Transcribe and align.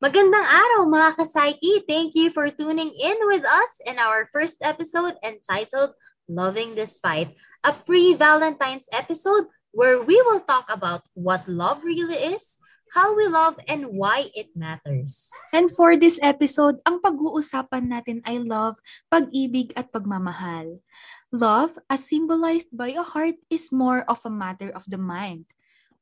Magandang 0.00 0.48
araw 0.48 0.88
mga 0.88 1.12
ka-psyche! 1.12 1.84
Thank 1.84 2.16
you 2.16 2.32
for 2.32 2.48
tuning 2.48 2.88
in 2.88 3.20
with 3.28 3.44
us 3.44 3.84
in 3.84 4.00
our 4.00 4.32
first 4.32 4.56
episode 4.64 5.20
entitled 5.20 5.92
Loving 6.24 6.72
Despite, 6.72 7.36
a 7.60 7.76
pre-Valentine's 7.76 8.88
episode 8.96 9.52
where 9.76 10.00
we 10.00 10.16
will 10.24 10.40
talk 10.40 10.72
about 10.72 11.04
what 11.12 11.44
love 11.44 11.84
really 11.84 12.16
is, 12.16 12.56
how 12.96 13.12
we 13.12 13.28
love, 13.28 13.60
and 13.68 13.92
why 13.92 14.32
it 14.32 14.56
matters. 14.56 15.28
And 15.52 15.68
for 15.68 16.00
this 16.00 16.16
episode, 16.24 16.80
ang 16.88 17.04
pag-uusapan 17.04 17.92
natin 17.92 18.24
ay 18.24 18.40
love, 18.40 18.80
pag-ibig 19.12 19.76
at 19.76 19.92
pagmamahal. 19.92 20.80
Love, 21.28 21.76
as 21.92 22.08
symbolized 22.08 22.72
by 22.72 22.96
a 22.96 23.04
heart, 23.04 23.36
is 23.52 23.68
more 23.68 24.08
of 24.08 24.24
a 24.24 24.32
matter 24.32 24.72
of 24.72 24.88
the 24.88 24.96
mind. 24.96 25.44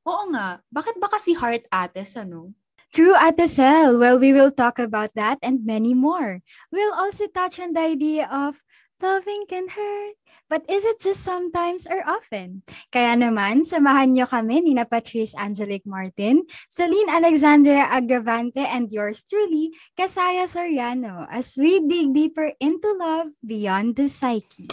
Oo 0.06 0.30
nga, 0.30 0.62
bakit 0.70 1.02
ba 1.02 1.10
kasi 1.10 1.34
heart 1.34 1.66
ates, 1.74 2.14
ano? 2.14 2.54
True 2.92 3.14
at 3.14 3.36
the 3.36 3.46
cell. 3.46 3.98
Well, 3.98 4.18
we 4.18 4.32
will 4.32 4.50
talk 4.50 4.78
about 4.78 5.12
that 5.14 5.38
and 5.42 5.66
many 5.66 5.92
more. 5.94 6.40
We'll 6.72 6.94
also 6.94 7.26
touch 7.28 7.60
on 7.60 7.72
the 7.72 7.84
idea 7.84 8.28
of 8.30 8.62
loving 9.02 9.46
can 9.48 9.68
hurt, 9.68 10.14
but 10.50 10.66
is 10.68 10.84
it 10.84 10.98
just 11.00 11.22
sometimes 11.22 11.86
or 11.86 12.02
often? 12.02 12.62
Kaya 12.90 13.14
naman, 13.14 13.62
samahan 13.62 14.14
niyo 14.14 14.26
kami 14.26 14.60
ni 14.64 14.72
na 14.74 14.84
Patrice 14.84 15.34
Angelic 15.38 15.86
Martin, 15.86 16.42
Celine 16.66 17.10
Alexandra 17.10 17.86
Agravante, 17.94 18.62
and 18.66 18.90
yours 18.90 19.22
truly, 19.22 19.70
Kasaya 19.94 20.50
Soriano, 20.50 21.26
as 21.30 21.54
we 21.54 21.78
dig 21.78 22.10
deeper 22.10 22.50
into 22.58 22.90
love 22.98 23.30
beyond 23.46 23.94
the 23.94 24.10
psyche. 24.10 24.66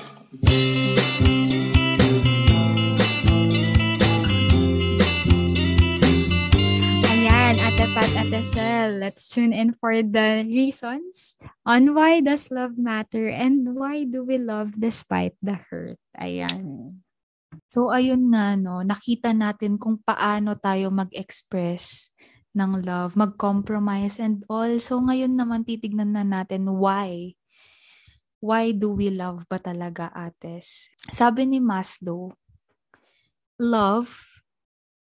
Pat 7.96 8.12
at 8.20 8.28
the 8.28 8.44
cell. 8.44 8.92
Let's 9.00 9.32
tune 9.32 9.56
in 9.56 9.72
for 9.72 9.96
the 10.04 10.44
reasons 10.44 11.40
on 11.64 11.96
why 11.96 12.20
does 12.20 12.52
love 12.52 12.76
matter 12.76 13.32
and 13.32 13.72
why 13.72 14.04
do 14.04 14.20
we 14.28 14.36
love 14.36 14.76
despite 14.76 15.40
the 15.40 15.56
hurt. 15.56 15.96
Ayan. 16.20 17.00
So 17.72 17.96
ayun 17.96 18.36
nga 18.36 18.60
no, 18.60 18.84
nakita 18.84 19.32
natin 19.32 19.80
kung 19.80 20.04
paano 20.04 20.60
tayo 20.60 20.92
mag-express 20.92 22.12
ng 22.52 22.84
love, 22.84 23.16
mag-compromise 23.16 24.20
and 24.20 24.44
all. 24.52 24.76
So 24.84 25.00
ngayon 25.00 25.32
naman 25.32 25.64
titignan 25.64 26.20
na 26.20 26.28
natin 26.28 26.68
why. 26.68 27.40
Why 28.44 28.76
do 28.76 28.92
we 28.92 29.08
love 29.08 29.48
ba 29.48 29.56
talaga, 29.56 30.12
ates? 30.12 30.92
Sabi 31.16 31.48
ni 31.48 31.64
Maslow, 31.64 32.36
love 33.56 34.12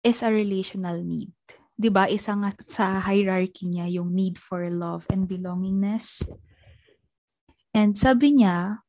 is 0.06 0.22
a 0.22 0.30
relational 0.30 1.02
need. 1.02 1.35
'Di 1.76 1.92
ba, 1.92 2.08
isa 2.08 2.32
nga 2.36 2.50
sa 2.66 3.00
hierarchy 3.04 3.68
niya 3.68 3.86
yung 4.00 4.16
need 4.16 4.40
for 4.40 4.64
love 4.72 5.04
and 5.12 5.28
belongingness. 5.28 6.24
And 7.76 7.92
sabi 7.92 8.40
niya, 8.40 8.80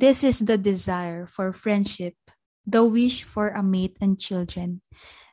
this 0.00 0.24
is 0.24 0.48
the 0.48 0.56
desire 0.56 1.28
for 1.28 1.52
friendship, 1.52 2.16
the 2.64 2.82
wish 2.82 3.22
for 3.22 3.52
a 3.52 3.62
mate 3.62 4.00
and 4.00 4.16
children, 4.16 4.80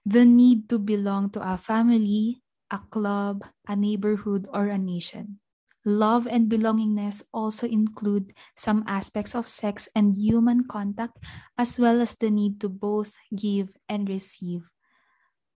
the 0.03 0.28
need 0.28 0.67
to 0.67 0.78
belong 0.78 1.31
to 1.31 1.39
a 1.39 1.56
family, 1.56 2.44
a 2.67 2.84
club, 2.92 3.47
a 3.64 3.80
neighborhood, 3.80 4.45
or 4.52 4.67
a 4.67 4.78
nation. 4.78 5.39
Love 5.81 6.28
and 6.30 6.45
belongingness 6.45 7.23
also 7.34 7.66
include 7.66 8.38
some 8.53 8.86
aspects 8.86 9.34
of 9.34 9.47
sex 9.47 9.89
and 9.95 10.14
human 10.14 10.67
contact, 10.67 11.17
as 11.58 11.80
well 11.80 12.03
as 12.03 12.14
the 12.19 12.30
need 12.30 12.62
to 12.62 12.69
both 12.69 13.17
give 13.34 13.73
and 13.89 14.06
receive 14.06 14.69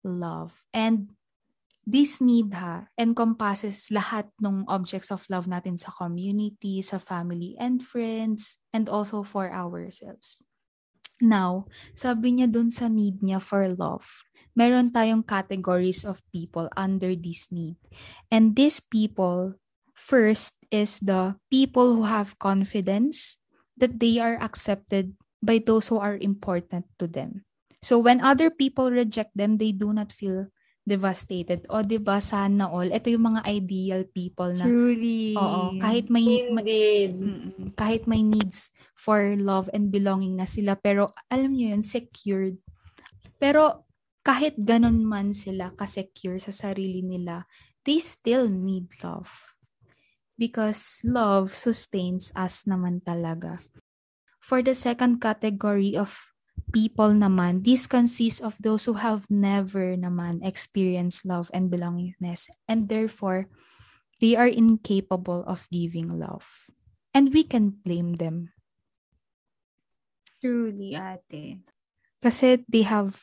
love. 0.05 0.63
And 0.71 1.11
this 1.83 2.23
need 2.23 2.55
ha, 2.55 2.87
encompasses 2.95 3.91
lahat 3.91 4.31
ng 4.39 4.65
objects 4.71 5.11
of 5.11 5.27
love 5.27 5.51
natin 5.51 5.75
sa 5.79 5.91
community, 5.91 6.79
sa 6.83 6.99
family 7.03 7.59
and 7.59 7.83
friends, 7.83 8.59
and 8.71 8.87
also 8.87 9.23
for 9.27 9.51
ourselves. 9.51 10.43
Now, 11.23 11.71
sabi 11.95 12.39
niya 12.39 12.51
dun 12.51 12.71
sa 12.71 12.91
need 12.91 13.23
niya 13.23 13.39
for 13.39 13.63
love, 13.79 14.27
meron 14.59 14.91
tayong 14.91 15.23
categories 15.23 16.03
of 16.03 16.23
people 16.35 16.67
under 16.75 17.15
this 17.15 17.47
need. 17.55 17.79
And 18.27 18.59
these 18.59 18.83
people, 18.83 19.55
first 19.95 20.59
is 20.75 20.99
the 20.99 21.39
people 21.47 21.95
who 21.95 22.11
have 22.11 22.43
confidence 22.43 23.39
that 23.79 24.03
they 24.03 24.19
are 24.19 24.35
accepted 24.43 25.15
by 25.43 25.63
those 25.63 25.87
who 25.91 25.99
are 25.99 26.19
important 26.19 26.87
to 26.99 27.07
them. 27.07 27.47
So 27.83 27.99
when 27.99 28.23
other 28.23 28.51
people 28.51 28.91
reject 28.91 29.35
them, 29.35 29.59
they 29.59 29.71
do 29.71 29.95
not 29.95 30.11
feel 30.11 30.51
devastated. 30.83 31.63
O, 31.71 31.83
di 31.87 31.99
ba 31.99 32.19
sana 32.19 32.67
all? 32.67 32.91
Ito 32.91 33.11
yung 33.11 33.35
mga 33.35 33.43
ideal 33.47 34.03
people 34.11 34.51
na 34.51 34.67
Truly. 34.67 35.39
Oo, 35.39 35.79
kahit 35.79 36.11
may 36.11 36.27
Indeed. 36.51 37.15
Mm, 37.19 37.75
kahit 37.79 38.07
may 38.11 38.23
needs 38.23 38.75
for 38.99 39.39
love 39.39 39.71
and 39.71 39.95
belonging 39.95 40.35
na 40.39 40.47
sila 40.47 40.75
pero 40.75 41.15
alam 41.31 41.55
niyo 41.55 41.75
yun 41.75 41.85
secured. 41.87 42.59
Pero 43.39 43.87
kahit 44.23 44.55
ganun 44.59 45.03
man 45.03 45.35
sila 45.35 45.75
ka-secure 45.75 46.39
sa 46.39 46.55
sarili 46.55 47.03
nila, 47.03 47.47
they 47.83 47.99
still 47.99 48.47
need 48.47 48.91
love. 49.03 49.55
Because 50.39 51.03
love 51.07 51.55
sustains 51.55 52.35
us 52.35 52.67
naman 52.67 53.03
talaga. 53.03 53.63
For 54.43 54.63
the 54.63 54.75
second 54.75 55.23
category 55.23 55.95
of 55.95 56.32
people 56.73 57.13
naman, 57.13 57.63
this 57.63 57.87
consists 57.87 58.41
of 58.41 58.57
those 58.61 58.89
who 58.89 58.97
have 58.97 59.29
never 59.29 59.95
naman 59.97 60.41
experienced 60.41 61.25
love 61.25 61.51
and 61.53 61.69
belongingness 61.69 62.49
and 62.69 62.89
therefore 62.89 63.47
they 64.21 64.37
are 64.37 64.49
incapable 64.49 65.45
of 65.47 65.69
giving 65.71 66.09
love. 66.19 66.47
And 67.13 67.35
we 67.35 67.45
can 67.45 67.77
blame 67.85 68.17
them. 68.17 68.57
Truly, 70.41 70.97
ate. 70.97 71.61
Kasi 72.23 72.65
they 72.67 72.83
have 72.89 73.21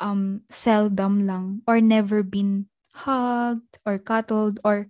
um 0.00 0.42
seldom 0.50 1.28
lang 1.28 1.62
or 1.68 1.78
never 1.78 2.24
been 2.24 2.66
hugged 2.92 3.78
or 3.86 4.00
cuddled 4.00 4.58
or 4.64 4.88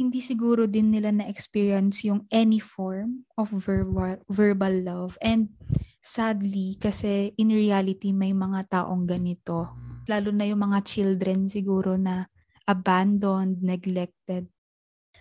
hindi 0.00 0.24
siguro 0.24 0.64
din 0.64 0.88
nila 0.88 1.12
na-experience 1.12 2.08
yung 2.08 2.24
any 2.32 2.56
form 2.56 3.28
of 3.36 3.52
verbal, 3.52 4.16
verbal 4.32 4.72
love. 4.80 5.20
And 5.20 5.52
sadly, 6.00 6.76
kasi 6.80 7.32
in 7.36 7.52
reality, 7.52 8.10
may 8.12 8.32
mga 8.32 8.68
taong 8.68 9.04
ganito. 9.08 9.70
Lalo 10.08 10.30
na 10.34 10.44
yung 10.48 10.62
mga 10.66 10.80
children 10.84 11.46
siguro 11.46 11.94
na 12.00 12.26
abandoned, 12.66 13.62
neglected. 13.62 14.48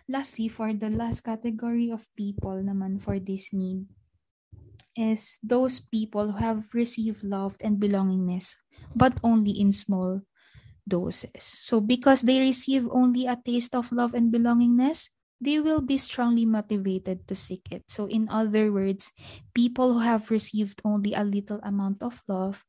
Lastly, 0.09 0.50
for 0.50 0.73
the 0.73 0.90
last 0.90 1.22
category 1.23 1.90
of 1.94 2.09
people 2.17 2.59
naman 2.66 3.00
for 3.00 3.19
this 3.22 3.53
need 3.53 3.88
is 4.97 5.40
those 5.41 5.79
people 5.79 6.34
who 6.34 6.40
have 6.41 6.67
received 6.73 7.23
love 7.23 7.56
and 7.61 7.78
belongingness, 7.79 8.57
but 8.96 9.16
only 9.23 9.51
in 9.51 9.72
small 9.72 10.22
doses. 10.88 11.44
So 11.44 11.81
because 11.81 12.23
they 12.23 12.40
receive 12.40 12.88
only 12.91 13.28
a 13.28 13.38
taste 13.38 13.75
of 13.75 13.91
love 13.91 14.13
and 14.13 14.34
belongingness, 14.34 15.09
they 15.41 15.59
will 15.59 15.81
be 15.81 15.97
strongly 15.97 16.45
motivated 16.45 17.27
to 17.27 17.35
seek 17.35 17.67
it. 17.72 17.88
So 17.88 18.07
in 18.07 18.27
other 18.29 18.72
words, 18.72 19.11
people 19.53 19.94
who 19.94 20.00
have 20.00 20.31
received 20.31 20.81
only 20.83 21.13
a 21.13 21.23
little 21.23 21.59
amount 21.63 22.03
of 22.03 22.22
love 22.27 22.66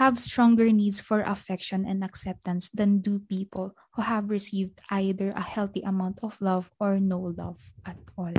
have 0.00 0.18
stronger 0.18 0.72
needs 0.72 1.00
for 1.00 1.20
affection 1.20 1.84
and 1.84 2.02
acceptance 2.02 2.70
than 2.70 3.04
do 3.04 3.20
people 3.28 3.76
who 3.92 4.02
have 4.02 4.30
received 4.30 4.80
either 4.88 5.30
a 5.36 5.42
healthy 5.42 5.82
amount 5.82 6.18
of 6.22 6.40
love 6.40 6.70
or 6.80 6.98
no 6.98 7.34
love 7.36 7.60
at 7.84 7.98
all. 8.16 8.32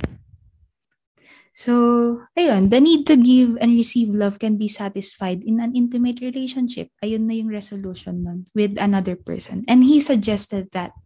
So, 1.54 2.26
ayun, 2.34 2.74
the 2.74 2.82
need 2.82 3.06
to 3.06 3.16
give 3.16 3.62
and 3.62 3.78
receive 3.78 4.10
love 4.10 4.42
can 4.42 4.58
be 4.58 4.66
satisfied 4.66 5.46
in 5.46 5.62
an 5.62 5.78
intimate 5.78 6.18
relationship. 6.18 6.90
Ayun 7.06 7.30
na 7.30 7.38
yung 7.38 7.54
resolution 7.54 8.26
nun 8.26 8.50
with 8.58 8.74
another 8.82 9.14
person. 9.14 9.62
And 9.70 9.86
he 9.86 10.02
suggested 10.02 10.74
that 10.74 10.98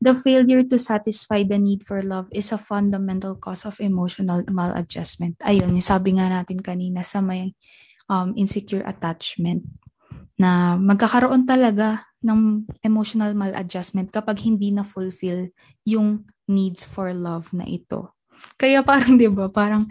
the 0.00 0.14
failure 0.14 0.62
to 0.66 0.78
satisfy 0.78 1.42
the 1.42 1.58
need 1.58 1.84
for 1.86 2.02
love 2.02 2.28
is 2.32 2.50
a 2.50 2.60
fundamental 2.60 3.36
cause 3.38 3.64
of 3.64 3.78
emotional 3.78 4.42
maladjustment. 4.50 5.38
Ayun, 5.44 5.76
sabi 5.82 6.16
nga 6.18 6.30
natin 6.30 6.60
kanina 6.60 7.02
sa 7.06 7.20
may 7.20 7.52
um, 8.08 8.32
insecure 8.36 8.84
attachment 8.84 9.64
na 10.34 10.74
magkakaroon 10.74 11.46
talaga 11.46 12.02
ng 12.24 12.66
emotional 12.82 13.36
maladjustment 13.36 14.10
kapag 14.10 14.42
hindi 14.42 14.74
na 14.74 14.82
fulfill 14.82 15.52
yung 15.86 16.26
needs 16.50 16.82
for 16.82 17.12
love 17.14 17.52
na 17.54 17.64
ito. 17.68 18.12
Kaya 18.58 18.82
parang, 18.82 19.14
di 19.16 19.30
ba, 19.30 19.48
parang 19.48 19.88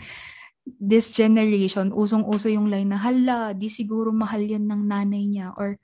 this 0.64 1.12
generation, 1.12 1.92
usong-uso 1.92 2.48
yung 2.48 2.72
line 2.72 2.92
na, 2.92 3.00
hala, 3.00 3.52
di 3.56 3.68
siguro 3.68 4.12
mahal 4.16 4.44
yan 4.44 4.68
ng 4.68 4.82
nanay 4.88 5.24
niya 5.28 5.52
or 5.60 5.76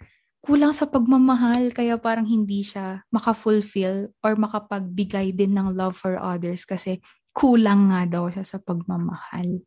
kulang 0.50 0.74
sa 0.74 0.90
pagmamahal 0.90 1.70
kaya 1.78 1.94
parang 2.02 2.26
hindi 2.26 2.66
siya 2.66 3.06
maka-fulfill 3.14 4.10
or 4.26 4.34
makapagbigay 4.34 5.30
din 5.30 5.54
ng 5.54 5.78
love 5.78 5.94
for 5.94 6.18
others 6.18 6.66
kasi 6.66 6.98
kulang 7.38 7.94
nga 7.94 8.10
daw 8.10 8.26
siya 8.34 8.42
sa 8.42 8.58
pagmamahal. 8.58 9.62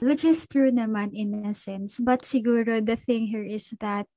Which 0.00 0.24
is 0.24 0.48
true 0.48 0.72
naman 0.72 1.12
in 1.12 1.44
a 1.44 1.52
sense. 1.52 2.00
But 2.00 2.24
siguro 2.24 2.80
the 2.80 2.96
thing 2.96 3.28
here 3.28 3.44
is 3.44 3.76
that 3.84 4.08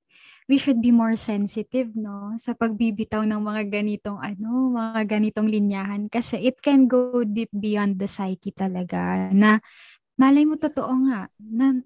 we 0.48 0.56
should 0.56 0.80
be 0.80 0.96
more 0.96 1.20
sensitive, 1.20 1.92
no? 2.00 2.32
Sa 2.40 2.56
pagbibitaw 2.56 3.28
ng 3.28 3.42
mga 3.44 3.68
ganitong, 3.68 4.18
ano, 4.24 4.72
mga 4.72 5.20
ganitong 5.20 5.52
linyahan. 5.52 6.08
Kasi 6.08 6.42
it 6.42 6.64
can 6.64 6.88
go 6.88 7.28
deep 7.28 7.52
beyond 7.52 8.00
the 8.00 8.08
psyche 8.08 8.56
talaga. 8.56 9.30
Na, 9.36 9.60
malay 10.18 10.48
mo 10.48 10.56
totoo 10.58 10.94
nga, 11.12 11.30
na 11.38 11.78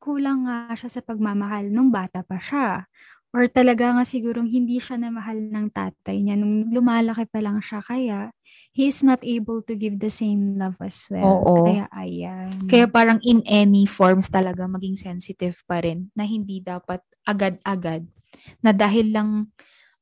kulang 0.00 0.48
nga 0.48 0.72
siya 0.72 0.88
sa 0.88 1.00
pagmamahal 1.04 1.68
nung 1.68 1.92
bata 1.92 2.24
pa 2.24 2.40
siya. 2.40 2.86
Or 3.32 3.48
talaga 3.48 3.96
nga 3.96 4.04
sigurong 4.04 4.44
hindi 4.44 4.76
siya 4.76 5.00
na 5.00 5.08
mahal 5.08 5.40
ng 5.40 5.72
tatay 5.72 6.20
niya 6.20 6.36
nung 6.36 6.68
lumalaki 6.68 7.24
pa 7.32 7.40
lang 7.40 7.64
siya. 7.64 7.80
Kaya, 7.80 8.28
he 8.76 8.92
is 8.92 9.00
not 9.00 9.24
able 9.24 9.64
to 9.64 9.72
give 9.72 9.96
the 9.96 10.12
same 10.12 10.60
love 10.60 10.76
as 10.84 11.08
well. 11.08 11.40
Oo. 11.40 11.64
Kaya, 11.64 11.88
ayan. 11.96 12.52
Kaya 12.68 12.84
parang 12.84 13.24
in 13.24 13.40
any 13.48 13.88
forms 13.88 14.28
talaga 14.28 14.68
maging 14.68 15.00
sensitive 15.00 15.56
pa 15.64 15.80
rin 15.80 16.12
na 16.12 16.28
hindi 16.28 16.60
dapat 16.60 17.00
agad-agad. 17.24 18.04
Na 18.60 18.76
dahil 18.76 19.16
lang 19.16 19.48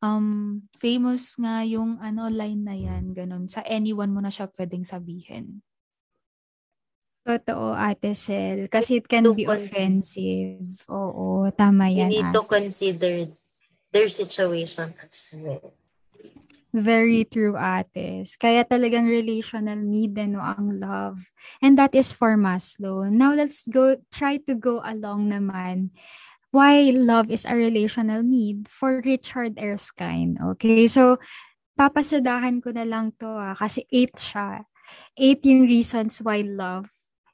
um, 0.02 0.58
famous 0.82 1.38
nga 1.38 1.62
yung 1.62 2.02
ano 2.02 2.26
line 2.26 2.66
na 2.66 2.74
yan, 2.74 3.14
ganun. 3.14 3.46
Sa 3.46 3.62
anyone 3.62 4.10
mo 4.10 4.18
na 4.18 4.34
siya 4.34 4.50
pwedeng 4.58 4.82
sabihin. 4.82 5.62
Totoo, 7.30 7.78
Ate 7.78 8.10
Sel. 8.18 8.66
Kasi 8.66 8.98
it 8.98 9.06
can 9.06 9.22
To 9.30 9.34
be 9.34 9.46
consider. 9.46 9.70
offensive. 9.70 10.66
Oo, 10.90 11.46
tama 11.54 11.86
You 11.86 12.02
yan, 12.02 12.08
need 12.10 12.26
Ate. 12.26 12.34
to 12.34 12.42
consider 12.42 13.14
their 13.94 14.10
situation 14.10 14.90
as 14.98 15.30
well. 15.38 15.70
Very 16.70 17.26
true, 17.26 17.58
Ates. 17.58 18.38
Kaya 18.38 18.62
talagang 18.62 19.06
relational 19.10 19.78
need 19.78 20.14
ano 20.18 20.38
ang 20.38 20.78
love. 20.78 21.18
And 21.62 21.74
that 21.78 21.94
is 21.94 22.14
for 22.14 22.38
Maslow. 22.38 23.10
Now 23.10 23.34
let's 23.34 23.66
go 23.66 23.98
try 24.14 24.38
to 24.46 24.54
go 24.54 24.78
along 24.82 25.34
naman 25.34 25.90
why 26.54 26.90
love 26.94 27.30
is 27.30 27.46
a 27.46 27.54
relational 27.54 28.22
need 28.22 28.66
for 28.70 29.02
Richard 29.02 29.58
Erskine. 29.58 30.38
Okay? 30.54 30.86
So 30.86 31.18
papasadahan 31.74 32.62
ko 32.62 32.70
na 32.70 32.86
lang 32.86 33.18
to 33.18 33.26
ah, 33.26 33.54
kasi 33.58 33.82
eight 33.90 34.14
siya. 34.14 34.62
Eight 35.18 35.42
yung 35.46 35.66
reasons 35.66 36.22
why 36.22 36.42
love 36.46 36.86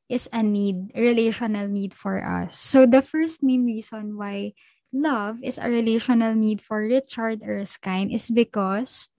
is 0.08 0.29
a 0.32 0.43
need, 0.43 0.93
a 0.94 1.00
relational 1.03 1.69
need 1.69 1.94
for 1.94 2.23
us. 2.23 2.58
So 2.58 2.87
the 2.87 3.03
first 3.03 3.43
main 3.43 3.67
reason 3.67 4.17
why 4.17 4.55
love 4.93 5.43
is 5.43 5.58
a 5.58 5.69
relational 5.69 6.35
need 6.35 6.62
for 6.62 6.87
Richard 6.87 7.43
Erskine 7.43 8.11
is 8.11 8.31
because 8.31 9.11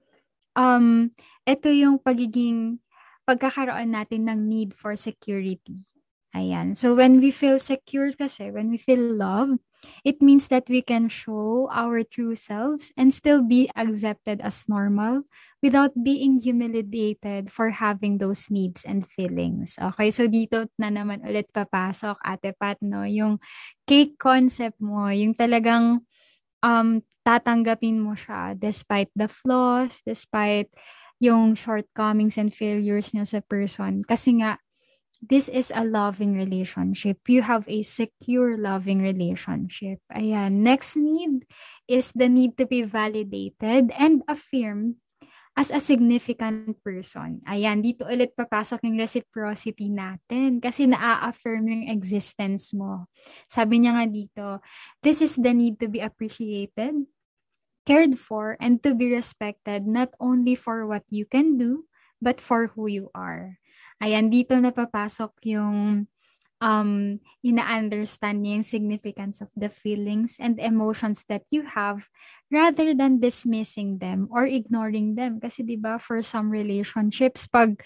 um, 0.55 1.11
ito 1.43 1.69
yung 1.69 1.99
pagiging 1.99 2.79
pagkakaroon 3.27 3.91
natin 3.91 4.31
ng 4.31 4.47
need 4.47 4.71
for 4.71 4.95
security. 4.95 5.83
Ayan. 6.31 6.75
So 6.75 6.95
when 6.95 7.19
we 7.19 7.31
feel 7.31 7.59
secure 7.59 8.11
kasi, 8.15 8.51
when 8.51 8.71
we 8.71 8.79
feel 8.79 8.99
love, 8.99 9.59
it 10.03 10.21
means 10.21 10.47
that 10.47 10.69
we 10.69 10.81
can 10.81 11.09
show 11.09 11.69
our 11.71 12.03
true 12.03 12.35
selves 12.35 12.91
and 12.97 13.13
still 13.13 13.41
be 13.41 13.69
accepted 13.75 14.41
as 14.41 14.65
normal 14.69 15.23
without 15.61 15.91
being 16.03 16.39
humiliated 16.39 17.49
for 17.51 17.69
having 17.69 18.17
those 18.17 18.49
needs 18.49 18.85
and 18.85 19.05
feelings. 19.05 19.77
Okay, 19.81 20.11
so 20.11 20.27
dito 20.29 20.69
na 20.77 20.93
naman 20.93 21.25
ulit 21.25 21.49
papasok, 21.51 22.17
Ate 22.21 22.53
Pat, 22.53 22.77
no? 22.81 23.03
Yung 23.03 23.41
cake 23.89 24.17
concept 24.21 24.77
mo, 24.81 25.09
yung 25.09 25.33
talagang 25.33 26.05
um, 26.61 27.01
tatanggapin 27.27 27.99
mo 27.99 28.15
siya 28.15 28.55
despite 28.55 29.11
the 29.17 29.27
flaws, 29.27 29.99
despite 30.07 30.71
yung 31.17 31.57
shortcomings 31.57 32.37
and 32.37 32.53
failures 32.53 33.11
niya 33.11 33.25
sa 33.25 33.39
person. 33.41 34.05
Kasi 34.05 34.39
nga, 34.39 34.61
this 35.21 35.49
is 35.49 35.71
a 35.73 35.83
loving 35.83 36.37
relationship. 36.37 37.17
You 37.27 37.41
have 37.41 37.65
a 37.67 37.81
secure 37.81 38.57
loving 38.57 39.01
relationship. 39.01 39.99
Ayan. 40.13 40.61
Next 40.61 40.95
need 40.95 41.45
is 41.87 42.11
the 42.13 42.29
need 42.29 42.57
to 42.57 42.65
be 42.65 42.83
validated 42.83 43.91
and 43.97 44.23
affirmed 44.27 45.01
as 45.57 45.73
a 45.73 45.81
significant 45.81 46.77
person. 46.85 47.41
Ayan, 47.49 47.81
dito 47.81 48.05
ulit 48.05 48.37
papasok 48.37 48.85
yung 48.85 49.01
reciprocity 49.01 49.89
natin 49.89 50.61
kasi 50.61 50.85
naa-affirm 50.85 51.65
yung 51.65 51.85
existence 51.89 52.77
mo. 52.77 53.09
Sabi 53.49 53.81
niya 53.81 53.97
nga 53.97 54.05
dito, 54.05 54.47
this 55.01 55.17
is 55.17 55.33
the 55.33 55.49
need 55.49 55.81
to 55.81 55.89
be 55.89 55.97
appreciated, 55.97 56.93
cared 57.89 58.13
for, 58.21 58.53
and 58.61 58.85
to 58.85 58.93
be 58.93 59.09
respected 59.09 59.89
not 59.89 60.13
only 60.21 60.53
for 60.53 60.85
what 60.85 61.01
you 61.09 61.25
can 61.25 61.57
do, 61.57 61.89
but 62.21 62.37
for 62.37 62.69
who 62.77 62.85
you 62.85 63.09
are. 63.17 63.57
Ayan, 63.97 64.29
dito 64.29 64.53
na 64.61 64.69
papasok 64.69 65.33
yung 65.57 66.05
um, 66.61 66.91
ina-understand 67.41 68.41
niya 68.41 68.61
yung 68.61 68.67
significance 68.67 69.41
of 69.41 69.49
the 69.57 69.69
feelings 69.69 70.37
and 70.37 70.61
emotions 70.61 71.25
that 71.29 71.45
you 71.49 71.65
have 71.65 72.09
rather 72.53 72.93
than 72.93 73.21
dismissing 73.21 73.97
them 73.97 74.29
or 74.29 74.45
ignoring 74.45 75.17
them. 75.17 75.41
Kasi 75.41 75.65
'di 75.65 75.77
ba 75.81 75.97
for 76.01 76.21
some 76.21 76.49
relationships, 76.53 77.49
pag 77.49 77.77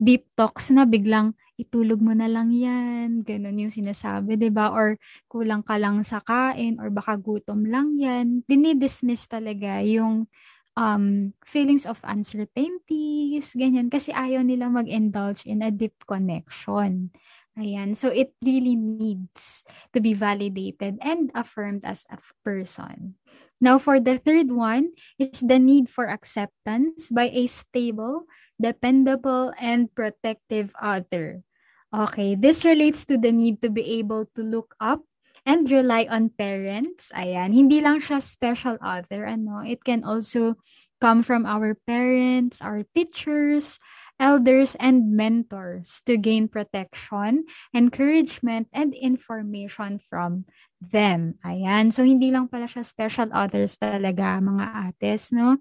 deep 0.00 0.28
talks 0.36 0.68
na 0.74 0.84
biglang 0.84 1.32
itulog 1.56 2.02
mo 2.02 2.12
na 2.12 2.26
lang 2.26 2.50
yan, 2.50 3.22
ganun 3.24 3.56
yung 3.64 3.72
sinasabi, 3.72 4.36
'di 4.36 4.50
ba 4.52 4.68
Or 4.74 4.98
kulang 5.30 5.62
ka 5.64 5.78
lang 5.80 6.02
sa 6.04 6.20
kain 6.20 6.76
or 6.82 6.90
baka 6.92 7.16
gutom 7.16 7.64
lang 7.68 7.96
yan. 7.96 8.42
Dinidismiss 8.48 9.30
talaga 9.30 9.80
yung 9.86 10.28
um, 10.76 11.34
feelings 11.46 11.86
of 11.86 12.00
uncertainties, 12.04 13.54
ganyan. 13.54 13.90
Kasi 13.90 14.12
ayaw 14.12 14.42
nila 14.42 14.70
mag-indulge 14.70 15.46
in 15.46 15.62
a 15.62 15.70
deep 15.70 15.94
connection. 16.06 17.10
Ayan. 17.54 17.94
So, 17.94 18.10
it 18.10 18.34
really 18.42 18.74
needs 18.74 19.62
to 19.94 20.02
be 20.02 20.10
validated 20.10 20.98
and 20.98 21.30
affirmed 21.38 21.86
as 21.86 22.02
a 22.10 22.18
person. 22.42 23.14
Now, 23.62 23.78
for 23.78 24.02
the 24.02 24.18
third 24.18 24.50
one 24.50 24.90
is 25.22 25.38
the 25.38 25.62
need 25.62 25.86
for 25.86 26.10
acceptance 26.10 27.14
by 27.14 27.30
a 27.30 27.46
stable, 27.46 28.26
dependable, 28.58 29.54
and 29.56 29.86
protective 29.94 30.74
other. 30.82 31.46
Okay, 31.94 32.34
this 32.34 32.66
relates 32.66 33.06
to 33.06 33.14
the 33.14 33.30
need 33.30 33.62
to 33.62 33.70
be 33.70 34.02
able 34.02 34.26
to 34.34 34.42
look 34.42 34.74
up 34.82 35.06
and 35.46 35.70
rely 35.70 36.08
on 36.08 36.32
parents. 36.32 37.12
Ayan, 37.14 37.52
hindi 37.52 37.80
lang 37.80 38.00
siya 38.00 38.20
special 38.20 38.80
other, 38.80 39.24
ano, 39.28 39.60
it 39.60 39.84
can 39.84 40.04
also 40.04 40.56
come 41.00 41.22
from 41.22 41.44
our 41.44 41.76
parents, 41.86 42.64
our 42.64 42.82
teachers, 42.96 43.78
elders, 44.18 44.74
and 44.80 45.12
mentors 45.12 46.00
to 46.06 46.16
gain 46.16 46.48
protection, 46.48 47.44
encouragement, 47.74 48.68
and 48.72 48.94
information 48.94 49.98
from 49.98 50.44
them. 50.80 51.34
Ayan, 51.44 51.92
so 51.92 52.04
hindi 52.04 52.30
lang 52.30 52.48
pala 52.48 52.64
siya 52.64 52.86
special 52.86 53.28
others 53.34 53.76
talaga, 53.76 54.40
mga 54.40 54.64
ates, 54.88 55.32
no? 55.32 55.58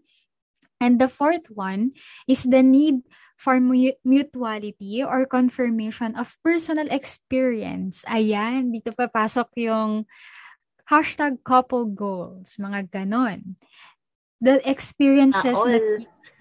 And 0.84 1.00
the 1.00 1.08
fourth 1.08 1.48
one 1.48 1.96
is 2.28 2.44
the 2.44 2.60
need 2.60 3.08
for 3.44 3.60
mu- 3.60 4.00
mutuality 4.08 5.04
or 5.04 5.28
confirmation 5.28 6.16
of 6.16 6.32
personal 6.40 6.88
experience. 6.88 8.08
Ayan, 8.08 8.72
dito 8.72 8.96
papasok 8.96 9.52
yung 9.60 10.08
hashtag 10.88 11.44
couple 11.44 11.92
goals, 11.92 12.56
mga 12.56 12.88
ganon. 12.88 13.60
The 14.40 14.64
experiences 14.64 15.60
Taol. 15.60 15.76
that, 15.76 15.88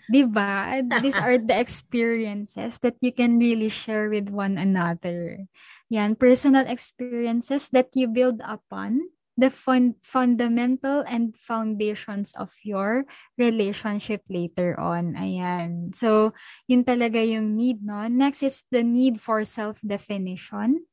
di 0.06 0.22
ba? 0.22 0.78
These 1.02 1.18
are 1.18 1.42
the 1.42 1.58
experiences 1.58 2.78
that 2.86 3.02
you 3.02 3.10
can 3.10 3.42
really 3.42 3.70
share 3.70 4.06
with 4.06 4.30
one 4.30 4.54
another. 4.54 5.42
Yan, 5.90 6.14
personal 6.14 6.70
experiences 6.70 7.66
that 7.74 7.90
you 7.98 8.06
build 8.06 8.38
upon 8.46 9.10
the 9.36 9.48
fun- 9.48 9.96
fundamental 10.04 11.04
and 11.08 11.32
foundations 11.36 12.32
of 12.36 12.52
your 12.62 13.04
relationship 13.40 14.22
later 14.28 14.76
on. 14.78 15.16
Ayan. 15.16 15.94
So, 15.96 16.36
yun 16.68 16.84
talaga 16.84 17.20
yung 17.24 17.56
need, 17.56 17.80
no? 17.80 18.06
Next 18.08 18.44
is 18.44 18.64
the 18.68 18.84
need 18.84 19.20
for 19.20 19.44
self-definition. 19.44 20.84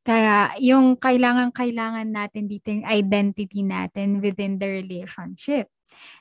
Kaya 0.00 0.56
yung 0.60 0.96
kailangan-kailangan 0.96 2.08
natin 2.08 2.48
dito 2.48 2.72
yung 2.72 2.88
identity 2.88 3.60
natin 3.60 4.24
within 4.24 4.56
the 4.56 4.68
relationship. 4.80 5.68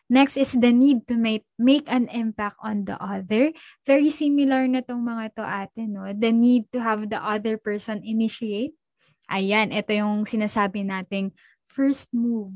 Next 0.10 0.36
is 0.36 0.58
the 0.58 0.74
need 0.74 1.06
to 1.08 1.16
make, 1.16 1.46
make 1.56 1.86
an 1.88 2.10
impact 2.10 2.58
on 2.60 2.84
the 2.84 2.98
other. 2.98 3.54
Very 3.86 4.10
similar 4.10 4.66
na 4.66 4.82
tong 4.82 5.06
mga 5.06 5.26
to 5.38 5.44
ate, 5.46 5.86
no? 5.86 6.10
The 6.12 6.34
need 6.34 6.68
to 6.74 6.82
have 6.82 7.08
the 7.08 7.22
other 7.22 7.62
person 7.62 8.02
initiate. 8.02 8.79
Ayan, 9.30 9.70
ito 9.70 9.94
yung 9.94 10.26
sinasabi 10.26 10.82
nating 10.82 11.30
first 11.70 12.10
move. 12.10 12.52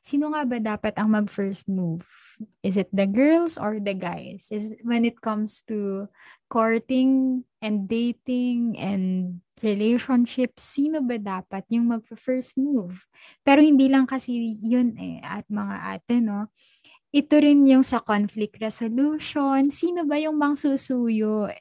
Sino 0.00 0.32
nga 0.32 0.48
ba 0.48 0.56
dapat 0.56 0.96
ang 0.96 1.12
mag-first 1.12 1.68
move? 1.68 2.06
Is 2.64 2.80
it 2.80 2.88
the 2.96 3.04
girls 3.04 3.60
or 3.60 3.76
the 3.76 3.92
guys? 3.92 4.48
Is 4.48 4.72
when 4.80 5.04
it 5.04 5.20
comes 5.20 5.60
to 5.68 6.08
courting 6.48 7.44
and 7.60 7.84
dating 7.84 8.80
and 8.80 9.36
relationships, 9.60 10.64
sino 10.64 11.04
ba 11.04 11.20
dapat 11.20 11.68
yung 11.68 11.92
mag-first 11.92 12.56
move? 12.56 13.04
Pero 13.44 13.60
hindi 13.60 13.92
lang 13.92 14.08
kasi 14.08 14.56
yun 14.64 14.96
eh, 14.96 15.20
at 15.20 15.44
mga 15.50 15.76
ate, 15.98 16.24
no? 16.24 16.48
Ito 17.12 17.40
rin 17.40 17.68
yung 17.68 17.84
sa 17.84 18.00
conflict 18.00 18.60
resolution. 18.60 19.68
Sino 19.68 20.04
ba 20.08 20.16
yung 20.20 20.40
mangsusuyo? 20.40 21.52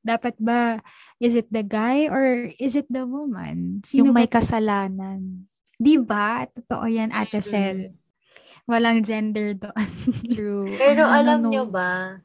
Dapat 0.00 0.40
ba, 0.40 0.80
is 1.20 1.36
it 1.36 1.48
the 1.52 1.60
guy 1.60 2.08
or 2.08 2.48
is 2.56 2.76
it 2.76 2.88
the 2.88 3.04
woman? 3.04 3.84
Sino 3.84 4.08
yung 4.08 4.16
ba 4.16 4.24
may 4.24 4.28
kasalanan. 4.28 5.44
Di 5.76 5.96
ba? 6.00 6.44
Totoo 6.48 6.84
yan, 6.88 7.12
Ate 7.12 7.40
Sel. 7.40 7.96
Walang 8.68 9.04
gender 9.04 9.56
doon. 9.56 9.88
True. 10.36 10.68
Pero 10.76 11.04
Ano, 11.08 11.16
alam 11.16 11.38
no, 11.44 11.50
nyo 11.52 11.64
ba, 11.68 12.20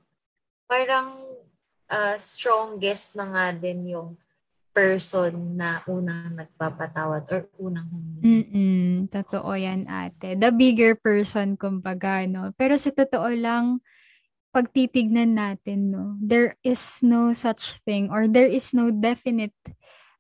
parang 0.68 1.24
ah, 1.88 2.16
strongest 2.20 3.16
na 3.16 3.26
nga 3.32 3.46
din 3.56 3.96
yung 3.96 4.16
person 4.76 5.56
na 5.56 5.80
unang 5.88 6.36
nagpapatawad 6.36 7.24
or 7.32 7.48
unang 7.64 7.88
humingi. 7.88 8.24
Mm-mm, 8.28 9.08
totoo 9.08 9.56
yan 9.56 9.88
ate. 9.88 10.36
The 10.36 10.52
bigger 10.52 11.00
person, 11.00 11.56
kumbaga, 11.56 12.28
no? 12.28 12.52
Pero 12.60 12.76
sa 12.76 12.92
totoo 12.92 13.32
lang, 13.32 13.80
pag 14.56 14.72
titignan 14.72 15.36
natin, 15.36 15.92
no, 15.92 16.16
there 16.24 16.56
is 16.64 17.04
no 17.04 17.36
such 17.36 17.84
thing 17.84 18.08
or 18.08 18.32
there 18.32 18.48
is 18.48 18.72
no 18.72 18.88
definite 18.88 19.52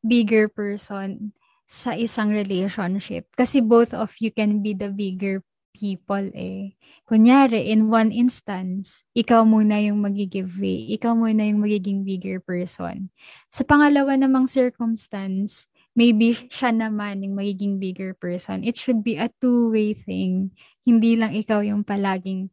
bigger 0.04 0.51
person 0.51 1.32
sa 1.63 1.96
isang 1.96 2.36
relationship. 2.36 3.32
Kasi 3.39 3.63
both 3.63 3.96
of 3.96 4.12
you 4.20 4.36
can 4.36 4.60
be 4.60 4.75
the 4.75 4.92
bigger 4.92 5.39
people 5.72 6.27
eh. 6.36 6.75
Kunyari, 7.08 7.72
in 7.72 7.88
one 7.88 8.12
instance, 8.12 9.08
ikaw 9.15 9.48
muna 9.48 9.80
yung 9.80 10.04
magigive 10.04 10.51
way. 10.60 10.84
Ikaw 11.00 11.15
muna 11.15 11.48
yung 11.48 11.63
magiging 11.63 12.04
bigger 12.04 12.44
person. 12.44 13.08
Sa 13.56 13.63
pangalawa 13.63 14.20
namang 14.20 14.51
circumstance, 14.51 15.72
maybe 15.96 16.36
siya 16.36 16.75
naman 16.75 17.24
yung 17.24 17.39
magiging 17.39 17.80
bigger 17.80 18.12
person. 18.12 18.68
It 18.68 18.75
should 18.75 19.00
be 19.00 19.15
a 19.15 19.32
two-way 19.39 19.96
thing. 19.96 20.51
Hindi 20.84 21.15
lang 21.15 21.32
ikaw 21.36 21.63
yung 21.63 21.88
palaging 21.88 22.51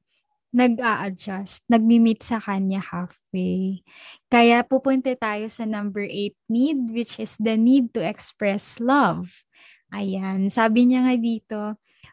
nag-a-adjust, 0.53 1.65
nagmi-meet 1.67 2.21
sa 2.21 2.39
kanya 2.39 2.79
halfway. 2.79 3.81
Kaya 4.29 4.61
pupunta 4.63 5.17
tayo 5.17 5.49
sa 5.49 5.65
number 5.65 6.05
eight 6.05 6.37
need, 6.47 6.93
which 6.93 7.17
is 7.17 7.41
the 7.41 7.57
need 7.57 7.91
to 7.97 8.05
express 8.05 8.79
love. 8.79 9.45
Ayan, 9.93 10.49
sabi 10.49 10.89
niya 10.89 11.05
nga 11.05 11.17
dito, 11.17 11.61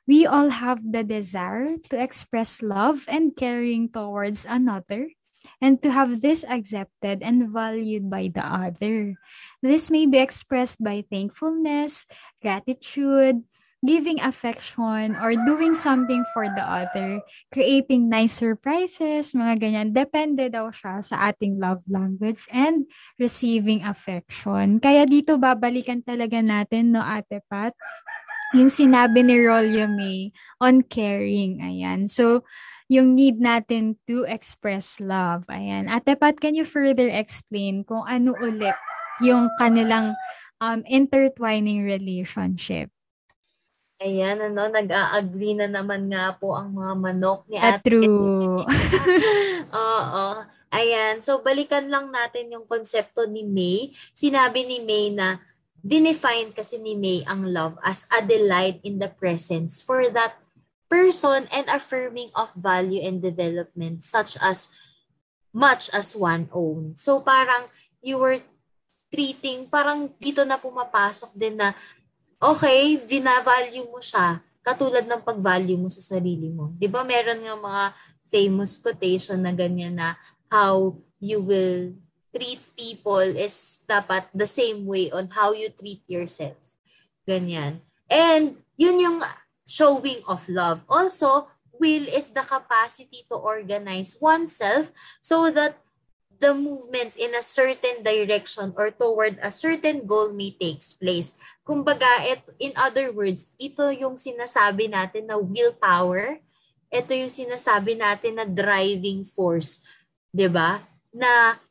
we 0.07 0.27
all 0.27 0.51
have 0.51 0.83
the 0.83 1.03
desire 1.03 1.79
to 1.91 1.95
express 1.95 2.59
love 2.59 3.07
and 3.07 3.35
caring 3.35 3.87
towards 3.87 4.43
another 4.43 5.07
and 5.63 5.79
to 5.83 5.91
have 5.91 6.19
this 6.19 6.43
accepted 6.43 7.23
and 7.23 7.51
valued 7.51 8.11
by 8.11 8.27
the 8.27 8.43
other. 8.43 9.15
This 9.63 9.87
may 9.87 10.05
be 10.07 10.19
expressed 10.19 10.83
by 10.83 11.07
thankfulness, 11.07 12.05
gratitude, 12.43 13.43
giving 13.79 14.19
affection, 14.19 15.15
or 15.23 15.31
doing 15.47 15.71
something 15.71 16.23
for 16.35 16.51
the 16.51 16.63
other, 16.63 17.23
creating 17.55 18.11
nice 18.11 18.35
surprises, 18.35 19.31
mga 19.31 19.55
ganyan. 19.55 19.89
Depende 19.95 20.51
daw 20.51 20.67
siya 20.67 20.99
sa 20.99 21.31
ating 21.31 21.55
love 21.55 21.79
language 21.87 22.43
and 22.51 22.83
receiving 23.15 23.79
affection. 23.87 24.83
Kaya 24.83 25.07
dito 25.07 25.39
babalikan 25.39 26.03
talaga 26.03 26.43
natin, 26.43 26.91
no, 26.91 26.99
Ate 26.99 27.39
Pat, 27.47 27.71
yung 28.51 28.67
sinabi 28.67 29.23
ni 29.23 29.39
Rolio 29.39 29.87
May 29.87 30.35
on 30.59 30.83
caring. 30.83 31.63
Ayan. 31.63 32.09
So, 32.09 32.43
yung 32.89 33.13
need 33.13 33.37
natin 33.39 33.95
to 34.09 34.25
express 34.25 34.99
love. 34.99 35.45
Ayan. 35.47 35.87
Ate 35.87 36.19
Pat, 36.19 36.41
can 36.41 36.57
you 36.57 36.65
further 36.65 37.07
explain 37.07 37.87
kung 37.87 38.03
ano 38.03 38.35
ulit 38.43 38.75
yung 39.23 39.47
kanilang 39.61 40.17
um, 40.59 40.81
intertwining 40.89 41.85
relationship? 41.85 42.91
Ayan, 43.99 44.39
ano, 44.39 44.71
nag-a-agree 44.71 45.59
na 45.59 45.67
naman 45.67 46.07
nga 46.07 46.31
po 46.39 46.55
ang 46.55 46.71
mga 46.71 46.93
manok 46.95 47.43
ni 47.51 47.59
At 47.59 47.83
Ate. 47.83 47.91
true. 47.91 48.63
Oo. 49.75 50.27
Ayan. 50.71 51.19
So, 51.19 51.43
balikan 51.43 51.91
lang 51.91 52.07
natin 52.07 52.47
yung 52.47 52.63
konsepto 52.63 53.27
ni 53.27 53.43
May. 53.43 53.91
Sinabi 54.15 54.63
ni 54.63 54.79
May 54.79 55.11
na 55.11 55.43
dinefine 55.83 56.55
kasi 56.55 56.79
ni 56.79 56.95
May 56.95 57.27
ang 57.27 57.51
love 57.51 57.75
as 57.83 58.07
a 58.07 58.23
delight 58.23 58.79
in 58.87 59.03
the 59.03 59.11
presence 59.11 59.83
for 59.83 60.07
that 60.15 60.39
person 60.87 61.51
and 61.51 61.67
affirming 61.67 62.31
of 62.39 62.55
value 62.55 63.03
and 63.03 63.19
development 63.19 64.07
such 64.07 64.39
as 64.39 64.71
much 65.51 65.91
as 65.91 66.15
one 66.15 66.47
own. 66.55 66.95
So, 66.95 67.19
parang 67.19 67.67
you 67.99 68.15
were 68.15 68.39
treating, 69.11 69.67
parang 69.67 70.13
dito 70.21 70.47
na 70.47 70.55
pumapasok 70.55 71.35
din 71.35 71.59
na, 71.59 71.75
okay, 72.39 72.97
dinavalue 73.03 73.85
mo 73.91 73.99
siya 73.99 74.39
katulad 74.63 75.07
ng 75.07 75.23
pag-value 75.23 75.79
mo 75.79 75.89
sa 75.91 76.03
sarili 76.03 76.51
mo. 76.51 76.71
Di 76.75 76.87
ba 76.87 77.03
meron 77.03 77.41
nga 77.41 77.55
mga 77.55 77.83
famous 78.29 78.77
quotation 78.77 79.39
na 79.41 79.51
ganyan 79.55 79.97
na 79.97 80.15
how 80.51 80.93
you 81.17 81.41
will 81.41 81.95
treat 82.29 82.61
people 82.77 83.25
is 83.25 83.81
dapat 83.89 84.29
the 84.37 84.45
same 84.45 84.85
way 84.85 85.09
on 85.09 85.27
how 85.33 85.51
you 85.51 85.67
treat 85.73 86.05
yourself. 86.05 86.59
Ganyan. 87.25 87.81
And 88.05 88.61
yun 88.77 89.01
yung 89.01 89.19
showing 89.65 90.21
of 90.29 90.45
love. 90.49 90.85
Also, 90.85 91.49
will 91.79 92.05
is 92.11 92.29
the 92.29 92.45
capacity 92.45 93.25
to 93.31 93.37
organize 93.39 94.17
oneself 94.21 94.91
so 95.23 95.49
that 95.49 95.81
the 96.39 96.55
movement 96.55 97.13
in 97.19 97.35
a 97.35 97.43
certain 97.43 98.01
direction 98.01 98.71
or 98.79 98.91
toward 98.91 99.37
a 99.43 99.51
certain 99.51 100.07
goal 100.07 100.31
may 100.31 100.55
takes 100.55 100.95
place. 100.95 101.35
Kumbaga, 101.69 102.25
it, 102.25 102.41
in 102.57 102.73
other 102.73 103.13
words, 103.13 103.53
ito 103.61 103.85
yung 103.93 104.17
sinasabi 104.17 104.89
natin 104.89 105.29
na 105.29 105.37
willpower. 105.37 106.41
Ito 106.89 107.13
yung 107.13 107.29
sinasabi 107.29 107.93
natin 107.93 108.41
na 108.41 108.45
driving 108.49 109.21
force. 109.21 109.85
'di 110.33 110.49
ba? 110.49 110.81
Na 111.13 111.61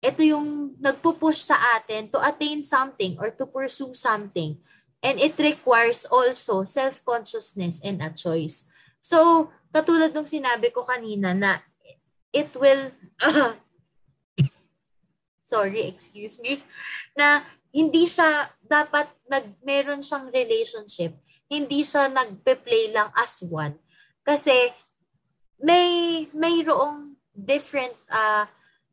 ito 0.00 0.20
yung 0.24 0.76
nagpo-push 0.80 1.44
sa 1.44 1.80
atin 1.80 2.08
to 2.08 2.20
attain 2.20 2.64
something 2.64 3.20
or 3.20 3.32
to 3.32 3.44
pursue 3.44 3.92
something. 3.92 4.56
And 5.00 5.16
it 5.16 5.36
requires 5.40 6.04
also 6.04 6.64
self-consciousness 6.64 7.80
and 7.80 8.04
a 8.04 8.12
choice. 8.12 8.68
So, 9.00 9.48
katulad 9.72 10.12
ng 10.12 10.28
sinabi 10.28 10.72
ko 10.72 10.84
kanina 10.84 11.32
na 11.32 11.64
it 12.32 12.52
will 12.56 12.92
sorry, 15.50 15.88
excuse 15.88 16.40
me, 16.40 16.62
na 17.16 17.44
hindi 17.70 18.06
siya 18.06 18.50
dapat 18.62 19.10
nag 19.30 19.62
meron 19.62 20.02
siyang 20.02 20.30
relationship, 20.30 21.14
hindi 21.50 21.82
siya 21.86 22.10
nagpe-play 22.10 22.94
lang 22.94 23.10
as 23.14 23.42
one. 23.46 23.78
Kasi 24.26 24.70
may 25.62 26.26
mayroong 26.34 27.14
different 27.34 27.94
uh 28.10 28.48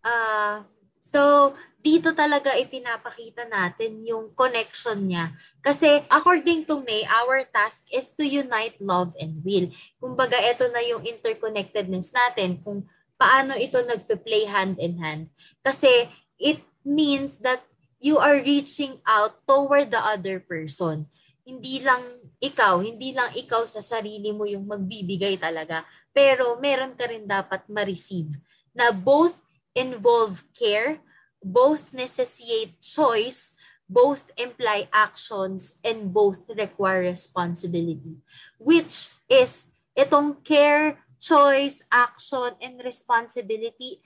uh 0.06 0.62
so 1.02 1.54
dito 1.88 2.12
talaga 2.12 2.52
ipinapakita 2.60 3.48
natin 3.48 4.04
yung 4.04 4.36
connection 4.36 5.08
niya. 5.08 5.32
Kasi 5.64 6.04
according 6.12 6.68
to 6.68 6.84
May, 6.84 7.08
our 7.08 7.48
task 7.48 7.88
is 7.96 8.12
to 8.20 8.28
unite 8.28 8.76
love 8.84 9.16
and 9.16 9.40
will. 9.40 9.72
Kumbaga, 9.96 10.36
ito 10.36 10.68
na 10.68 10.84
yung 10.84 11.08
interconnectedness 11.08 12.12
natin 12.12 12.60
kung 12.60 12.84
paano 13.16 13.56
ito 13.56 13.80
nagpe-play 13.80 14.52
hand 14.52 14.76
in 14.84 15.00
hand. 15.00 15.32
Kasi 15.64 16.12
it 16.36 16.60
means 16.84 17.40
that 17.40 17.64
you 17.98 18.22
are 18.22 18.38
reaching 18.42 19.01
out 19.06 19.42
toward 19.50 19.89
the 19.89 20.01
other 20.01 20.39
person. 20.39 21.10
Hindi 21.48 21.82
lang 21.82 22.22
ikaw, 22.38 22.84
hindi 22.84 23.16
lang 23.16 23.34
ikaw 23.34 23.66
sa 23.66 23.82
sarili 23.82 24.30
mo 24.36 24.46
yung 24.46 24.70
magbibigay 24.70 25.42
talaga. 25.42 25.88
Pero 26.13 26.60
meron 26.62 26.94
ka 26.94 27.10
rin 27.10 27.25
dapat 27.25 27.66
ma-receive 27.72 28.38
na 28.75 28.94
both 28.94 29.42
involve 29.74 30.46
care, 30.54 31.01
both 31.42 31.89
necessitate 31.94 32.77
choice, 32.84 33.58
both 33.88 34.27
imply 34.36 34.92
actions, 34.92 35.80
and 35.82 36.12
both 36.12 36.44
require 36.51 37.08
responsibility. 37.08 38.20
Which 38.60 39.16
is, 39.32 39.72
itong 39.96 40.44
care, 40.44 41.00
choice, 41.18 41.82
action, 41.89 42.60
and 42.60 42.84
responsibility 42.84 44.04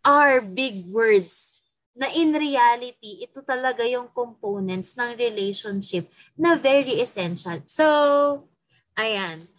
are 0.00 0.40
big 0.40 0.88
words 0.88 1.59
na 1.94 2.08
in 2.14 2.30
reality, 2.32 3.24
ito 3.24 3.42
talaga 3.42 3.82
yung 3.82 4.08
components 4.14 4.94
ng 4.94 5.18
relationship 5.18 6.06
na 6.38 6.54
very 6.54 7.02
essential. 7.02 7.58
So, 7.66 7.86
ayan. 8.94 9.50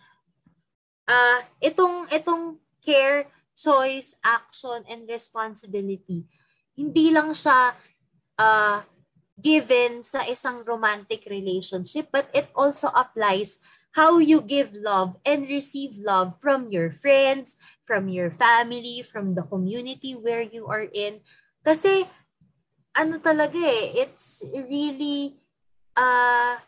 Uh, 1.05 1.43
itong, 1.59 2.07
itong 2.07 2.55
care, 2.79 3.27
choice, 3.51 4.15
action, 4.23 4.81
and 4.87 5.03
responsibility, 5.05 6.23
hindi 6.73 7.11
lang 7.11 7.35
siya 7.35 7.75
uh, 8.39 8.79
given 9.35 10.01
sa 10.01 10.23
isang 10.25 10.63
romantic 10.63 11.27
relationship, 11.27 12.09
but 12.13 12.29
it 12.31 12.47
also 12.55 12.87
applies 12.95 13.59
how 13.91 14.23
you 14.23 14.39
give 14.39 14.71
love 14.71 15.19
and 15.27 15.51
receive 15.51 15.99
love 15.99 16.39
from 16.39 16.71
your 16.71 16.95
friends, 16.95 17.59
from 17.83 18.07
your 18.07 18.31
family, 18.31 19.03
from 19.03 19.35
the 19.35 19.43
community 19.51 20.15
where 20.15 20.41
you 20.41 20.63
are 20.71 20.87
in. 20.95 21.19
Kasi, 21.59 22.07
ano 22.91 23.15
talaga 23.23 23.57
eh, 23.57 24.03
it's 24.03 24.43
really 24.51 25.39
uh, 25.95 26.59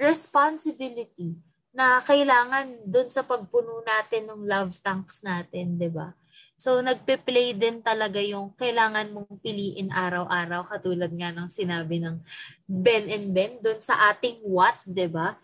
responsibility 0.00 1.36
na 1.70 2.02
kailangan 2.02 2.82
dun 2.82 3.06
sa 3.12 3.22
pagpuno 3.22 3.84
natin 3.86 4.26
ng 4.26 4.42
love 4.48 4.74
tanks 4.82 5.22
natin, 5.22 5.78
'di 5.78 5.90
ba? 5.92 6.16
So 6.60 6.80
nagpe-play 6.80 7.56
din 7.56 7.80
talaga 7.80 8.20
yung 8.20 8.52
kailangan 8.52 9.12
mong 9.16 9.40
piliin 9.40 9.88
araw-araw 9.88 10.68
katulad 10.68 11.08
nga 11.08 11.32
ng 11.32 11.48
sinabi 11.48 12.02
ng 12.02 12.20
Ben 12.68 13.08
and 13.08 13.32
Ben 13.32 13.60
dun 13.62 13.78
sa 13.80 14.10
ating 14.10 14.42
what, 14.44 14.76
'di 14.84 15.08
ba? 15.08 15.38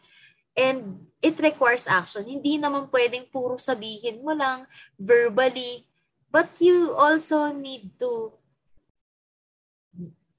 And 0.56 1.04
it 1.20 1.36
requires 1.36 1.84
action. 1.84 2.24
Hindi 2.24 2.56
naman 2.56 2.88
pwedeng 2.88 3.28
puro 3.28 3.60
sabihin 3.60 4.24
mo 4.24 4.32
lang 4.32 4.64
verbally, 4.96 5.84
but 6.32 6.48
you 6.58 6.96
also 6.96 7.52
need 7.52 7.92
to 8.00 8.32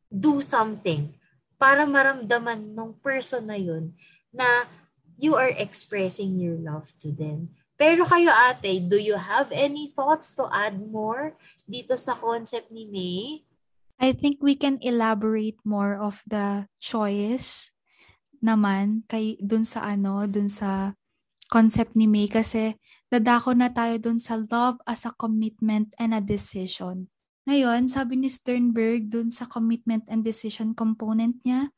do 0.08 0.40
something 0.40 1.14
para 1.58 1.84
maramdaman 1.84 2.74
ng 2.74 2.92
person 3.02 3.50
na 3.50 3.58
yun 3.58 3.92
na 4.30 4.70
you 5.18 5.34
are 5.34 5.52
expressing 5.58 6.38
your 6.38 6.56
love 6.62 6.94
to 7.02 7.10
them. 7.10 7.50
Pero 7.78 8.06
kayo 8.06 8.34
ate, 8.34 8.82
do 8.82 8.98
you 8.98 9.18
have 9.18 9.54
any 9.54 9.90
thoughts 9.90 10.34
to 10.34 10.50
add 10.50 10.82
more 10.82 11.38
dito 11.70 11.94
sa 11.94 12.18
concept 12.18 12.74
ni 12.74 12.90
May? 12.90 13.46
I 13.98 14.14
think 14.14 14.42
we 14.42 14.54
can 14.54 14.78
elaborate 14.82 15.58
more 15.66 15.98
of 15.98 16.22
the 16.30 16.70
choice 16.78 17.74
naman 18.38 19.06
kay 19.10 19.38
dun 19.42 19.66
sa 19.66 19.82
ano, 19.90 20.26
dun 20.30 20.50
sa 20.50 20.94
concept 21.50 21.98
ni 21.98 22.06
May 22.06 22.30
kasi 22.30 22.78
dadako 23.10 23.58
na 23.58 23.74
tayo 23.74 23.98
dun 23.98 24.22
sa 24.22 24.38
love 24.38 24.78
as 24.86 25.06
a 25.06 25.14
commitment 25.18 25.94
and 25.98 26.14
a 26.14 26.22
decision. 26.22 27.10
Ngayon, 27.48 27.88
sabi 27.88 28.20
ni 28.20 28.28
Sternberg 28.28 29.08
dun 29.08 29.32
sa 29.32 29.48
commitment 29.48 30.04
and 30.12 30.22
decision 30.22 30.76
component 30.76 31.40
niya, 31.48 31.72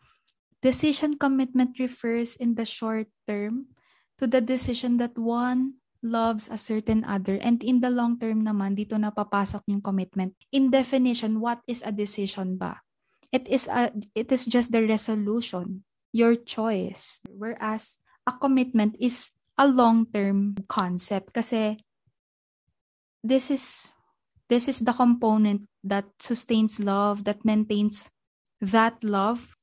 decision 0.65 1.13
commitment 1.13 1.77
refers 1.77 2.33
in 2.41 2.57
the 2.57 2.65
short 2.65 3.05
term 3.29 3.69
to 4.17 4.25
the 4.25 4.41
decision 4.41 4.97
that 4.97 5.13
one 5.13 5.77
loves 6.01 6.49
a 6.49 6.57
certain 6.57 7.05
other 7.05 7.37
and 7.45 7.61
in 7.61 7.85
the 7.85 7.91
long 7.91 8.17
term 8.17 8.41
naman 8.41 8.73
dito 8.73 8.97
na 8.97 9.13
papasok 9.13 9.61
yung 9.69 9.83
commitment. 9.83 10.33
In 10.49 10.73
definition, 10.73 11.37
what 11.37 11.61
is 11.69 11.85
a 11.85 11.93
decision 11.93 12.57
ba? 12.57 12.81
It 13.29 13.45
is 13.45 13.69
a 13.69 13.93
it 14.17 14.33
is 14.33 14.49
just 14.49 14.73
the 14.73 14.81
resolution, 14.81 15.85
your 16.09 16.33
choice. 16.33 17.21
Whereas 17.29 18.01
a 18.25 18.33
commitment 18.33 18.97
is 18.97 19.37
a 19.59 19.67
long-term 19.67 20.55
concept 20.71 21.35
kasi 21.35 21.75
this 23.19 23.51
is 23.51 23.93
This 24.49 24.65
is 24.65 24.81
the 24.81 24.97
component 24.97 25.69
that 25.85 26.09
sustains 26.17 26.81
love, 26.81 27.23
that 27.29 27.45
maintains 27.45 28.09
that 28.57 28.97
love. 29.05 29.53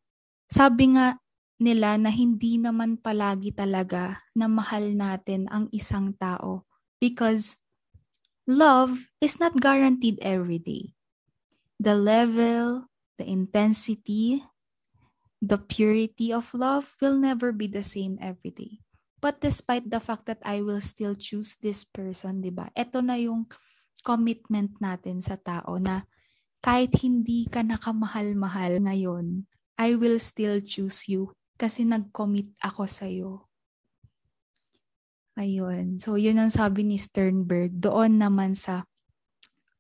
Sabi 0.47 0.95
nga 0.95 1.19
nila 1.59 1.99
na 1.99 2.15
hindi 2.15 2.55
naman 2.55 3.03
palagi 3.03 3.51
talaga 3.51 4.23
na 4.39 4.47
mahal 4.47 4.95
natin 4.95 5.51
ang 5.51 5.67
isang 5.75 6.15
tao 6.15 6.63
because 7.03 7.59
love 8.47 9.11
is 9.19 9.43
not 9.43 9.59
guaranteed 9.59 10.23
every 10.23 10.63
day. 10.63 10.95
The 11.83 11.99
level, 11.99 12.87
the 13.19 13.27
intensity, 13.27 14.47
the 15.43 15.59
purity 15.59 16.33
of 16.33 16.55
love 16.55 16.95
will 17.03 17.19
never 17.19 17.51
be 17.51 17.67
the 17.67 17.83
same 17.83 18.23
every 18.23 18.55
day. 18.55 18.81
But 19.21 19.43
despite 19.43 19.91
the 19.91 20.01
fact 20.01 20.31
that 20.31 20.41
I 20.47 20.63
will 20.63 20.81
still 20.81 21.19
choose 21.19 21.59
this 21.59 21.83
person, 21.83 22.41
di 22.45 22.55
ba? 22.55 22.71
Ito 22.77 23.03
na 23.03 23.19
yung 23.19 23.49
commitment 24.03 24.77
natin 24.83 25.21
sa 25.21 25.39
tao 25.39 25.79
na 25.81 26.05
kahit 26.61 26.99
hindi 27.01 27.47
ka 27.47 27.63
nakamahal-mahal 27.63 28.83
ngayon, 28.83 29.47
I 29.77 29.95
will 29.95 30.19
still 30.19 30.59
choose 30.65 31.07
you 31.07 31.37
kasi 31.57 31.85
nag-commit 31.85 32.53
ako 32.65 32.89
sa'yo. 32.89 33.33
Ayun. 35.37 36.01
So, 36.01 36.17
yun 36.17 36.41
ang 36.41 36.49
sabi 36.49 36.81
ni 36.81 36.97
Sternberg. 36.97 37.77
Doon 37.77 38.17
naman 38.17 38.57
sa 38.57 38.89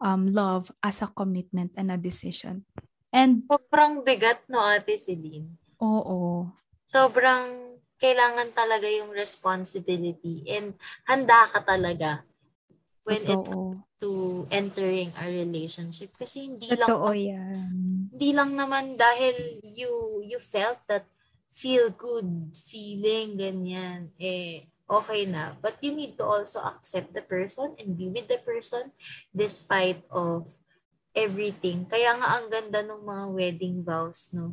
um, 0.05 0.29
love 0.29 0.69
as 0.85 1.01
a 1.01 1.09
commitment 1.09 1.73
and 1.81 1.89
a 1.89 1.97
decision. 1.97 2.69
And, 3.09 3.49
Sobrang 3.49 4.05
bigat, 4.05 4.45
no, 4.53 4.61
Ate 4.61 5.01
Celine? 5.01 5.57
Oo. 5.81 6.53
Sobrang 6.85 7.77
kailangan 7.97 8.53
talaga 8.53 8.85
yung 8.85 9.09
responsibility 9.17 10.45
and 10.53 10.77
handa 11.09 11.49
ka 11.49 11.65
talaga 11.65 12.21
when 13.09 13.25
it 13.25 13.33
Totoo. 13.33 13.81
To 14.01 14.45
entering 14.53 15.09
a 15.17 15.25
relationship 15.25 16.13
kasi 16.17 16.53
hindi 16.53 16.69
Totoo 16.69 17.11
lang 17.13 17.17
yan. 17.17 17.71
hindi 18.13 18.31
lang 18.37 18.53
naman 18.53 19.01
dahil 19.01 19.61
you 19.65 20.21
you 20.21 20.37
felt 20.37 20.77
that 20.85 21.09
feel 21.49 21.89
good 21.89 22.53
feeling 22.69 23.41
ganyan 23.41 24.13
eh 24.21 24.69
okay 24.85 25.25
na 25.25 25.57
but 25.65 25.81
you 25.81 25.97
need 25.97 26.13
to 26.21 26.25
also 26.25 26.61
accept 26.61 27.17
the 27.17 27.25
person 27.25 27.73
and 27.81 27.97
be 27.97 28.13
with 28.13 28.29
the 28.29 28.39
person 28.45 28.93
despite 29.33 30.05
of 30.13 30.45
everything 31.17 31.89
kaya 31.89 32.13
nga 32.21 32.37
ang 32.37 32.53
ganda 32.53 32.85
ng 32.85 33.01
mga 33.01 33.25
wedding 33.33 33.77
vows 33.81 34.29
no 34.37 34.53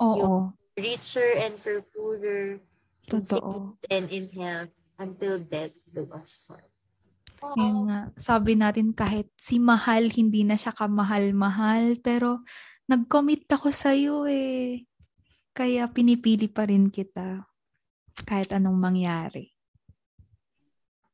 Oo. 0.00 0.54
richer 0.78 1.36
and 1.36 1.60
for 1.60 1.84
poorer 1.92 2.62
Totoo. 3.08 3.76
and 3.92 4.08
in 4.08 4.32
health 4.32 4.72
until 4.96 5.36
death 5.36 5.74
do 5.92 6.08
us 6.16 6.44
part 6.48 6.67
Yun 7.38 7.86
nga, 7.86 8.10
sabi 8.18 8.58
natin 8.58 8.90
kahit 8.90 9.30
si 9.38 9.62
Mahal, 9.62 10.10
hindi 10.10 10.42
na 10.42 10.58
siya 10.58 10.74
kamahal-mahal, 10.74 12.02
pero 12.02 12.42
nag-commit 12.90 13.46
ako 13.46 13.70
sa'yo 13.70 14.26
eh. 14.26 14.82
Kaya 15.54 15.86
pinipili 15.90 16.50
pa 16.50 16.66
rin 16.66 16.90
kita 16.90 17.46
kahit 18.26 18.50
anong 18.50 18.78
mangyari. 18.78 19.54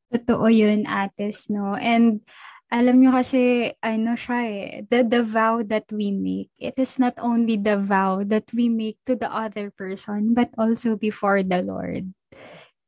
Totoo 0.08 0.48
yun, 0.48 0.88
ates, 0.88 1.52
no? 1.52 1.76
And 1.76 2.24
alam 2.72 2.98
nyo 2.98 3.14
kasi, 3.14 3.70
ano 3.84 4.18
siya 4.18 4.38
eh, 4.48 4.82
the, 4.88 5.04
the 5.04 5.22
vow 5.22 5.62
that 5.62 5.86
we 5.94 6.10
make, 6.10 6.50
it 6.58 6.74
is 6.80 6.98
not 6.98 7.14
only 7.22 7.54
the 7.60 7.78
vow 7.78 8.24
that 8.26 8.48
we 8.50 8.66
make 8.66 8.98
to 9.04 9.14
the 9.14 9.30
other 9.30 9.70
person, 9.70 10.34
but 10.34 10.50
also 10.56 10.96
before 10.96 11.44
the 11.44 11.62
Lord. 11.62 12.10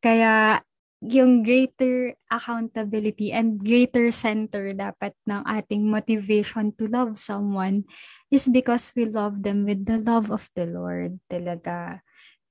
Kaya, 0.03 0.63
yung 1.05 1.45
greater 1.45 2.17
accountability 2.33 3.29
and 3.31 3.61
greater 3.61 4.09
center 4.09 4.73
dapat 4.73 5.13
ng 5.29 5.45
ating 5.45 5.85
motivation 5.85 6.73
to 6.75 6.89
love 6.89 7.21
someone 7.21 7.85
is 8.33 8.49
because 8.49 8.91
we 8.97 9.05
love 9.05 9.45
them 9.45 9.69
with 9.69 9.85
the 9.85 10.01
love 10.01 10.33
of 10.33 10.49
the 10.57 10.65
Lord 10.65 11.21
talaga. 11.29 12.01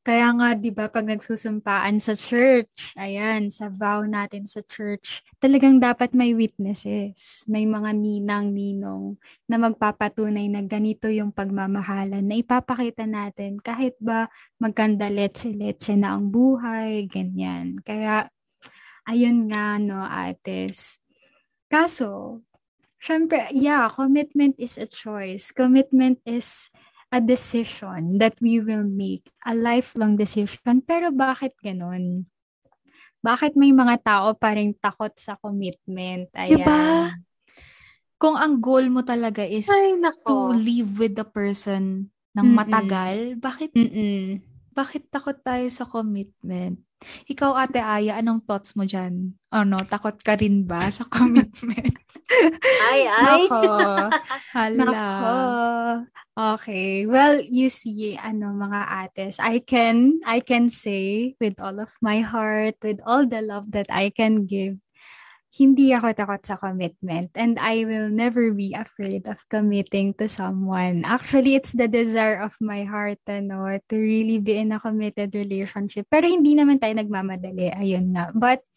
Kaya 0.06 0.30
nga, 0.38 0.54
di 0.54 0.70
ba, 0.70 0.86
pag 0.86 1.10
nagsusumpaan 1.10 1.98
sa 1.98 2.14
church, 2.14 2.94
ayan, 2.94 3.50
sa 3.50 3.74
vow 3.74 4.06
natin 4.06 4.46
sa 4.46 4.62
church, 4.62 5.26
talagang 5.42 5.82
dapat 5.82 6.14
may 6.14 6.38
witnesses, 6.38 7.42
may 7.50 7.66
mga 7.66 7.90
ninang-ninong 7.98 9.18
na 9.50 9.58
magpapatunay 9.58 10.46
na 10.46 10.62
ganito 10.62 11.10
yung 11.10 11.34
pagmamahalan 11.34 12.22
na 12.22 12.38
ipapakita 12.38 13.10
natin 13.10 13.58
kahit 13.58 13.98
ba 13.98 14.30
magkanda 14.62 15.10
letse-letse 15.10 15.98
na 15.98 16.14
ang 16.14 16.30
buhay, 16.30 17.10
ganyan. 17.10 17.82
Kaya, 17.82 18.30
ayun 19.06 19.50
nga, 19.50 19.78
no, 19.78 20.02
ates. 20.02 21.00
Kaso, 21.70 22.42
syempre, 23.02 23.50
yeah, 23.54 23.90
commitment 23.90 24.58
is 24.58 24.78
a 24.78 24.90
choice. 24.90 25.50
Commitment 25.54 26.18
is 26.26 26.70
a 27.14 27.22
decision 27.22 28.18
that 28.18 28.36
we 28.42 28.60
will 28.60 28.86
make, 28.86 29.26
a 29.46 29.54
lifelong 29.54 30.18
decision. 30.18 30.82
Pero 30.84 31.14
bakit 31.14 31.54
ganun? 31.62 32.26
Bakit 33.26 33.58
may 33.58 33.74
mga 33.74 34.06
tao 34.06 34.38
pa 34.38 34.54
rin 34.54 34.74
takot 34.78 35.14
sa 35.18 35.34
commitment? 35.42 36.30
Ayan. 36.38 36.62
Diba? 36.62 36.82
Kung 38.22 38.38
ang 38.38 38.62
goal 38.62 38.90
mo 38.94 39.02
talaga 39.02 39.42
is 39.42 39.66
Ay, 39.66 39.98
to 39.98 40.02
nako. 40.02 40.54
live 40.54 40.92
with 40.98 41.14
the 41.18 41.26
person 41.26 42.10
ng 42.38 42.46
Mm-mm. 42.46 42.58
matagal, 42.58 43.18
bakit 43.42 43.74
Mm-mm. 43.74 44.42
Bakit 44.76 45.08
takot 45.08 45.40
tayo 45.40 45.66
sa 45.72 45.88
commitment? 45.88 46.84
Ikaw, 47.32 47.52
Ate 47.56 47.80
Aya, 47.80 48.20
anong 48.20 48.44
thoughts 48.44 48.76
mo 48.76 48.84
dyan? 48.84 49.32
Ano, 49.52 49.80
takot 49.88 50.20
ka 50.20 50.36
rin 50.36 50.68
ba 50.68 50.92
sa 50.92 51.08
commitment? 51.16 51.96
Ay, 52.92 53.08
ay. 53.08 53.48
Nako. 53.48 53.64
Hala. 54.52 54.84
Nako. 54.84 55.36
Okay. 56.36 57.08
Well, 57.08 57.40
you 57.40 57.72
see, 57.72 58.20
ano 58.20 58.52
mga 58.52 58.82
ates, 58.92 59.40
I 59.40 59.64
can 59.64 60.20
I 60.28 60.44
can 60.44 60.68
say 60.68 61.40
with 61.40 61.56
all 61.64 61.80
of 61.80 61.96
my 62.04 62.20
heart, 62.20 62.76
with 62.84 63.00
all 63.08 63.24
the 63.24 63.40
love 63.40 63.72
that 63.72 63.88
I 63.88 64.12
can 64.12 64.44
give, 64.44 64.76
hindi 65.56 65.96
ako 65.96 66.12
takot 66.12 66.44
sa 66.44 66.60
commitment 66.60 67.32
and 67.40 67.56
I 67.64 67.88
will 67.88 68.12
never 68.12 68.52
be 68.52 68.76
afraid 68.76 69.24
of 69.32 69.40
committing 69.48 70.12
to 70.20 70.28
someone. 70.28 71.08
Actually, 71.08 71.56
it's 71.56 71.72
the 71.72 71.88
desire 71.88 72.44
of 72.44 72.60
my 72.60 72.84
heart 72.84 73.24
ano, 73.24 73.80
to 73.88 73.96
really 73.96 74.44
be 74.44 74.60
in 74.60 74.76
a 74.76 74.84
committed 74.84 75.32
relationship. 75.32 76.12
Pero 76.12 76.28
hindi 76.28 76.60
naman 76.60 76.84
tayo 76.84 77.00
nagmamadali. 77.00 77.72
Ayun 77.72 78.12
nga. 78.12 78.36
But, 78.36 78.68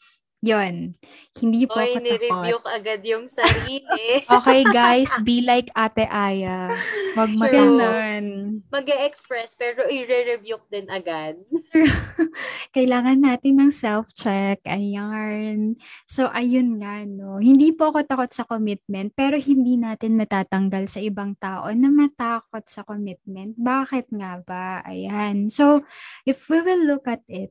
yon 0.42 0.94
Hindi 1.38 1.66
po 1.66 1.78
Oy, 1.78 1.94
ako 1.94 1.98
ni-review 2.02 2.58
agad 2.66 3.00
yung 3.02 3.26
sarili. 3.38 4.22
Okay, 4.26 4.62
guys, 4.70 5.10
be 5.22 5.42
like 5.42 5.70
Ate 5.74 6.06
Aya. 6.06 6.70
Huwag 7.14 7.30
True. 7.34 7.40
matakot. 7.40 7.78
Ganon. 7.78 8.26
Mag-express 8.70 9.54
pero 9.58 9.86
i-rebuke 9.86 10.66
din 10.70 10.86
agad. 10.90 11.38
kailangan 12.76 13.18
natin 13.18 13.58
ng 13.58 13.72
self-check. 13.72 14.62
Ayan. 14.68 15.74
So, 16.06 16.28
ayun 16.30 16.78
nga, 16.78 17.02
no. 17.02 17.40
Hindi 17.40 17.72
po 17.72 17.90
ako 17.90 18.04
takot 18.04 18.30
sa 18.30 18.44
commitment, 18.44 19.12
pero 19.16 19.34
hindi 19.40 19.74
natin 19.74 20.14
matatanggal 20.20 20.86
sa 20.86 21.00
ibang 21.02 21.34
tao 21.40 21.68
na 21.72 21.88
matakot 21.88 22.64
sa 22.68 22.84
commitment. 22.84 23.56
Bakit 23.56 24.12
nga 24.14 24.40
ba? 24.44 24.84
Ayan. 24.84 25.48
So, 25.48 25.82
if 26.28 26.46
we 26.46 26.60
will 26.60 26.84
look 26.86 27.08
at 27.08 27.24
it, 27.26 27.50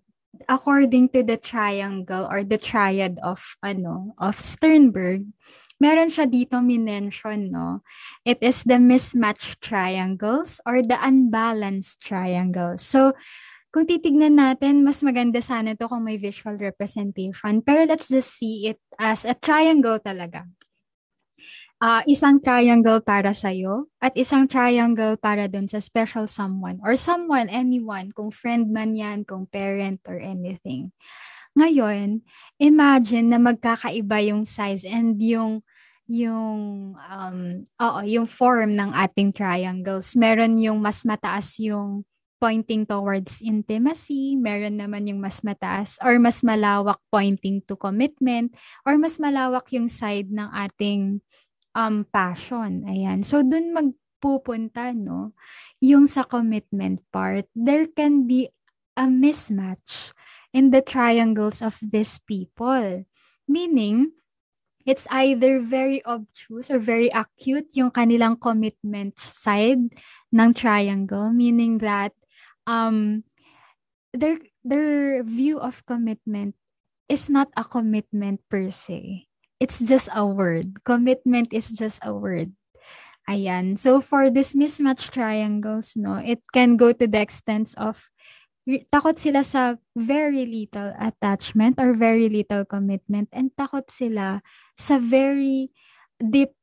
according 0.49 1.09
to 1.17 1.23
the 1.23 1.37
triangle 1.37 2.27
or 2.29 2.43
the 2.43 2.57
triad 2.57 3.17
of 3.23 3.41
ano 3.63 4.13
of 4.21 4.37
Sternberg, 4.37 5.25
meron 5.81 6.09
siya 6.09 6.29
dito 6.29 6.61
minention, 6.61 7.49
no? 7.53 7.81
It 8.25 8.41
is 8.41 8.65
the 8.65 8.77
mismatched 8.81 9.61
triangles 9.61 10.61
or 10.65 10.81
the 10.81 10.97
unbalanced 10.97 12.01
triangles. 12.01 12.81
So, 12.81 13.13
kung 13.73 13.85
titignan 13.85 14.41
natin, 14.41 14.81
mas 14.81 15.05
maganda 15.05 15.41
sana 15.43 15.77
to 15.77 15.85
kung 15.85 16.01
may 16.01 16.17
visual 16.17 16.57
representation. 16.57 17.61
Pero 17.61 17.85
let's 17.85 18.09
just 18.09 18.33
see 18.33 18.73
it 18.73 18.79
as 18.97 19.25
a 19.25 19.37
triangle 19.37 20.01
talaga. 20.01 20.49
Uh, 21.77 22.01
isang 22.09 22.41
triangle 22.41 22.97
para 23.05 23.37
sa'yo 23.37 23.85
at 24.01 24.09
isang 24.17 24.49
triangle 24.49 25.13
para 25.13 25.45
dun 25.45 25.69
sa 25.69 25.77
special 25.77 26.25
someone 26.25 26.81
or 26.81 26.97
someone, 26.97 27.45
anyone, 27.53 28.09
kung 28.17 28.33
friend 28.33 28.73
man 28.73 28.97
yan, 28.97 29.21
kung 29.21 29.45
parent 29.45 30.01
or 30.09 30.17
anything. 30.17 30.89
Ngayon, 31.53 32.25
imagine 32.57 33.29
na 33.29 33.37
magkakaiba 33.37 34.25
yung 34.25 34.41
size 34.41 34.89
and 34.89 35.21
yung 35.21 35.61
yung 36.09 36.93
um 36.97 37.39
oo, 37.77 37.99
yung 38.09 38.25
form 38.25 38.73
ng 38.73 38.97
ating 38.97 39.29
triangles. 39.29 40.17
Meron 40.17 40.57
yung 40.57 40.81
mas 40.81 41.05
mataas 41.05 41.61
yung 41.61 42.01
pointing 42.41 42.85
towards 42.89 43.41
intimacy, 43.41 44.33
meron 44.37 44.77
naman 44.81 45.09
yung 45.09 45.21
mas 45.21 45.41
mataas 45.45 45.97
or 46.05 46.17
mas 46.17 46.41
malawak 46.41 47.01
pointing 47.13 47.61
to 47.65 47.77
commitment 47.77 48.53
or 48.85 48.97
mas 48.97 49.17
malawak 49.21 49.65
yung 49.73 49.89
side 49.89 50.29
ng 50.29 50.49
ating 50.53 51.21
um 51.77 52.09
passion. 52.09 52.89
Ayan. 52.89 53.21
So 53.21 53.45
dun 53.45 53.77
magpupunta 53.77 54.97
no 54.97 55.37
yung 55.77 56.09
sa 56.09 56.25
commitment 56.25 57.05
part. 57.13 57.45
There 57.53 57.85
can 57.85 58.25
be 58.25 58.49
a 58.97 59.05
mismatch 59.05 60.17
in 60.49 60.73
the 60.73 60.81
triangles 60.81 61.61
of 61.61 61.77
these 61.85 62.17
people. 62.17 63.05
Meaning, 63.47 64.11
it's 64.83 65.07
either 65.13 65.61
very 65.61 66.01
obtuse 66.03 66.73
or 66.73 66.81
very 66.81 67.13
acute 67.13 67.69
yung 67.77 67.93
kanilang 67.93 68.41
commitment 68.41 69.15
side 69.21 69.93
ng 70.33 70.51
triangle, 70.57 71.31
meaning 71.31 71.77
that 71.77 72.11
um, 72.65 73.23
their, 74.11 74.41
their 74.65 75.23
view 75.23 75.59
of 75.59 75.85
commitment 75.85 76.55
is 77.07 77.29
not 77.29 77.47
a 77.55 77.63
commitment 77.63 78.41
per 78.49 78.67
se. 78.67 79.27
It's 79.59 79.81
just 79.81 80.09
a 80.13 80.25
word. 80.25 80.83
Commitment 80.85 81.53
is 81.53 81.71
just 81.73 81.99
a 82.05 82.13
word. 82.13 82.53
Ayan. 83.27 83.75
So 83.77 83.99
for 83.99 84.29
this 84.29 84.55
mismatch 84.55 85.11
triangles, 85.11 85.99
no, 85.99 86.21
it 86.23 86.39
can 86.53 86.77
go 86.77 86.93
to 86.93 87.07
the 87.07 87.19
extent 87.19 87.75
of 87.75 88.07
takot 88.67 89.19
sila 89.19 89.43
sa 89.43 89.75
very 89.95 90.43
little 90.47 90.91
attachment 90.99 91.79
or 91.79 91.95
very 91.95 92.27
little 92.27 92.63
commitment 92.63 93.27
and 93.31 93.51
takot 93.55 93.87
sila 93.91 94.43
sa 94.75 94.99
very 94.99 95.71
deep 96.19 96.55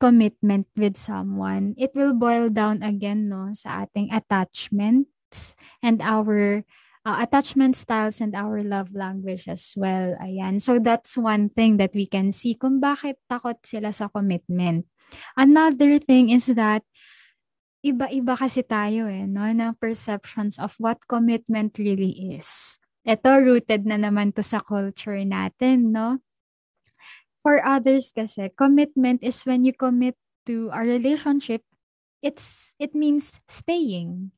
commitment 0.00 0.68
with 0.76 0.96
someone. 0.96 1.74
It 1.76 1.92
will 1.92 2.14
boil 2.14 2.48
down 2.48 2.80
again 2.84 3.28
no 3.28 3.52
sa 3.52 3.84
ating 3.84 4.08
attachments 4.12 5.56
and 5.82 6.00
our 6.00 6.64
uh, 7.08 7.24
attachment 7.24 7.72
styles 7.72 8.20
and 8.20 8.36
our 8.36 8.60
love 8.60 8.92
language 8.92 9.48
as 9.48 9.72
well. 9.72 10.12
Ayan. 10.20 10.60
So 10.60 10.76
that's 10.76 11.16
one 11.16 11.48
thing 11.48 11.80
that 11.80 11.96
we 11.96 12.04
can 12.04 12.28
see 12.36 12.52
kung 12.52 12.84
bakit 12.84 13.16
takot 13.32 13.64
sila 13.64 13.96
sa 13.96 14.12
commitment. 14.12 14.84
Another 15.32 15.96
thing 15.96 16.28
is 16.28 16.52
that 16.52 16.84
iba-iba 17.80 18.36
kasi 18.36 18.60
tayo 18.60 19.08
eh, 19.08 19.24
no, 19.24 19.48
ng 19.48 19.80
perceptions 19.80 20.60
of 20.60 20.76
what 20.76 21.00
commitment 21.08 21.80
really 21.80 22.36
is. 22.36 22.76
Ito, 23.08 23.40
rooted 23.40 23.88
na 23.88 23.96
naman 23.96 24.36
to 24.36 24.44
sa 24.44 24.60
culture 24.60 25.16
natin, 25.24 25.96
no? 25.96 26.20
For 27.40 27.64
others 27.64 28.12
kasi, 28.12 28.52
commitment 28.52 29.24
is 29.24 29.48
when 29.48 29.64
you 29.64 29.72
commit 29.72 30.18
to 30.44 30.68
a 30.74 30.84
relationship, 30.84 31.64
it's 32.20 32.76
it 32.76 32.92
means 32.92 33.40
staying. 33.48 34.34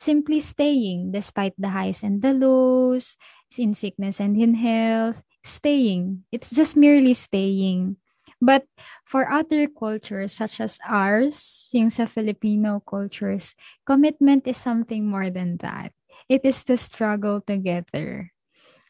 Simply 0.00 0.40
staying 0.40 1.12
despite 1.12 1.52
the 1.60 1.76
highs 1.76 2.00
and 2.00 2.24
the 2.24 2.32
lows, 2.32 3.20
in 3.58 3.74
sickness 3.74 4.16
and 4.16 4.32
in 4.32 4.54
health, 4.54 5.22
staying. 5.44 6.24
It's 6.32 6.48
just 6.48 6.72
merely 6.72 7.12
staying. 7.12 8.00
But 8.40 8.64
for 9.04 9.28
other 9.28 9.68
cultures 9.68 10.32
such 10.32 10.60
as 10.60 10.80
ours, 10.88 11.68
yung 11.76 11.90
sa 11.92 12.08
Filipino 12.08 12.80
cultures, 12.80 13.52
commitment 13.84 14.48
is 14.48 14.56
something 14.56 15.04
more 15.04 15.28
than 15.28 15.60
that. 15.60 15.92
It 16.30 16.48
is 16.48 16.64
to 16.72 16.80
struggle 16.80 17.44
together. 17.44 18.32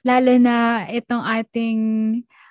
Lalo 0.06 0.38
na 0.38 0.86
itong 0.86 1.26
ating 1.26 1.80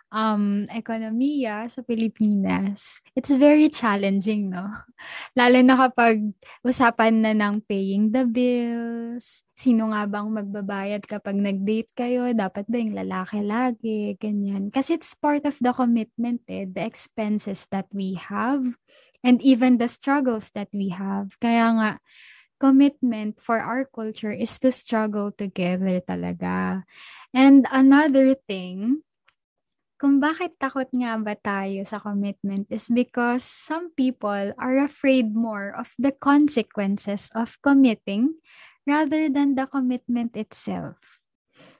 um, 0.10 0.66
ekonomiya 0.70 1.70
sa 1.70 1.82
Pilipinas, 1.86 3.02
it's 3.14 3.32
very 3.34 3.70
challenging, 3.70 4.50
no? 4.50 4.66
Lalo 5.40 5.62
na 5.62 5.76
kapag 5.78 6.34
usapan 6.66 7.22
na 7.22 7.32
ng 7.34 7.62
paying 7.66 8.10
the 8.10 8.26
bills, 8.26 9.46
sino 9.54 9.94
nga 9.94 10.10
bang 10.10 10.30
magbabayad 10.30 11.02
kapag 11.06 11.38
nag-date 11.38 11.92
kayo, 11.94 12.30
dapat 12.34 12.66
ba 12.66 12.76
yung 12.78 12.98
lalaki 12.98 13.40
lagi, 13.46 14.00
ganyan. 14.18 14.74
Kasi 14.74 14.98
it's 14.98 15.14
part 15.14 15.46
of 15.46 15.58
the 15.62 15.74
commitment, 15.74 16.42
eh, 16.50 16.66
the 16.66 16.82
expenses 16.82 17.70
that 17.70 17.88
we 17.94 18.18
have, 18.18 18.66
and 19.22 19.42
even 19.46 19.78
the 19.78 19.88
struggles 19.88 20.50
that 20.58 20.70
we 20.74 20.90
have. 20.90 21.38
Kaya 21.38 21.66
nga, 21.78 21.92
commitment 22.60 23.40
for 23.40 23.58
our 23.58 23.88
culture 23.88 24.36
is 24.36 24.60
to 24.60 24.70
struggle 24.70 25.32
together 25.32 26.04
talaga. 26.04 26.84
And 27.32 27.64
another 27.72 28.36
thing, 28.36 29.02
kung 30.00 30.24
bakit 30.24 30.56
takot 30.56 30.88
nga 30.96 31.20
ba 31.20 31.36
tayo 31.36 31.84
sa 31.84 32.00
commitment 32.00 32.64
is 32.72 32.88
because 32.88 33.44
some 33.44 33.92
people 34.00 34.56
are 34.56 34.80
afraid 34.80 35.36
more 35.36 35.76
of 35.76 35.92
the 36.00 36.16
consequences 36.16 37.28
of 37.36 37.60
committing 37.60 38.40
rather 38.88 39.28
than 39.28 39.60
the 39.60 39.68
commitment 39.68 40.40
itself. 40.40 41.20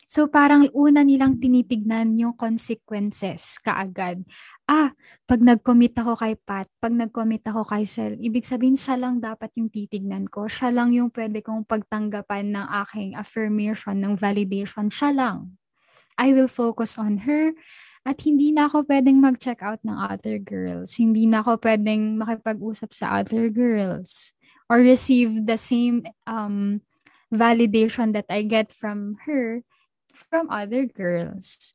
So 0.10 0.28
parang 0.28 0.68
una 0.76 1.06
nilang 1.06 1.40
tinitignan 1.40 2.20
yung 2.20 2.36
consequences 2.36 3.62
kaagad. 3.64 4.26
Ah, 4.68 4.92
pag 5.24 5.40
nag-commit 5.40 5.96
ako 5.96 6.18
kay 6.18 6.34
Pat, 6.34 6.68
pag 6.82 6.92
nag-commit 6.92 7.46
ako 7.46 7.62
kay 7.64 7.86
Sel, 7.86 8.18
ibig 8.20 8.44
sabihin 8.44 8.76
siya 8.76 9.00
lang 9.00 9.22
dapat 9.22 9.54
yung 9.56 9.70
titignan 9.70 10.26
ko. 10.28 10.50
Siya 10.50 10.74
lang 10.74 10.92
yung 10.98 11.14
pwede 11.14 11.46
kong 11.46 11.64
pagtanggapan 11.70 12.52
ng 12.52 12.68
aking 12.84 13.14
affirmation, 13.16 14.02
ng 14.02 14.18
validation. 14.18 14.90
Siya 14.90 15.14
lang. 15.14 15.56
I 16.20 16.34
will 16.34 16.52
focus 16.52 16.98
on 17.00 17.24
her 17.30 17.54
at 18.08 18.18
hindi 18.24 18.56
na 18.56 18.72
ako 18.72 18.88
pwedeng 18.88 19.20
mag-check 19.20 19.60
out 19.60 19.84
ng 19.84 19.96
other 19.96 20.40
girls. 20.40 20.96
Hindi 20.96 21.28
na 21.28 21.44
ako 21.44 21.60
pwedeng 21.62 22.16
makipag-usap 22.18 22.90
sa 22.96 23.20
other 23.20 23.52
girls. 23.52 24.32
Or 24.70 24.80
receive 24.80 25.50
the 25.50 25.58
same 25.58 26.06
um, 26.30 26.86
validation 27.34 28.14
that 28.14 28.30
I 28.30 28.46
get 28.46 28.70
from 28.72 29.18
her 29.26 29.66
from 30.14 30.50
other 30.50 30.86
girls. 30.86 31.74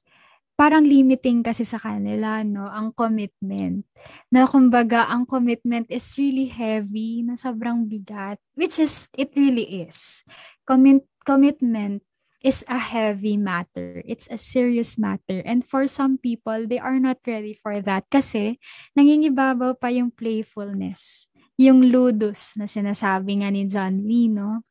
Parang 0.55 0.87
limiting 0.87 1.43
kasi 1.43 1.67
sa 1.67 1.83
kanila, 1.83 2.47
no, 2.47 2.71
ang 2.71 2.95
commitment. 2.95 3.83
Na 4.31 4.47
kumbaga, 4.47 5.11
ang 5.11 5.27
commitment 5.27 5.91
is 5.91 6.15
really 6.15 6.47
heavy, 6.47 7.27
na 7.27 7.35
sobrang 7.35 7.91
bigat, 7.91 8.39
which 8.55 8.79
is, 8.79 9.03
it 9.19 9.35
really 9.35 9.83
is. 9.83 10.23
Commit, 10.63 11.03
commitment 11.27 12.07
is 12.44 12.61
a 12.68 12.76
heavy 12.76 13.40
matter. 13.40 14.04
It's 14.04 14.28
a 14.28 14.37
serious 14.37 15.00
matter. 15.00 15.40
And 15.48 15.64
for 15.64 15.88
some 15.88 16.20
people, 16.20 16.68
they 16.68 16.78
are 16.78 17.00
not 17.00 17.24
ready 17.24 17.57
for 17.57 17.80
that 17.80 18.07
kasi 18.12 18.61
nangingibabaw 18.94 19.80
pa 19.80 19.88
yung 19.88 20.12
playfulness. 20.12 21.26
Yung 21.57 21.83
ludus 21.88 22.54
na 22.61 22.68
sinasabi 22.68 23.40
nga 23.40 23.48
ni 23.48 23.64
John 23.64 24.04
Lee, 24.04 24.28
no? 24.28 24.62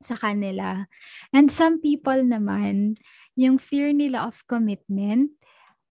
Sa 0.00 0.16
kanila. 0.16 0.88
And 1.28 1.52
some 1.52 1.78
people 1.78 2.24
naman, 2.24 2.96
yung 3.36 3.60
fear 3.60 3.92
nila 3.92 4.24
of 4.26 4.42
commitment 4.48 5.36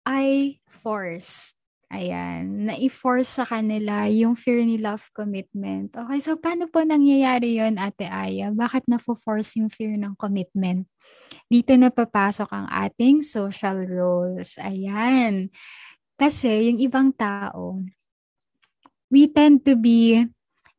ay 0.05 0.61
forced. 0.69 1.58
Ayan, 1.89 2.69
na-force 2.69 3.41
sa 3.41 3.45
kanila 3.49 4.05
yung 4.05 4.37
fear 4.37 4.61
nila 4.61 4.93
of 4.93 5.09
commitment. 5.09 5.89
Okay, 5.97 6.21
so 6.21 6.37
paano 6.37 6.69
po 6.69 6.85
nangyayari 6.85 7.57
yon 7.57 7.81
Ate 7.81 8.05
Aya? 8.05 8.53
Bakit 8.53 8.85
na-force 8.85 9.57
yung 9.57 9.73
fear 9.73 9.97
ng 9.97 10.13
commitment? 10.13 10.85
Dito 11.49 11.73
na 11.73 11.89
papasok 11.89 12.45
ang 12.53 12.69
ating 12.69 13.25
social 13.25 13.89
roles. 13.89 14.61
Ayan. 14.61 15.49
Kasi 16.13 16.69
yung 16.69 16.77
ibang 16.77 17.09
tao, 17.09 17.81
we 19.09 19.25
tend 19.25 19.65
to 19.65 19.73
be 19.73 20.29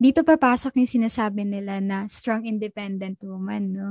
dito 0.01 0.25
papasok 0.25 0.81
yung 0.81 0.89
sinasabi 0.89 1.45
nila 1.45 1.77
na 1.77 2.09
strong 2.09 2.49
independent 2.49 3.21
woman, 3.21 3.69
no? 3.69 3.91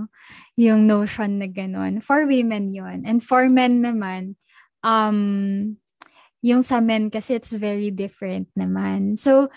Yung 0.58 0.90
notion 0.90 1.38
na 1.38 1.46
gano'n. 1.46 2.02
For 2.02 2.26
women 2.26 2.74
yon 2.74 3.06
And 3.06 3.22
for 3.22 3.46
men 3.46 3.86
naman, 3.86 4.34
um, 4.82 5.78
yung 6.41 6.63
sa 6.63 6.80
men 6.80 7.12
kasi 7.12 7.36
it's 7.36 7.52
very 7.52 7.91
different 7.91 8.47
naman. 8.56 9.19
So, 9.19 9.49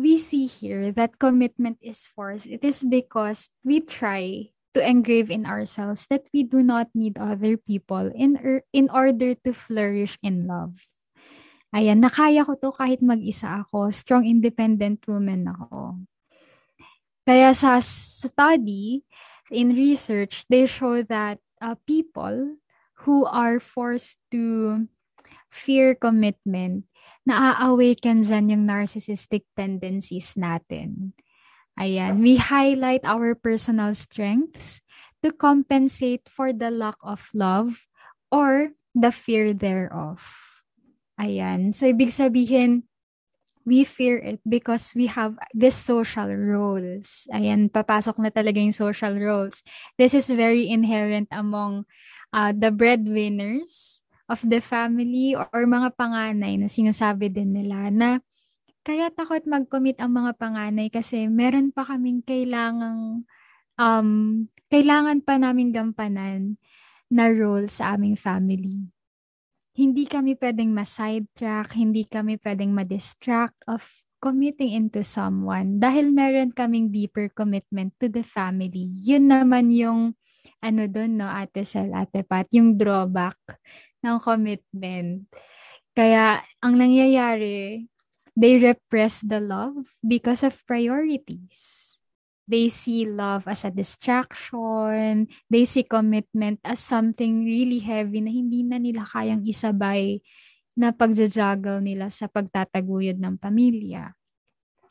we 0.00 0.16
see 0.16 0.46
here 0.46 0.90
that 0.92 1.20
commitment 1.20 1.78
is 1.82 2.08
forced. 2.08 2.48
It 2.48 2.64
is 2.64 2.82
because 2.82 3.50
we 3.62 3.80
try 3.84 4.50
to 4.74 4.80
engrave 4.80 5.30
in 5.30 5.44
ourselves 5.44 6.06
that 6.08 6.24
we 6.32 6.42
do 6.42 6.62
not 6.62 6.88
need 6.94 7.18
other 7.18 7.56
people 7.56 8.10
in, 8.14 8.38
er, 8.38 8.62
in 8.72 8.88
order 8.88 9.34
to 9.34 9.52
flourish 9.52 10.16
in 10.22 10.46
love. 10.46 10.88
Ayan, 11.70 12.02
nakaya 12.02 12.42
ko 12.42 12.58
to 12.58 12.74
kahit 12.74 12.98
mag-isa 12.98 13.62
ako. 13.62 13.90
Strong, 13.94 14.26
independent 14.26 15.02
woman 15.06 15.46
ako. 15.46 16.02
Kaya 17.22 17.54
sa 17.54 17.78
study, 17.78 19.06
in 19.50 19.74
research, 19.74 20.46
they 20.50 20.66
show 20.66 21.02
that 21.06 21.38
uh, 21.60 21.74
people 21.86 22.58
who 23.06 23.26
are 23.26 23.58
forced 23.60 24.18
to 24.30 24.86
fear 25.50 25.94
commitment, 25.98 26.86
na-awaken 27.26 28.22
dyan 28.24 28.50
yung 28.54 28.64
narcissistic 28.64 29.44
tendencies 29.58 30.38
natin. 30.38 31.12
Ayan, 31.76 32.20
we 32.20 32.36
highlight 32.36 33.04
our 33.04 33.34
personal 33.34 33.94
strengths 33.94 34.80
to 35.22 35.30
compensate 35.30 36.28
for 36.28 36.52
the 36.52 36.70
lack 36.70 36.96
of 37.04 37.28
love 37.34 37.86
or 38.32 38.72
the 38.94 39.12
fear 39.12 39.52
thereof. 39.52 40.20
Ayan, 41.20 41.76
so 41.76 41.84
ibig 41.84 42.12
sabihin, 42.12 42.88
we 43.68 43.84
fear 43.84 44.16
it 44.16 44.40
because 44.48 44.92
we 44.96 45.06
have 45.06 45.36
this 45.52 45.76
social 45.76 46.28
roles. 46.32 47.28
Ayan, 47.32 47.68
papasok 47.68 48.16
na 48.18 48.32
talaga 48.32 48.56
yung 48.56 48.74
social 48.74 49.12
roles. 49.14 49.60
This 50.00 50.16
is 50.16 50.32
very 50.32 50.68
inherent 50.68 51.28
among 51.28 51.84
uh, 52.32 52.52
the 52.56 52.72
breadwinners 52.72 53.99
of 54.30 54.40
the 54.46 54.62
family 54.62 55.34
or 55.34 55.66
mga 55.66 55.90
panganay 55.98 56.54
na 56.54 56.70
sinasabi 56.70 57.34
din 57.34 57.50
nila 57.50 57.90
na 57.90 58.22
kaya 58.86 59.10
takot 59.10 59.42
mag-commit 59.44 59.98
ang 59.98 60.14
mga 60.14 60.38
panganay 60.38 60.88
kasi 60.88 61.26
meron 61.26 61.74
pa 61.74 61.84
kaming 61.84 62.22
kailangang 62.24 63.26
um, 63.76 64.10
kailangan 64.70 65.20
pa 65.20 65.36
namin 65.36 65.74
gampanan 65.74 66.56
na 67.10 67.26
role 67.26 67.66
sa 67.66 67.98
aming 67.98 68.14
family. 68.14 68.86
Hindi 69.74 70.06
kami 70.06 70.38
pwedeng 70.38 70.70
ma-sidetrack, 70.70 71.74
hindi 71.74 72.06
kami 72.06 72.38
pwedeng 72.38 72.70
ma-distract 72.70 73.58
of 73.66 73.82
committing 74.22 74.76
into 74.76 75.02
someone 75.02 75.80
dahil 75.80 76.12
meron 76.12 76.52
kaming 76.54 76.92
deeper 76.92 77.26
commitment 77.32 77.90
to 77.98 78.06
the 78.06 78.22
family. 78.22 78.86
Yun 79.00 79.26
naman 79.32 79.72
yung 79.74 80.14
ano 80.60 80.82
doon, 80.86 81.20
no, 81.20 81.28
Ate 81.28 81.64
Sel, 81.64 81.90
Ate 81.96 82.20
Pat, 82.20 82.46
yung 82.52 82.76
drawback 82.76 83.36
ng 84.00 84.16
commitment. 84.20 85.28
Kaya, 85.92 86.40
ang 86.62 86.74
nangyayari, 86.78 87.90
They 88.40 88.56
repress 88.56 89.20
the 89.20 89.36
love 89.36 89.84
because 90.00 90.40
of 90.46 90.56
priorities. 90.64 91.98
They 92.48 92.72
see 92.72 93.06
love 93.06 93.46
as 93.46 93.68
a 93.68 93.70
distraction. 93.70 95.28
They 95.46 95.68
see 95.68 95.84
commitment 95.84 96.64
as 96.64 96.80
something 96.80 97.44
really 97.44 97.84
heavy 97.84 98.24
na 98.24 98.32
hindi 98.32 98.64
na 98.64 98.80
nila 98.80 99.06
kayang 99.06 99.46
isabay 99.46 100.24
na 100.72 100.90
pagjajuggle 100.90 101.84
nila 101.84 102.08
sa 102.10 102.26
pagtataguyod 102.26 103.20
ng 103.20 103.36
pamilya. 103.38 104.16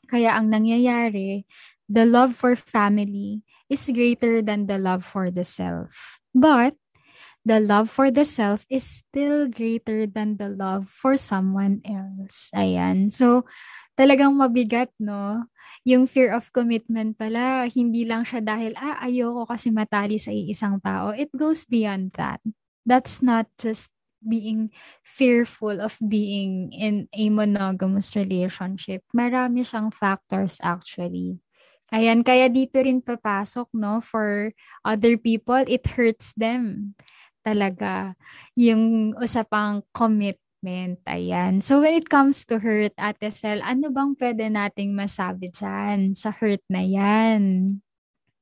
Kaya 0.07 0.37
ang 0.37 0.53
nangyayari, 0.53 1.49
the 1.89 2.05
love 2.05 2.37
for 2.37 2.53
family 2.53 3.41
is 3.65 3.89
greater 3.89 4.45
than 4.45 4.69
the 4.69 4.77
love 4.77 5.01
for 5.01 5.33
the 5.33 5.43
self. 5.43 6.21
But 6.37 6.77
the 7.45 7.59
love 7.59 7.89
for 7.89 8.11
the 8.11 8.25
self 8.25 8.65
is 8.69 8.83
still 8.83 9.47
greater 9.47 10.05
than 10.05 10.37
the 10.37 10.49
love 10.49 10.87
for 10.87 11.15
someone 11.15 11.81
else. 11.87 12.51
Ayan. 12.53 13.11
So, 13.11 13.47
talagang 13.95 14.35
mabigat, 14.35 14.91
no? 14.99 15.47
Yung 15.87 16.07
fear 16.07 16.35
of 16.35 16.51
commitment 16.51 17.15
pala, 17.15 17.67
hindi 17.71 18.03
lang 18.03 18.27
siya 18.27 18.43
dahil, 18.43 18.75
ah, 18.79 18.99
ayoko 19.03 19.47
kasi 19.47 19.71
matali 19.71 20.19
sa 20.19 20.31
isang 20.31 20.79
tao. 20.83 21.15
It 21.15 21.31
goes 21.35 21.63
beyond 21.63 22.15
that. 22.19 22.43
That's 22.83 23.23
not 23.23 23.47
just 23.59 23.91
being 24.19 24.75
fearful 24.99 25.79
of 25.79 25.95
being 26.03 26.75
in 26.75 27.07
a 27.15 27.31
monogamous 27.31 28.11
relationship. 28.19 29.07
Marami 29.15 29.63
siyang 29.63 29.95
factors 29.95 30.59
actually. 30.59 31.39
Ayan, 31.89 32.21
kaya 32.21 32.51
dito 32.51 32.77
rin 32.83 33.01
papasok, 33.01 33.71
no? 33.73 34.03
For 34.03 34.53
other 34.85 35.17
people, 35.17 35.63
it 35.65 35.87
hurts 35.87 36.35
them 36.37 36.93
talaga 37.49 38.13
yung 38.53 39.13
usapang 39.17 39.81
commitment. 39.89 41.01
Ayan. 41.09 41.65
So 41.65 41.81
when 41.81 41.97
it 41.97 42.05
comes 42.05 42.45
to 42.45 42.61
hurt, 42.61 42.93
Ate 42.99 43.33
Sel, 43.33 43.65
ano 43.65 43.89
bang 43.89 44.13
pwede 44.21 44.45
nating 44.53 44.93
masabi 44.93 45.49
dyan 45.49 46.13
sa 46.13 46.29
hurt 46.29 46.61
na 46.69 46.85
yan? 46.85 47.73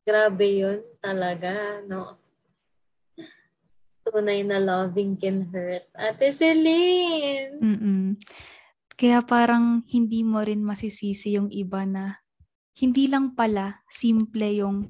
Grabe 0.03 0.47
yun 0.47 0.79
talaga, 0.99 1.79
no? 1.87 2.19
Tunay 4.07 4.43
na 4.43 4.59
loving 4.59 5.19
can 5.19 5.47
hurt. 5.51 5.87
Ate 5.95 6.31
Celine! 6.31 7.59
Mm-mm. 7.59 8.15
Kaya 8.97 9.21
parang 9.21 9.85
hindi 9.93 10.25
mo 10.25 10.41
rin 10.41 10.65
masisisi 10.65 11.37
yung 11.37 11.53
iba 11.53 11.85
na 11.85 12.17
hindi 12.81 13.05
lang 13.05 13.37
pala 13.37 13.85
simple 13.91 14.47
yung 14.57 14.89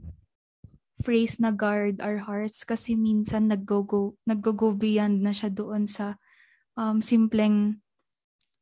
phrase 1.02 1.38
na 1.38 1.54
guard 1.54 2.02
our 2.02 2.18
hearts 2.22 2.66
kasi 2.66 2.98
minsan 2.98 3.50
nag-go, 3.50 4.18
nag-go 4.26 4.74
beyond 4.74 5.22
na 5.22 5.34
siya 5.34 5.54
doon 5.54 5.86
sa 5.86 6.18
um, 6.74 7.02
simpleng 7.02 7.78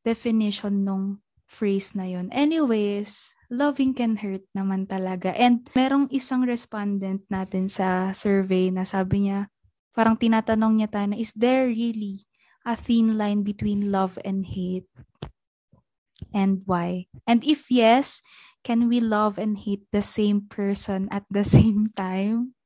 definition 0.04 0.84
nung 0.84 1.24
phrase 1.46 1.94
na 1.96 2.06
yon. 2.10 2.28
Anyways, 2.34 3.34
loving 3.50 3.94
can 3.96 4.18
hurt 4.20 4.44
naman 4.52 4.90
talaga. 4.90 5.32
And 5.34 5.64
merong 5.74 6.12
isang 6.12 6.44
respondent 6.44 7.24
natin 7.32 7.70
sa 7.70 8.12
survey 8.12 8.74
na 8.74 8.84
sabi 8.84 9.30
niya, 9.30 9.48
parang 9.96 10.20
tinatanong 10.20 10.82
niya 10.82 10.90
tayo 10.92 11.08
na, 11.14 11.18
is 11.18 11.32
there 11.34 11.72
really 11.72 12.26
a 12.66 12.76
thin 12.76 13.16
line 13.16 13.46
between 13.46 13.94
love 13.94 14.18
and 14.26 14.44
hate? 14.44 14.90
And 16.36 16.66
why? 16.68 17.08
And 17.24 17.44
if 17.48 17.72
yes, 17.72 18.20
can 18.66 18.90
we 18.90 18.98
love 18.98 19.38
and 19.38 19.62
hate 19.62 19.86
the 19.94 20.02
same 20.02 20.50
person 20.50 21.06
at 21.14 21.30
the 21.30 21.46
same 21.56 21.94
time? 21.94 22.58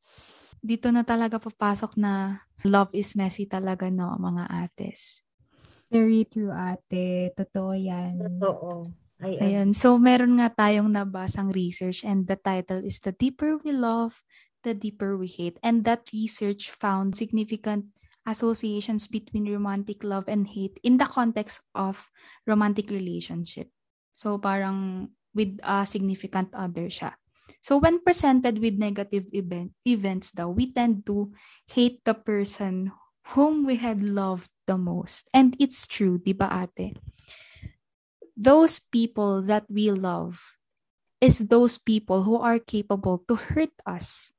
Dito 0.64 0.88
na 0.96 1.04
talaga 1.04 1.36
papasok 1.36 2.00
na 2.00 2.48
love 2.64 2.96
is 2.96 3.20
messy 3.20 3.44
talaga, 3.44 3.92
no, 3.92 4.16
mga 4.16 4.48
ates. 4.48 5.20
Very 5.92 6.24
true, 6.24 6.56
ate. 6.56 7.36
Totoo 7.36 7.76
yan. 7.76 8.16
Totoo. 8.16 8.96
Ay, 9.20 9.36
Ayun. 9.36 9.76
So, 9.76 10.00
meron 10.00 10.40
nga 10.40 10.48
tayong 10.48 10.96
nabasang 10.96 11.52
research 11.52 12.08
and 12.08 12.24
the 12.24 12.40
title 12.40 12.80
is 12.88 13.04
The 13.04 13.12
Deeper 13.12 13.60
We 13.60 13.76
Love, 13.76 14.24
The 14.64 14.72
Deeper 14.72 15.20
We 15.20 15.28
Hate. 15.28 15.60
And 15.60 15.84
that 15.84 16.08
research 16.16 16.72
found 16.72 17.20
significant 17.20 17.92
associations 18.24 19.12
between 19.12 19.50
romantic 19.50 20.08
love 20.08 20.30
and 20.32 20.48
hate 20.48 20.80
in 20.88 21.02
the 21.02 21.10
context 21.10 21.60
of 21.76 22.08
romantic 22.48 22.88
relationship. 22.88 23.68
So, 24.16 24.40
parang 24.40 25.10
with 25.34 25.58
a 25.64 25.86
significant 25.86 26.50
other 26.54 26.90
siya. 26.90 27.16
So 27.62 27.78
when 27.82 28.00
presented 28.06 28.62
with 28.62 28.78
negative 28.78 29.26
event, 29.34 29.74
events 29.84 30.32
daw, 30.32 30.50
we 30.54 30.72
tend 30.72 31.06
to 31.10 31.34
hate 31.66 32.02
the 32.06 32.14
person 32.14 32.94
whom 33.34 33.66
we 33.66 33.78
had 33.78 34.02
loved 34.02 34.50
the 34.66 34.78
most. 34.78 35.28
And 35.34 35.58
it's 35.60 35.86
true, 35.90 36.22
di 36.22 36.34
ba 36.34 36.50
ate? 36.50 36.98
Those 38.38 38.80
people 38.80 39.42
that 39.50 39.66
we 39.68 39.92
love 39.92 40.56
is 41.20 41.52
those 41.52 41.78
people 41.78 42.24
who 42.24 42.40
are 42.40 42.62
capable 42.62 43.26
to 43.28 43.36
hurt 43.36 43.74
us. 43.84 44.32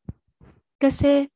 Kasi 0.80 1.28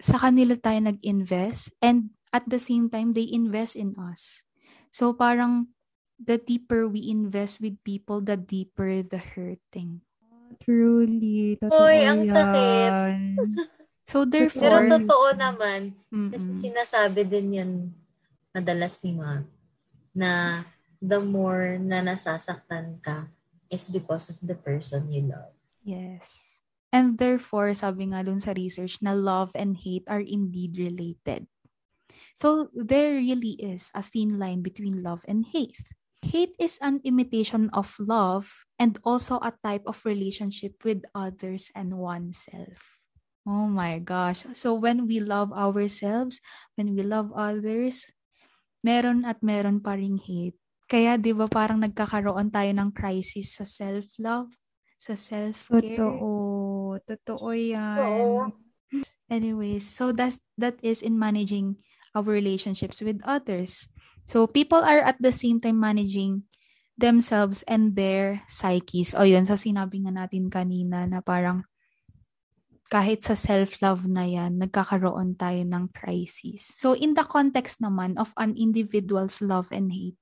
sa 0.00 0.16
kanila 0.16 0.56
tayo 0.56 0.80
nag-invest 0.80 1.74
and 1.84 2.14
at 2.34 2.42
the 2.50 2.58
same 2.58 2.90
time, 2.90 3.14
they 3.14 3.30
invest 3.30 3.78
in 3.78 3.94
us. 3.94 4.42
So 4.90 5.14
parang 5.14 5.73
the 6.24 6.40
deeper 6.40 6.88
we 6.88 7.04
invest 7.08 7.60
with 7.60 7.76
people, 7.84 8.20
the 8.20 8.36
deeper 8.36 9.02
the 9.04 9.20
hurting. 9.20 10.00
Truly. 10.62 11.58
Totoo 11.60 11.76
Uy, 11.76 12.04
ang 12.04 12.24
yan. 12.24 12.32
sakit. 12.34 12.94
So 14.04 14.28
therefore, 14.28 14.84
Pero 14.84 15.00
totoo 15.00 15.32
naman, 15.32 15.96
kasi 16.28 16.52
mm-mm. 16.52 16.60
sinasabi 16.60 17.24
din 17.24 17.56
yan 17.56 17.72
madalas 18.52 19.00
ni 19.00 19.16
Ma, 19.16 19.40
na 20.12 20.60
the 21.00 21.16
more 21.24 21.80
na 21.80 22.04
nasasaktan 22.04 23.00
ka 23.00 23.32
is 23.72 23.88
because 23.88 24.28
of 24.28 24.36
the 24.44 24.52
person 24.52 25.08
you 25.08 25.24
love. 25.24 25.56
yes. 25.80 26.60
And 26.92 27.18
therefore, 27.18 27.74
sabi 27.74 28.12
nga 28.12 28.22
dun 28.22 28.38
sa 28.38 28.54
research 28.54 29.02
na 29.02 29.16
love 29.16 29.50
and 29.58 29.74
hate 29.74 30.06
are 30.06 30.22
indeed 30.22 30.78
related. 30.78 31.50
So 32.38 32.70
there 32.70 33.18
really 33.18 33.58
is 33.58 33.90
a 33.96 34.04
thin 34.04 34.38
line 34.38 34.62
between 34.62 35.02
love 35.02 35.26
and 35.26 35.42
hate. 35.42 35.90
Hate 36.24 36.56
is 36.58 36.80
an 36.80 37.04
imitation 37.04 37.68
of 37.76 37.94
love 38.00 38.64
and 38.80 38.98
also 39.04 39.36
a 39.44 39.52
type 39.62 39.84
of 39.86 40.00
relationship 40.04 40.80
with 40.84 41.04
others 41.14 41.68
and 41.76 42.00
oneself. 42.00 43.00
Oh 43.44 43.68
my 43.68 44.00
gosh. 44.00 44.48
So 44.56 44.72
when 44.72 45.04
we 45.04 45.20
love 45.20 45.52
ourselves, 45.52 46.40
when 46.80 46.96
we 46.96 47.04
love 47.04 47.28
others, 47.36 48.08
meron 48.84 49.24
at 49.28 49.44
meron 49.44 49.80
pa 49.84 49.94
ring 50.00 50.16
hate. 50.20 50.56
Kaya 50.88 51.16
'di 51.16 51.32
ba 51.36 51.48
parang 51.48 51.80
nagkakaroon 51.84 52.52
tayo 52.52 52.70
ng 52.72 52.92
crisis 52.92 53.56
sa 53.56 53.64
self-love, 53.68 54.52
sa 55.00 55.16
self-care. 55.16 55.96
Totoo. 55.96 57.00
Totoo 57.04 57.48
yan. 57.52 58.00
Oo. 58.00 58.52
Anyways, 59.28 59.88
so 59.88 60.12
that's 60.12 60.38
that 60.60 60.76
is 60.84 61.00
in 61.00 61.16
managing 61.18 61.80
our 62.12 62.24
relationships 62.24 63.00
with 63.00 63.20
others. 63.24 63.88
So 64.24 64.48
people 64.48 64.80
are 64.80 65.04
at 65.04 65.20
the 65.20 65.32
same 65.32 65.60
time 65.60 65.80
managing 65.80 66.48
themselves 66.96 67.62
and 67.66 67.92
their 67.96 68.42
psyches. 68.48 69.12
O 69.14 69.26
yun, 69.26 69.44
sa 69.44 69.58
sinabi 69.58 70.04
nga 70.06 70.14
natin 70.14 70.48
kanina 70.48 71.04
na 71.04 71.20
parang 71.20 71.66
kahit 72.92 73.26
sa 73.26 73.34
self-love 73.34 74.06
na 74.06 74.22
yan, 74.28 74.60
nagkakaroon 74.60 75.34
tayo 75.34 75.66
ng 75.66 75.90
crisis. 75.90 76.70
So 76.78 76.94
in 76.94 77.18
the 77.18 77.26
context 77.26 77.82
naman 77.82 78.14
of 78.20 78.30
an 78.38 78.54
individual's 78.54 79.42
love 79.42 79.66
and 79.74 79.90
hate, 79.90 80.20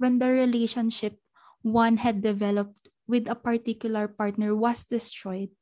when 0.00 0.16
the 0.16 0.30
relationship 0.30 1.20
one 1.60 2.00
had 2.00 2.22
developed 2.22 2.88
with 3.04 3.28
a 3.28 3.36
particular 3.36 4.08
partner 4.08 4.54
was 4.54 4.88
destroyed, 4.88 5.52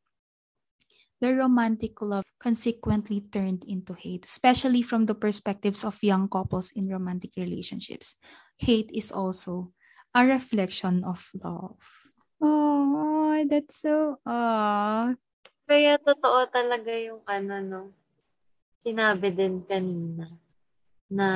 the 1.20 1.34
romantic 1.34 2.00
love 2.02 2.24
consequently 2.38 3.24
turned 3.32 3.64
into 3.64 3.94
hate, 3.94 4.24
especially 4.24 4.82
from 4.82 5.06
the 5.06 5.14
perspectives 5.14 5.84
of 5.84 5.96
young 6.02 6.28
couples 6.28 6.70
in 6.72 6.88
romantic 6.88 7.32
relationships. 7.36 8.16
Hate 8.58 8.90
is 8.92 9.10
also 9.10 9.72
a 10.14 10.24
reflection 10.24 11.04
of 11.04 11.24
love. 11.42 11.80
Oh, 12.40 13.44
that's 13.48 13.80
so, 13.80 14.20
ah. 14.26 15.16
Kaya 15.66 15.98
totoo 15.98 16.46
talaga 16.52 16.92
yung 16.94 17.24
ano, 17.26 17.54
no? 17.64 17.82
Sinabi 18.84 19.34
din 19.34 19.64
kanina 19.66 20.30
na 21.10 21.28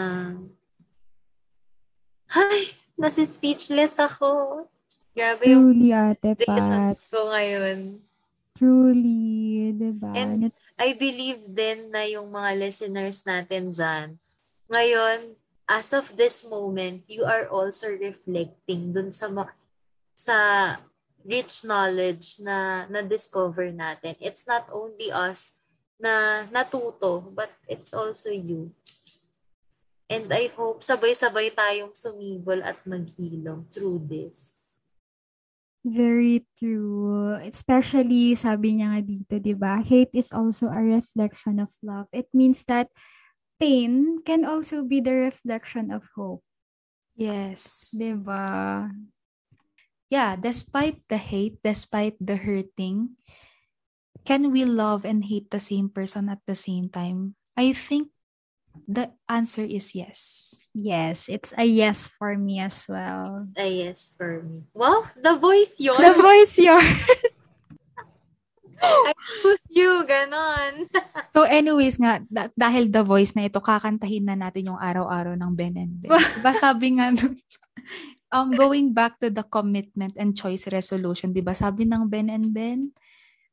ay, 2.30 2.70
nasi 2.94 3.26
speechless 3.26 3.98
ako. 3.98 4.64
Grabe 5.10 5.50
yung 5.50 5.74
Truly, 5.74 5.90
ate 5.90 6.38
Pat. 6.46 6.94
relations 6.94 7.02
ko 7.10 7.18
ngayon. 7.26 7.98
Truly, 8.60 9.72
diba? 9.72 10.12
And- 10.12 10.52
I 10.76 10.92
believe 10.92 11.48
din 11.48 11.88
na 11.88 12.04
yung 12.04 12.28
mga 12.28 12.60
listeners 12.60 13.24
natin 13.24 13.72
dyan, 13.72 14.20
ngayon, 14.68 15.32
as 15.64 15.96
of 15.96 16.12
this 16.12 16.44
moment, 16.44 17.08
you 17.08 17.24
are 17.24 17.48
also 17.48 17.88
reflecting 17.88 18.92
dun 18.92 19.16
sa 19.16 19.32
ma- 19.32 19.56
sa 20.12 20.36
rich 21.24 21.64
knowledge 21.64 22.36
na 22.44 22.84
na-discover 22.92 23.72
natin. 23.72 24.12
It's 24.20 24.44
not 24.44 24.68
only 24.68 25.08
us 25.08 25.56
na 25.96 26.44
natuto, 26.52 27.32
but 27.32 27.48
it's 27.64 27.96
also 27.96 28.28
you. 28.28 28.76
And 30.04 30.28
I 30.28 30.52
hope 30.52 30.84
sabay-sabay 30.84 31.56
tayong 31.56 31.96
sumibol 31.96 32.60
at 32.60 32.76
maghilom 32.84 33.72
through 33.72 34.04
this. 34.04 34.59
Very 35.80 36.44
true. 36.60 37.34
Especially, 37.40 38.36
sabi 38.36 38.76
niya 38.76 38.98
nga 38.98 39.02
dito, 39.02 39.34
di 39.40 39.56
ba? 39.56 39.80
Hate 39.80 40.12
is 40.12 40.28
also 40.30 40.68
a 40.68 40.80
reflection 40.80 41.56
of 41.56 41.72
love. 41.80 42.06
It 42.12 42.28
means 42.36 42.62
that 42.68 42.92
pain 43.56 44.20
can 44.24 44.44
also 44.44 44.84
be 44.84 45.00
the 45.00 45.32
reflection 45.32 45.88
of 45.88 46.04
hope. 46.12 46.44
Yes. 47.16 47.92
Di 47.96 48.12
ba? 48.20 48.88
yeah, 50.10 50.34
despite 50.34 51.00
the 51.08 51.16
hate, 51.16 51.62
despite 51.62 52.18
the 52.18 52.36
hurting, 52.36 53.16
can 54.26 54.50
we 54.50 54.66
love 54.66 55.06
and 55.06 55.24
hate 55.24 55.48
the 55.54 55.62
same 55.62 55.88
person 55.88 56.28
at 56.28 56.42
the 56.44 56.58
same 56.58 56.90
time? 56.90 57.38
I 57.56 57.72
think 57.72 58.10
the 58.88 59.10
answer 59.28 59.62
is 59.62 59.94
yes. 59.94 60.20
Yes, 60.70 61.26
it's 61.26 61.50
a 61.58 61.66
yes 61.66 62.06
for 62.06 62.38
me 62.38 62.62
as 62.62 62.86
well. 62.86 63.46
A 63.58 63.66
yes 63.66 64.14
for 64.14 64.42
me. 64.42 64.62
Wow, 64.74 65.10
the 65.18 65.34
voice 65.34 65.78
yun. 65.82 65.98
The 65.98 66.14
voice 66.14 66.54
yours. 66.58 66.86
I 68.80 69.12
choose 69.42 69.66
you, 69.70 70.04
ganon. 70.08 70.88
So 71.36 71.46
anyways 71.46 72.00
nga, 72.00 72.18
da- 72.26 72.50
dahil 72.58 72.90
the 72.90 73.06
voice 73.06 73.36
na 73.38 73.46
ito, 73.46 73.62
kakantahin 73.62 74.26
na 74.26 74.34
natin 74.34 74.74
yung 74.74 74.80
araw-araw 74.80 75.38
ng 75.38 75.52
Ben 75.54 75.78
and 75.78 75.94
Ben. 76.02 76.10
diba 76.10 76.52
sabi 76.58 76.98
nga, 76.98 77.14
um, 78.34 78.50
going 78.50 78.90
back 78.90 79.14
to 79.22 79.30
the 79.30 79.46
commitment 79.46 80.18
and 80.18 80.34
choice 80.34 80.66
resolution, 80.66 81.30
diba 81.30 81.54
sabi 81.54 81.86
ng 81.86 82.10
Ben 82.10 82.34
and 82.34 82.50
Ben, 82.50 82.90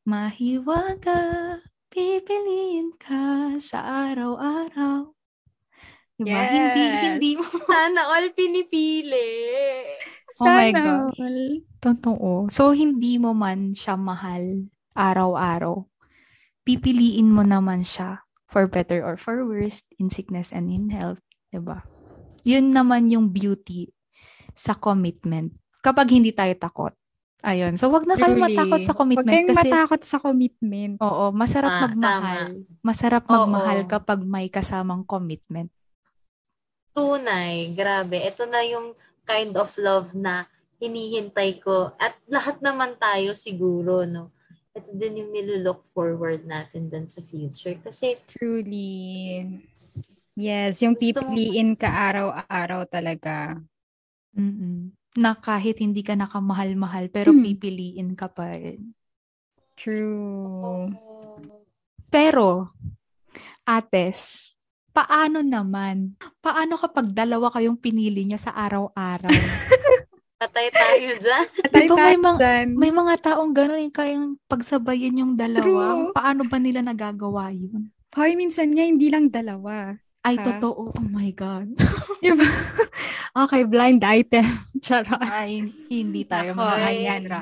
mahiwaga, 0.10 1.62
pipiliin 1.98 2.94
ka 3.02 3.58
sa 3.58 3.82
araw-araw. 4.14 5.18
Diba? 6.14 6.30
Yes. 6.30 6.54
Hindi, 6.54 6.84
hindi 7.02 7.32
mo. 7.42 7.46
Sana 7.74 8.02
all 8.14 8.30
pinipili. 8.38 9.30
Oh 10.38 10.46
my 10.46 10.70
Sana 10.70 11.10
gosh. 11.10 11.18
all. 11.18 11.42
Totoo. 11.82 12.32
So, 12.54 12.78
hindi 12.78 13.18
mo 13.18 13.34
man 13.34 13.74
siya 13.74 13.98
mahal 13.98 14.70
araw-araw. 14.94 15.90
Pipiliin 16.62 17.34
mo 17.34 17.42
naman 17.42 17.82
siya 17.82 18.22
for 18.46 18.70
better 18.70 19.02
or 19.02 19.18
for 19.18 19.42
worse, 19.42 19.82
in 19.98 20.14
sickness 20.14 20.54
and 20.54 20.70
in 20.70 20.94
health. 20.94 21.22
'di 21.50 21.62
ba? 21.64 21.82
Yun 22.46 22.70
naman 22.76 23.10
yung 23.10 23.34
beauty 23.34 23.90
sa 24.54 24.78
commitment. 24.78 25.56
Kapag 25.82 26.14
hindi 26.14 26.30
tayo 26.36 26.54
takot. 26.60 26.94
Ayun. 27.40 27.78
So, 27.78 27.88
wag 27.88 28.04
na 28.04 28.18
kayo 28.18 28.34
Truly. 28.34 28.44
matakot 28.50 28.82
sa 28.82 28.92
Huwag 28.92 29.00
commitment 29.00 29.30
kayong 29.30 29.50
kasi 29.50 29.60
matakot 29.64 30.02
sa 30.02 30.18
commitment. 30.18 30.96
oo, 30.98 31.26
masarap 31.32 31.70
Ah, 31.72 31.82
magmahal. 31.86 32.44
Masarap 32.82 33.24
Oo. 33.24 33.34
magmahal 33.46 33.80
kapag 33.86 34.20
may 34.22 34.48
kasamang 34.48 35.06
commitment. 35.06 35.70
Tunay, 36.92 37.72
grabe. 37.72 38.18
Ito 38.20 38.44
na 38.44 38.66
yung 38.66 38.98
kind 39.22 39.54
of 39.54 39.70
love 39.78 40.12
na 40.12 40.50
hinihintay 40.78 41.62
ko. 41.62 41.94
At 41.96 42.18
lahat 42.26 42.58
naman 42.60 42.98
tayo 42.98 43.38
siguro, 43.38 44.02
no? 44.04 44.34
Ito 44.74 44.94
din 44.94 45.22
yung 45.22 45.32
nilook 45.32 45.86
forward 45.92 46.42
natin 46.44 46.90
dun 46.90 47.06
sa 47.06 47.22
future. 47.22 47.78
Kasi, 47.80 48.18
Truly. 48.26 49.46
Yes, 50.34 50.82
yung 50.82 50.94
Gusto 50.94 51.22
mo- 51.22 51.34
pipiliin 51.34 51.74
ka 51.74 51.86
araw-araw 51.90 52.86
talaga. 52.88 53.62
mm 54.34 54.97
Na 55.18 55.34
kahit 55.34 55.82
hindi 55.82 56.06
ka 56.06 56.14
nakamahal-mahal, 56.14 57.10
pero 57.10 57.34
Hmm. 57.34 57.42
pipiliin 57.42 58.14
ka 58.14 58.30
pa 58.30 58.54
rin. 58.54 58.94
True. 59.74 60.94
Pero, 62.08 62.70
ates, 63.66 64.54
paano 64.94 65.42
naman? 65.42 66.14
Paano 66.40 66.78
kapag 66.78 67.12
dalawa 67.12 67.50
kayong 67.50 67.78
pinili 67.78 68.24
niya 68.26 68.38
sa 68.38 68.52
araw-araw? 68.54 69.30
patay 70.38 70.70
tayo 70.70 71.18
dyan. 71.18 71.46
Di 71.66 71.90
ba 71.90 71.96
may, 71.98 72.18
mga, 72.18 72.38
Dyan. 72.38 72.68
may 72.78 72.92
mga 72.94 73.14
taong 73.26 73.52
gano'n 73.58 73.90
yung 73.90 73.96
kayang 73.96 74.28
pagsabayin 74.46 75.22
yung 75.26 75.34
dalawa. 75.34 75.98
True. 75.98 76.14
Paano 76.14 76.46
ba 76.46 76.62
nila 76.62 76.86
nagagawa 76.86 77.50
yun? 77.50 77.90
Hoy, 78.14 78.38
minsan 78.38 78.70
nga 78.74 78.86
hindi 78.86 79.10
lang 79.10 79.34
dalawa. 79.34 79.98
Ay, 80.28 80.36
Ha? 80.36 80.44
totoo. 80.44 80.92
Oh 80.92 81.08
my 81.08 81.32
God. 81.32 81.72
Diba? 82.24 82.44
okay, 83.48 83.64
blind 83.64 84.04
item. 84.04 84.44
Charot. 84.84 85.24
Ay, 85.24 85.72
hindi 85.88 86.28
tayo 86.28 86.52
Ako, 86.52 86.68
mga 86.68 86.78
ayan 86.84 87.24
na. 87.32 87.40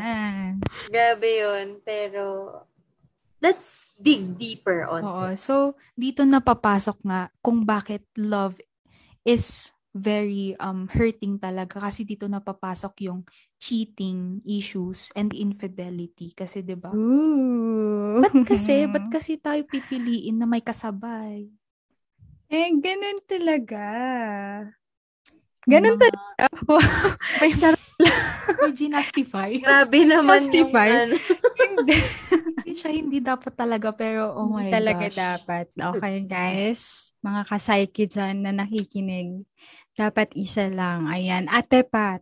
Grabe 0.85 1.29
yun. 1.41 1.81
Pero, 1.81 2.21
let's 3.41 3.97
dig 3.97 4.37
deeper 4.37 4.85
on 4.85 5.01
Oo. 5.01 5.33
it. 5.33 5.41
So, 5.41 5.73
dito 5.97 6.21
na 6.29 6.45
papasok 6.45 7.01
nga 7.01 7.33
kung 7.41 7.65
bakit 7.65 8.05
love 8.21 8.61
is 9.25 9.73
very 9.95 10.51
um 10.59 10.91
hurting 10.91 11.39
talaga 11.39 11.79
kasi 11.79 12.03
dito 12.03 12.27
na 12.27 12.43
papasok 12.43 13.07
yung 13.07 13.23
cheating 13.55 14.43
issues 14.43 15.07
and 15.15 15.31
infidelity 15.31 16.35
kasi 16.35 16.59
'di 16.61 16.75
ba? 16.75 16.91
Ooh. 16.91 18.19
Ba't 18.19 18.35
kasi 18.43 18.83
ba't 18.93 19.07
kasi 19.07 19.39
tayo 19.39 19.63
pipiliin 19.63 20.35
na 20.35 20.45
may 20.45 20.59
kasabay? 20.59 21.47
Eh, 22.55 22.71
ganun 22.79 23.19
talaga. 23.27 23.85
Ganun 25.67 25.99
Mga- 25.99 26.03
talaga. 26.07 26.45
May, 27.41 27.51
may 28.61 28.71
ginastify. 28.71 29.51
Grabe 29.65 29.99
naman 30.07 30.47
Justify. 30.47 30.87
yung 30.87 30.99
ano. 31.11 31.15
Hindi 31.55 31.95
Hindi 32.63 32.71
siya 32.75 32.91
hindi 32.91 33.19
dapat 33.19 33.53
talaga 33.55 33.91
pero 33.91 34.31
oh 34.35 34.47
my 34.47 34.71
talaga 34.71 35.07
gosh. 35.09 35.17
dapat. 35.17 35.65
Okay, 35.73 36.15
guys. 36.23 37.11
Mga 37.19 37.41
kasayki 37.47 38.03
dyan 38.07 38.35
na 38.39 38.51
nakikinig. 38.55 39.43
Dapat 39.91 40.31
isa 40.35 40.67
lang. 40.71 41.07
Ayan. 41.07 41.47
Ate 41.47 41.83
Pat, 41.83 42.21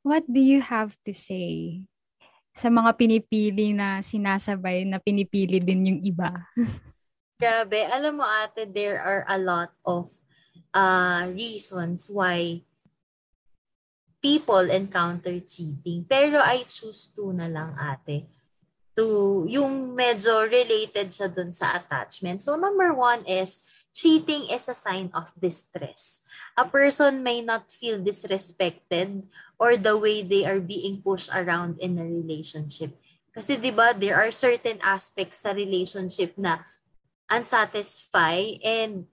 what 0.00 0.24
do 0.24 0.38
you 0.38 0.60
have 0.60 0.96
to 1.04 1.12
say 1.12 1.84
sa 2.54 2.70
mga 2.70 2.94
pinipili 2.94 3.74
na 3.74 3.98
sinasabay 4.00 4.86
na 4.86 4.96
pinipili 5.02 5.58
din 5.58 5.92
yung 5.92 6.00
iba? 6.00 6.30
Grabe. 7.34 7.82
Alam 7.90 8.22
mo 8.22 8.26
ate, 8.26 8.70
there 8.70 9.02
are 9.02 9.26
a 9.26 9.38
lot 9.38 9.74
of 9.82 10.10
uh, 10.70 11.26
reasons 11.34 12.06
why 12.06 12.62
people 14.22 14.70
encounter 14.70 15.42
cheating. 15.42 16.06
Pero 16.06 16.38
I 16.38 16.62
choose 16.64 17.10
two 17.10 17.34
na 17.34 17.50
lang 17.50 17.74
ate. 17.74 18.30
To, 18.94 19.42
yung 19.50 19.98
medyo 19.98 20.46
related 20.46 21.10
siya 21.10 21.26
dun 21.26 21.50
sa 21.50 21.74
attachment. 21.74 22.46
So 22.46 22.54
number 22.54 22.94
one 22.94 23.26
is, 23.26 23.66
cheating 23.90 24.46
is 24.50 24.70
a 24.70 24.74
sign 24.78 25.10
of 25.10 25.34
distress. 25.34 26.22
A 26.54 26.62
person 26.62 27.22
may 27.26 27.42
not 27.42 27.74
feel 27.74 27.98
disrespected 27.98 29.26
or 29.58 29.74
the 29.74 29.98
way 29.98 30.22
they 30.22 30.46
are 30.46 30.62
being 30.62 31.02
pushed 31.02 31.30
around 31.34 31.82
in 31.82 31.98
a 31.98 32.06
relationship. 32.06 32.94
Kasi 33.34 33.58
'di 33.58 33.74
ba, 33.74 33.90
there 33.90 34.14
are 34.14 34.30
certain 34.30 34.78
aspects 34.78 35.42
sa 35.42 35.50
relationship 35.50 36.38
na 36.38 36.62
unsatisfied 37.28 38.60
and 38.60 39.08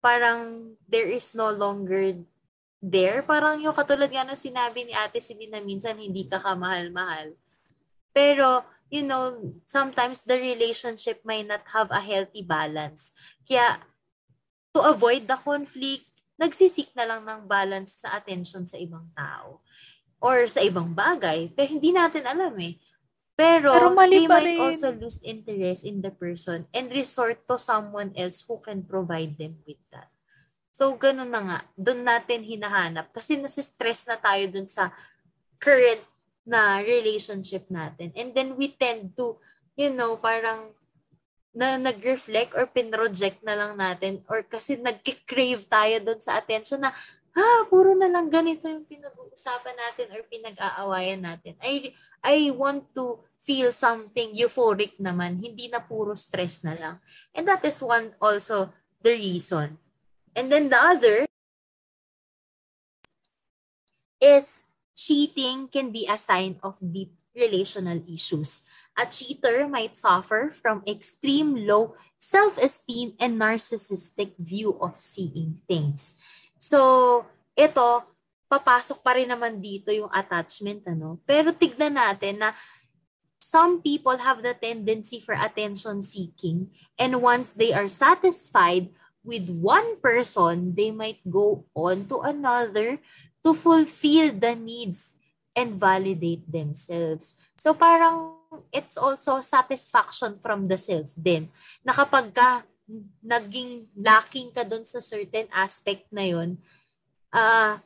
parang 0.00 0.74
there 0.88 1.08
is 1.08 1.36
no 1.36 1.52
longer 1.52 2.16
there. 2.80 3.20
Parang 3.22 3.60
yung 3.60 3.76
katulad 3.76 4.08
nga 4.08 4.24
ng 4.24 4.40
sinabi 4.40 4.88
ni 4.88 4.92
Ate 4.96 5.20
Cindy 5.20 5.46
na 5.46 5.60
minsan 5.60 6.00
hindi 6.00 6.24
ka 6.24 6.40
kamahal-mahal. 6.40 7.36
Pero, 8.10 8.64
you 8.88 9.04
know, 9.04 9.36
sometimes 9.68 10.24
the 10.24 10.34
relationship 10.34 11.22
may 11.22 11.44
not 11.44 11.62
have 11.70 11.92
a 11.92 12.02
healthy 12.02 12.42
balance. 12.42 13.12
Kaya, 13.44 13.78
to 14.74 14.80
avoid 14.82 15.28
the 15.28 15.38
conflict, 15.38 16.08
nagsisik 16.40 16.90
na 16.96 17.04
lang 17.04 17.22
ng 17.22 17.44
balance 17.44 18.00
sa 18.00 18.16
attention 18.16 18.64
sa 18.64 18.80
ibang 18.80 19.04
tao 19.12 19.60
or 20.18 20.48
sa 20.48 20.64
ibang 20.64 20.90
bagay. 20.96 21.52
Pero 21.52 21.76
hindi 21.76 21.92
natin 21.92 22.24
alam 22.24 22.56
eh. 22.58 22.80
Pero, 23.40 23.72
Pero 23.72 23.88
mali 23.96 24.20
they 24.20 24.28
pa 24.28 24.36
might 24.36 24.44
rin. 24.52 24.60
also 24.60 24.88
lose 24.92 25.16
interest 25.24 25.88
in 25.88 26.04
the 26.04 26.12
person 26.12 26.68
and 26.76 26.92
resort 26.92 27.40
to 27.48 27.56
someone 27.56 28.12
else 28.12 28.44
who 28.44 28.60
can 28.60 28.84
provide 28.84 29.40
them 29.40 29.56
with 29.64 29.80
that. 29.88 30.12
So, 30.76 30.92
ganun 31.00 31.32
na 31.32 31.40
nga. 31.40 31.58
Doon 31.72 32.04
natin 32.04 32.44
hinahanap. 32.44 33.16
Kasi 33.16 33.40
nasistress 33.40 34.04
na 34.04 34.20
tayo 34.20 34.44
dun 34.52 34.68
sa 34.68 34.92
current 35.56 36.04
na 36.44 36.84
relationship 36.84 37.64
natin. 37.72 38.12
And 38.12 38.36
then 38.36 38.60
we 38.60 38.76
tend 38.76 39.16
to, 39.16 39.40
you 39.72 39.88
know, 39.88 40.20
parang 40.20 40.76
na 41.50 41.80
nag-reflect 41.80 42.54
or 42.54 42.68
pinroject 42.70 43.42
na 43.42 43.58
lang 43.58 43.74
natin 43.74 44.22
or 44.30 44.46
kasi 44.46 44.78
nag-crave 44.78 45.66
tayo 45.66 45.98
doon 45.98 46.20
sa 46.22 46.38
attention 46.38 46.78
na 46.78 46.94
ha, 47.34 47.66
puro 47.66 47.94
na 47.94 48.06
lang 48.06 48.30
ganito 48.30 48.66
yung 48.70 48.86
pinag-uusapan 48.86 49.74
natin 49.74 50.06
or 50.14 50.22
pinag-aawayan 50.30 51.22
natin. 51.22 51.58
I, 51.58 51.94
I 52.22 52.54
want 52.54 52.90
to 52.94 53.22
feel 53.40 53.72
something 53.72 54.36
euphoric 54.36 55.00
naman, 55.00 55.40
hindi 55.40 55.68
na 55.72 55.80
puro 55.80 56.12
stress 56.14 56.60
na 56.62 56.76
lang. 56.76 56.96
And 57.32 57.48
that 57.48 57.64
is 57.64 57.80
one 57.80 58.12
also 58.20 58.72
the 59.00 59.16
reason. 59.16 59.80
And 60.36 60.52
then 60.52 60.68
the 60.68 60.78
other 60.78 61.26
is 64.20 64.68
cheating 64.94 65.72
can 65.72 65.90
be 65.90 66.04
a 66.04 66.20
sign 66.20 66.60
of 66.62 66.76
deep 66.78 67.16
relational 67.32 68.04
issues. 68.04 68.62
A 68.98 69.08
cheater 69.08 69.64
might 69.64 69.96
suffer 69.96 70.52
from 70.52 70.84
extreme 70.84 71.64
low 71.64 71.96
self-esteem 72.20 73.16
and 73.16 73.40
narcissistic 73.40 74.36
view 74.36 74.76
of 74.76 75.00
seeing 75.00 75.56
things. 75.64 76.20
So, 76.60 77.24
ito, 77.56 78.04
papasok 78.50 79.00
pa 79.00 79.16
rin 79.16 79.30
naman 79.30 79.62
dito 79.62 79.88
yung 79.88 80.10
attachment, 80.12 80.84
ano? 80.84 81.16
Pero 81.24 81.54
tignan 81.54 81.96
natin 81.96 82.42
na 82.44 82.52
some 83.40 83.80
people 83.82 84.16
have 84.20 84.44
the 84.44 84.54
tendency 84.54 85.18
for 85.18 85.34
attention 85.34 86.04
seeking 86.04 86.70
and 86.98 87.20
once 87.20 87.52
they 87.52 87.72
are 87.72 87.88
satisfied 87.88 88.92
with 89.24 89.48
one 89.48 90.00
person, 90.00 90.74
they 90.74 90.90
might 90.90 91.20
go 91.28 91.64
on 91.74 92.08
to 92.08 92.20
another 92.24 92.98
to 93.44 93.50
fulfill 93.52 94.32
the 94.32 94.54
needs 94.56 95.16
and 95.56 95.80
validate 95.80 96.44
themselves. 96.48 97.36
So 97.58 97.74
parang 97.74 98.40
it's 98.72 98.96
also 98.96 99.40
satisfaction 99.40 100.38
from 100.40 100.68
the 100.68 100.78
self 100.78 101.12
din. 101.16 101.48
Na 101.84 101.92
kapag 101.92 102.32
ka 102.32 102.64
naging 103.22 103.86
lacking 103.94 104.50
ka 104.50 104.66
doon 104.66 104.82
sa 104.88 104.98
certain 104.98 105.46
aspect 105.54 106.10
na 106.10 106.26
yun, 106.26 106.58
uh, 107.30 107.78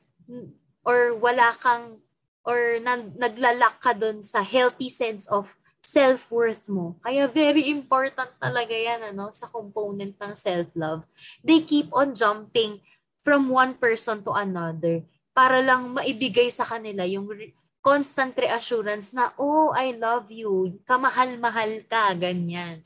or 0.85 1.15
wala 1.17 1.53
kang, 1.57 2.01
or 2.45 2.79
na, 2.79 3.01
naglalak 3.01 3.81
ka 3.81 3.97
doon 3.97 4.21
sa 4.21 4.45
healthy 4.45 4.93
sense 4.93 5.25
of 5.33 5.57
self-worth 5.85 6.69
mo. 6.69 6.97
Kaya 7.05 7.29
very 7.29 7.69
important 7.69 8.33
talaga 8.41 8.73
yan 8.73 9.13
ano, 9.13 9.33
sa 9.33 9.49
component 9.49 10.17
ng 10.17 10.35
self-love. 10.37 11.05
They 11.45 11.65
keep 11.65 11.93
on 11.93 12.17
jumping 12.17 12.81
from 13.25 13.49
one 13.53 13.77
person 13.77 14.25
to 14.25 14.33
another 14.33 15.05
para 15.37 15.61
lang 15.61 15.93
maibigay 15.93 16.49
sa 16.49 16.65
kanila 16.65 17.05
yung 17.05 17.29
re- 17.29 17.53
constant 17.85 18.33
reassurance 18.33 19.13
na, 19.13 19.37
oh, 19.37 19.69
I 19.77 19.93
love 19.93 20.33
you, 20.33 20.81
kamahal-mahal 20.89 21.85
ka, 21.85 22.17
ganyan. 22.17 22.81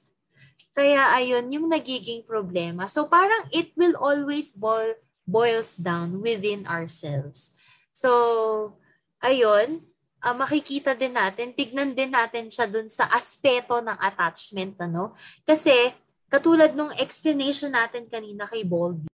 Kaya 0.75 1.15
ayun, 1.15 1.47
yung 1.55 1.67
nagiging 1.71 2.27
problema. 2.27 2.91
So 2.91 3.07
parang 3.07 3.47
it 3.55 3.75
will 3.79 3.95
always 3.95 4.51
boil, 4.55 4.99
boils 5.23 5.79
down 5.79 6.19
within 6.19 6.67
ourselves. 6.67 7.55
So, 7.95 8.78
ayun, 9.23 9.83
uh, 10.23 10.37
makikita 10.37 10.95
din 10.95 11.15
natin, 11.15 11.55
tignan 11.55 11.95
din 11.95 12.11
natin 12.11 12.51
siya 12.51 12.67
dun 12.67 12.91
sa 12.91 13.11
aspeto 13.11 13.79
ng 13.83 13.99
attachment, 13.99 14.79
ano? 14.83 15.15
Kasi, 15.47 15.95
katulad 16.31 16.75
nung 16.75 16.93
explanation 16.99 17.73
natin 17.73 18.07
kanina 18.11 18.47
kay 18.47 18.63
Bolby, 18.67 19.09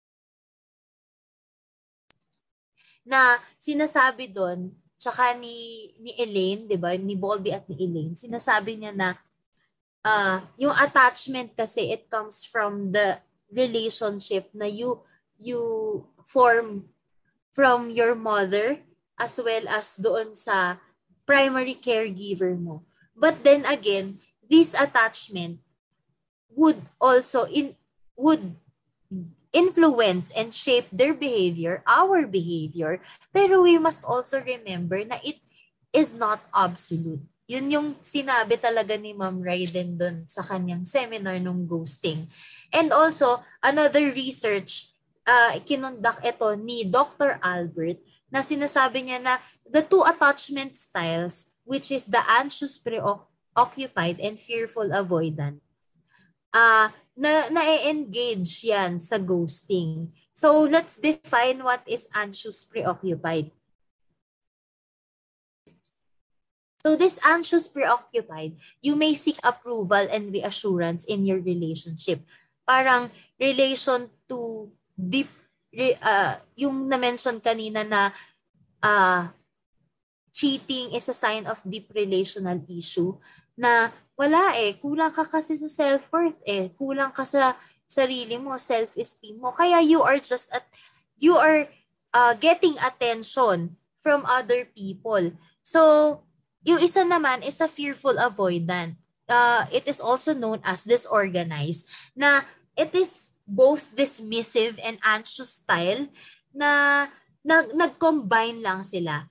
na 3.04 3.36
sinasabi 3.60 4.32
doon, 4.32 4.72
tsaka 4.96 5.36
ni, 5.36 5.92
ni 6.00 6.16
Elaine, 6.16 6.64
di 6.64 6.80
ba, 6.80 6.96
ni 6.96 7.12
Bolby 7.12 7.52
at 7.52 7.68
ni 7.68 7.76
Elaine, 7.76 8.16
sinasabi 8.16 8.80
niya 8.80 8.92
na 8.96 9.08
uh, 10.04 10.40
yung 10.60 10.72
attachment 10.72 11.52
kasi 11.56 11.92
it 11.92 12.08
comes 12.12 12.44
from 12.44 12.92
the 12.92 13.20
relationship 13.52 14.52
na 14.52 14.68
you 14.68 15.00
you 15.40 15.60
form 16.28 16.88
from 17.52 17.92
your 17.92 18.16
mother 18.16 18.78
as 19.18 19.38
well 19.38 19.64
as 19.70 19.96
doon 19.96 20.34
sa 20.34 20.78
primary 21.24 21.74
caregiver 21.74 22.54
mo. 22.58 22.84
But 23.14 23.46
then 23.46 23.64
again, 23.64 24.18
this 24.44 24.74
attachment 24.74 25.62
would 26.54 26.90
also 27.00 27.46
in 27.46 27.74
would 28.18 28.54
influence 29.54 30.34
and 30.34 30.50
shape 30.50 30.90
their 30.90 31.14
behavior, 31.14 31.82
our 31.86 32.26
behavior, 32.26 32.98
pero 33.30 33.62
we 33.62 33.78
must 33.78 34.02
also 34.02 34.42
remember 34.42 34.98
na 35.06 35.22
it 35.22 35.38
is 35.94 36.10
not 36.10 36.42
absolute. 36.50 37.22
Yun 37.46 37.70
yung 37.70 37.88
sinabi 38.02 38.58
talaga 38.58 38.98
ni 38.98 39.14
Ma'am 39.14 39.38
Raiden 39.38 39.94
doon 39.94 40.26
sa 40.26 40.42
kanyang 40.42 40.82
seminar 40.88 41.38
nung 41.38 41.68
ghosting. 41.68 42.26
And 42.72 42.90
also, 42.90 43.44
another 43.62 44.10
research, 44.10 44.90
uh, 45.28 45.54
kinondak 45.62 46.24
ito 46.24 46.56
ni 46.58 46.88
Dr. 46.88 47.38
Albert 47.44 48.00
na 48.34 48.42
sinasabi 48.42 49.06
niya 49.06 49.22
na 49.22 49.38
the 49.62 49.86
two 49.86 50.02
attachment 50.02 50.74
styles, 50.74 51.46
which 51.62 51.94
is 51.94 52.10
the 52.10 52.18
anxious 52.26 52.74
preoccupied 52.82 54.18
and 54.18 54.34
fearful 54.34 54.90
avoidant, 54.90 55.62
uh, 56.50 56.90
na 57.14 57.46
na-engage 57.46 58.66
yan 58.66 58.98
sa 58.98 59.22
ghosting. 59.22 60.10
So, 60.34 60.66
let's 60.66 60.98
define 60.98 61.62
what 61.62 61.86
is 61.86 62.10
anxious 62.10 62.66
preoccupied. 62.66 63.54
So 66.84 67.00
this 67.00 67.16
anxious 67.24 67.64
preoccupied, 67.64 68.60
you 68.84 68.92
may 68.92 69.16
seek 69.16 69.40
approval 69.40 70.04
and 70.04 70.28
reassurance 70.28 71.08
in 71.08 71.24
your 71.24 71.40
relationship. 71.40 72.20
Parang 72.68 73.08
relation 73.40 74.12
to 74.28 74.68
deep, 75.00 75.32
uh, 76.00 76.38
yung 76.54 76.86
na-mention 76.86 77.42
kanina 77.42 77.82
na 77.82 78.02
uh, 78.82 79.28
cheating 80.34 80.94
is 80.94 81.06
a 81.08 81.16
sign 81.16 81.46
of 81.46 81.62
deep 81.62 81.90
relational 81.94 82.58
issue 82.66 83.14
na 83.54 83.90
wala 84.18 84.54
eh, 84.58 84.78
kulang 84.78 85.14
ka 85.14 85.26
kasi 85.26 85.58
sa 85.58 85.70
self-worth 85.70 86.38
eh, 86.46 86.70
kulang 86.74 87.10
ka 87.14 87.26
sa 87.26 87.54
sarili 87.86 88.34
mo, 88.38 88.58
self-esteem 88.58 89.38
mo. 89.38 89.54
Kaya 89.54 89.82
you 89.82 90.02
are 90.02 90.18
just 90.18 90.50
at, 90.50 90.66
you 91.18 91.38
are 91.38 91.70
uh, 92.10 92.34
getting 92.38 92.74
attention 92.82 93.78
from 94.02 94.26
other 94.26 94.66
people. 94.74 95.34
So, 95.62 96.20
yung 96.66 96.82
isa 96.82 97.06
naman 97.06 97.46
is 97.46 97.60
a 97.60 97.70
fearful 97.70 98.18
avoidant. 98.18 98.98
Uh, 99.24 99.64
it 99.72 99.88
is 99.88 100.02
also 100.02 100.34
known 100.36 100.60
as 100.66 100.84
disorganized 100.84 101.88
na 102.12 102.44
it 102.76 102.92
is 102.92 103.33
both 103.44 103.92
dismissive 103.92 104.80
and 104.80 104.96
anxious 105.04 105.60
style 105.60 106.08
na 106.52 107.06
nag 107.44 107.76
nag-combine 107.76 108.64
lang 108.64 108.80
sila 108.82 109.28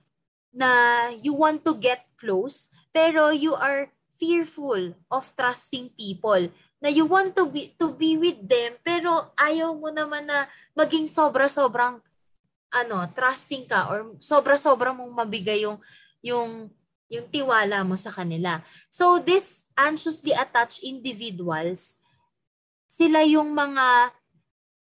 na 0.54 1.10
you 1.18 1.34
want 1.34 1.66
to 1.66 1.74
get 1.74 2.06
close 2.14 2.70
pero 2.94 3.34
you 3.34 3.58
are 3.58 3.90
fearful 4.14 4.94
of 5.10 5.34
trusting 5.34 5.90
people 5.98 6.46
na 6.78 6.86
you 6.86 7.02
want 7.02 7.34
to 7.34 7.50
be 7.50 7.74
to 7.74 7.90
be 7.90 8.14
with 8.14 8.38
them 8.46 8.78
pero 8.86 9.34
ayaw 9.34 9.74
mo 9.74 9.90
naman 9.90 10.30
na 10.30 10.46
maging 10.78 11.10
sobra-sobrang 11.10 11.98
ano 12.70 12.96
trusting 13.14 13.66
ka 13.66 13.90
or 13.90 14.14
sobra-sobra 14.22 14.94
mong 14.94 15.10
mabigay 15.10 15.66
yung 15.66 15.82
yung 16.22 16.70
yung 17.12 17.28
tiwala 17.28 17.84
mo 17.84 17.94
sa 17.94 18.10
kanila. 18.10 18.64
So 18.88 19.20
this 19.20 19.62
anxiously 19.76 20.32
attached 20.32 20.82
individuals, 20.82 21.98
sila 22.94 23.26
yung 23.26 23.50
mga 23.50 24.14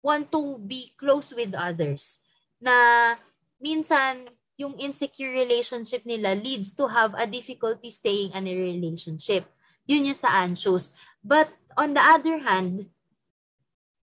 want 0.02 0.26
to 0.34 0.58
be 0.58 0.90
close 0.98 1.30
with 1.30 1.54
others. 1.54 2.18
Na 2.58 3.14
minsan 3.62 4.26
yung 4.58 4.74
insecure 4.82 5.30
relationship 5.30 6.02
nila 6.02 6.34
leads 6.34 6.74
to 6.74 6.90
have 6.90 7.14
a 7.14 7.30
difficulty 7.30 7.94
staying 7.94 8.34
in 8.34 8.50
a 8.50 8.54
relationship. 8.58 9.46
Yun 9.86 10.10
yung 10.10 10.18
sa 10.18 10.42
anxious. 10.42 10.90
But 11.22 11.54
on 11.78 11.94
the 11.94 12.02
other 12.02 12.42
hand, 12.42 12.90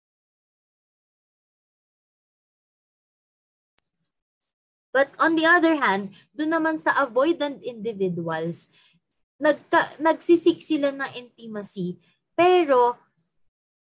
But 4.96 5.12
on 5.20 5.36
the 5.36 5.44
other 5.44 5.76
hand, 5.76 6.16
doon 6.32 6.56
naman 6.56 6.80
sa 6.80 6.96
avoidant 6.96 7.60
individuals, 7.68 8.72
nagka, 9.36 9.92
nagsisik 10.00 10.64
sila 10.64 10.96
ng 10.96 11.12
intimacy, 11.20 12.00
pero 12.32 12.96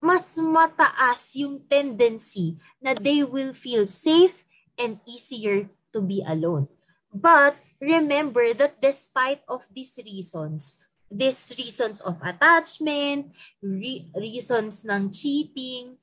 mas 0.00 0.36
mataas 0.36 1.34
yung 1.34 1.62
tendency 1.66 2.56
na 2.78 2.92
they 2.92 3.24
will 3.24 3.52
feel 3.56 3.88
safe 3.88 4.44
and 4.76 5.00
easier 5.08 5.66
to 5.92 6.04
be 6.04 6.20
alone. 6.22 6.68
But 7.10 7.56
remember 7.80 8.52
that 8.60 8.80
despite 8.80 9.40
of 9.48 9.64
these 9.72 9.96
reasons, 10.04 10.76
these 11.08 11.54
reasons 11.56 12.04
of 12.04 12.20
attachment, 12.20 13.32
re- 13.62 14.10
reasons 14.12 14.84
ng 14.84 15.08
cheating, 15.10 15.96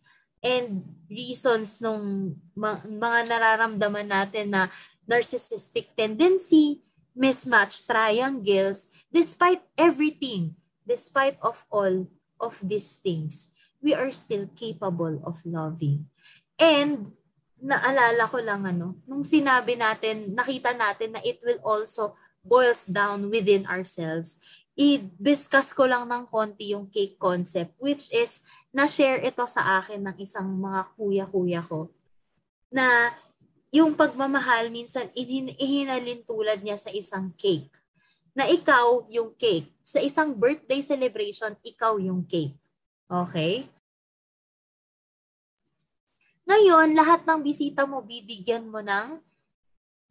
and 0.44 0.84
reasons 1.08 1.80
nung 1.80 2.36
mga 2.60 3.32
nararamdaman 3.32 4.12
natin 4.12 4.52
na 4.52 4.68
narcissistic 5.08 5.96
tendency, 5.96 6.84
mismatched 7.16 7.88
triangles, 7.88 8.92
despite 9.08 9.64
everything, 9.80 10.52
despite 10.84 11.40
of 11.40 11.64
all 11.72 12.04
of 12.44 12.60
these 12.60 13.00
things, 13.00 13.53
we 13.84 13.92
are 13.92 14.10
still 14.16 14.48
capable 14.56 15.20
of 15.28 15.44
loving. 15.44 16.08
And 16.56 17.12
naalala 17.60 18.24
ko 18.32 18.40
lang 18.40 18.64
ano, 18.64 18.96
nung 19.04 19.28
sinabi 19.28 19.76
natin, 19.76 20.32
nakita 20.32 20.72
natin 20.72 21.16
na 21.16 21.22
it 21.22 21.44
will 21.44 21.60
also 21.64 22.16
boils 22.44 22.84
down 22.88 23.28
within 23.28 23.64
ourselves. 23.68 24.40
I-discuss 24.76 25.72
ko 25.72 25.88
lang 25.88 26.08
ng 26.12 26.28
konti 26.28 26.76
yung 26.76 26.92
cake 26.92 27.16
concept, 27.16 27.76
which 27.80 28.12
is 28.12 28.44
na-share 28.74 29.22
ito 29.24 29.44
sa 29.48 29.80
akin 29.80 30.02
ng 30.02 30.18
isang 30.20 30.50
mga 30.50 30.82
kuya-kuya 30.98 31.62
ko 31.64 31.94
na 32.74 33.14
yung 33.70 33.94
pagmamahal 33.94 34.74
minsan 34.74 35.08
ihin- 35.14 35.54
ihinalin 35.62 36.26
tulad 36.26 36.60
niya 36.62 36.78
sa 36.78 36.90
isang 36.90 37.30
cake. 37.38 37.70
Na 38.34 38.50
ikaw 38.50 39.06
yung 39.14 39.30
cake. 39.38 39.70
Sa 39.86 40.02
isang 40.02 40.34
birthday 40.34 40.82
celebration, 40.82 41.54
ikaw 41.62 42.02
yung 42.02 42.26
cake. 42.26 42.58
Okay? 43.06 43.70
Ngayon, 46.44 46.92
lahat 46.96 47.24
ng 47.24 47.40
bisita 47.40 47.88
mo, 47.88 48.04
bibigyan 48.04 48.68
mo 48.68 48.84
ng, 48.84 49.20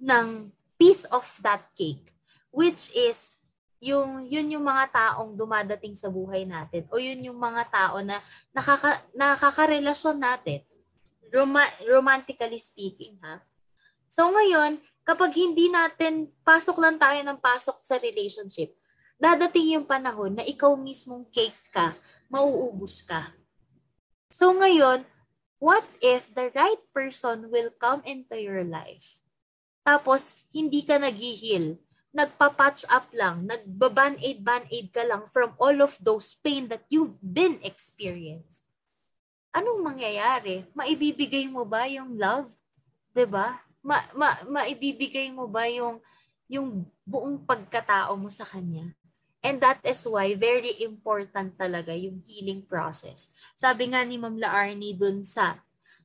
ng 0.01 0.49
piece 0.81 1.05
of 1.13 1.25
that 1.45 1.69
cake. 1.77 2.13
Which 2.53 2.93
is 2.93 3.37
yung 3.83 4.31
yun 4.31 4.47
yung 4.47 4.63
mga 4.63 4.95
taong 4.95 5.35
dumadating 5.35 5.99
sa 5.99 6.07
buhay 6.07 6.47
natin 6.47 6.87
o 6.95 7.03
yun 7.03 7.19
yung 7.19 7.35
mga 7.35 7.67
tao 7.67 7.99
na 7.99 8.23
nakaka 8.55 9.03
nakakarelasyon 9.11 10.23
natin 10.23 10.63
Roma- 11.35 11.75
romantically 11.91 12.63
speaking 12.63 13.19
ha 13.27 13.43
so 14.07 14.31
ngayon 14.31 14.79
kapag 15.03 15.35
hindi 15.35 15.67
natin 15.67 16.31
pasok 16.47 16.79
lang 16.79 16.95
tayo 16.95 17.19
ng 17.27 17.43
pasok 17.43 17.83
sa 17.83 17.99
relationship 17.99 18.71
dadating 19.19 19.75
yung 19.75 19.87
panahon 19.87 20.39
na 20.39 20.47
ikaw 20.47 20.79
mismong 20.79 21.27
cake 21.35 21.59
ka 21.75 21.99
mauubos 22.31 23.03
ka 23.03 23.35
so 24.31 24.47
ngayon 24.55 25.03
what 25.63 25.87
if 26.03 26.27
the 26.35 26.51
right 26.59 26.83
person 26.91 27.47
will 27.55 27.71
come 27.79 28.03
into 28.03 28.35
your 28.35 28.67
life 28.67 29.23
tapos 29.87 30.35
hindi 30.51 30.83
ka 30.83 30.99
naghihil 30.99 31.79
nagpa-patch 32.13 32.85
up 32.93 33.09
lang, 33.17 33.49
nagba-band-aid, 33.49 34.45
band-aid 34.45 34.93
ka 34.93 35.01
lang 35.01 35.25
from 35.33 35.57
all 35.57 35.81
of 35.81 35.97
those 36.05 36.37
pain 36.45 36.69
that 36.69 36.85
you've 36.93 37.17
been 37.25 37.57
experienced. 37.65 38.61
Anong 39.53 39.81
mangyayari? 39.81 40.69
Maibibigay 40.77 41.49
mo 41.49 41.65
ba 41.65 41.89
yung 41.89 42.17
love? 42.17 42.49
'Di 43.13 43.29
ba? 43.29 43.61
Ma, 43.85 44.01
ma, 44.17 44.41
maibibigay 44.49 45.29
mo 45.29 45.45
ba 45.49 45.69
yung 45.69 46.01
yung 46.49 46.85
buong 47.05 47.41
pagkatao 47.45 48.17
mo 48.17 48.33
sa 48.33 48.45
kanya? 48.49 48.93
And 49.43 49.59
that 49.59 49.83
is 49.83 50.07
why 50.07 50.39
very 50.39 50.79
important 50.87 51.59
talaga 51.59 51.91
yung 51.91 52.23
healing 52.31 52.63
process. 52.63 53.35
Sabi 53.59 53.91
nga 53.91 54.07
ni 54.07 54.15
Ma'am 54.15 54.39
Laarni 54.39 54.95
dun 54.95 55.27
sa 55.27 55.59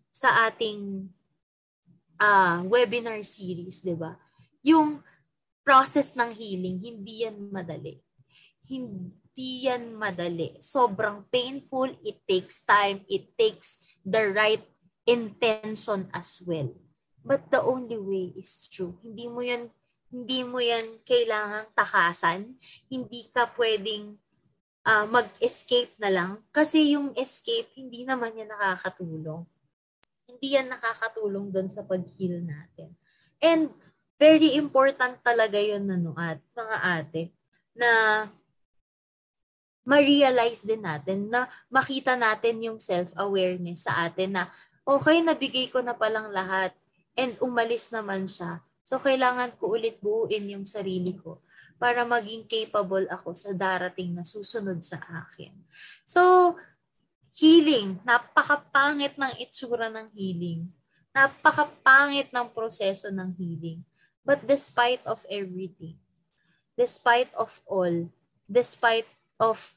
sa 0.09 0.49
ating 0.49 1.05
uh, 2.17 2.65
webinar 2.65 3.21
series, 3.21 3.85
'di 3.85 3.93
ba? 3.93 4.17
Yung 4.65 5.05
process 5.61 6.17
ng 6.17 6.33
healing, 6.33 6.81
hindi 6.81 7.29
yan 7.29 7.37
madali. 7.53 8.01
Hindi 8.65 9.69
yan 9.69 9.93
madali. 9.93 10.57
Sobrang 10.57 11.29
painful. 11.29 11.93
It 12.01 12.25
takes 12.25 12.65
time. 12.65 13.05
It 13.05 13.37
takes 13.37 13.77
the 14.01 14.33
right 14.33 14.65
intention 15.05 16.09
as 16.09 16.41
well. 16.41 16.73
But 17.21 17.51
the 17.53 17.61
only 17.61 17.99
way 17.99 18.33
is 18.39 18.65
true. 18.71 18.97
Hindi 19.03 19.27
mo 19.27 19.43
yan 19.43 19.69
hindi 20.07 20.39
mo 20.47 20.63
yan 20.63 21.03
kailangang 21.03 21.67
takasan. 21.75 22.55
Hindi 22.87 23.27
ka 23.31 23.51
pwedeng 23.59 24.15
uh, 24.87 25.05
mag-escape 25.07 25.99
na 25.99 26.09
lang. 26.11 26.31
Kasi 26.55 26.95
yung 26.95 27.11
escape, 27.19 27.75
hindi 27.75 28.07
naman 28.07 28.35
yan 28.39 28.47
nakakatulong. 28.47 29.43
Hindi 30.27 30.47
yan 30.55 30.71
nakakatulong 30.71 31.51
doon 31.51 31.67
sa 31.67 31.83
pag-heal 31.83 32.39
natin. 32.39 32.95
And 33.43 33.71
very 34.15 34.55
important 34.55 35.19
talaga 35.21 35.59
yun 35.59 35.85
ano, 35.91 36.15
at 36.15 36.39
mga 36.55 36.77
ate, 36.81 37.21
na 37.77 37.89
ma-realize 39.87 40.67
din 40.67 40.83
natin 40.83 41.31
na 41.31 41.47
makita 41.71 42.19
natin 42.19 42.59
yung 42.59 42.79
self-awareness 42.81 43.87
sa 43.87 44.09
atin 44.09 44.35
na 44.35 44.43
okay, 44.83 45.23
nabigay 45.23 45.71
ko 45.71 45.79
na 45.79 45.95
palang 45.95 46.27
lahat 46.33 46.75
and 47.15 47.39
umalis 47.39 47.87
naman 47.93 48.27
siya. 48.27 48.59
So, 48.87 49.03
kailangan 49.03 49.59
ko 49.59 49.75
ulit 49.75 49.99
buuin 49.99 50.47
yung 50.47 50.63
sarili 50.63 51.19
ko 51.19 51.43
para 51.75 52.07
maging 52.07 52.47
capable 52.47 53.03
ako 53.11 53.35
sa 53.35 53.51
darating 53.51 54.15
na 54.15 54.23
susunod 54.23 54.79
sa 54.79 54.95
akin. 55.03 55.51
So, 56.07 56.55
healing. 57.35 57.99
Napakapangit 58.07 59.19
ng 59.19 59.33
itsura 59.43 59.91
ng 59.91 60.07
healing. 60.15 60.71
Napakapangit 61.11 62.31
ng 62.31 62.47
proseso 62.55 63.11
ng 63.11 63.35
healing. 63.35 63.83
But 64.23 64.47
despite 64.47 65.03
of 65.03 65.19
everything, 65.27 65.99
despite 66.79 67.27
of 67.35 67.59
all, 67.67 68.07
despite 68.47 69.07
of 69.35 69.75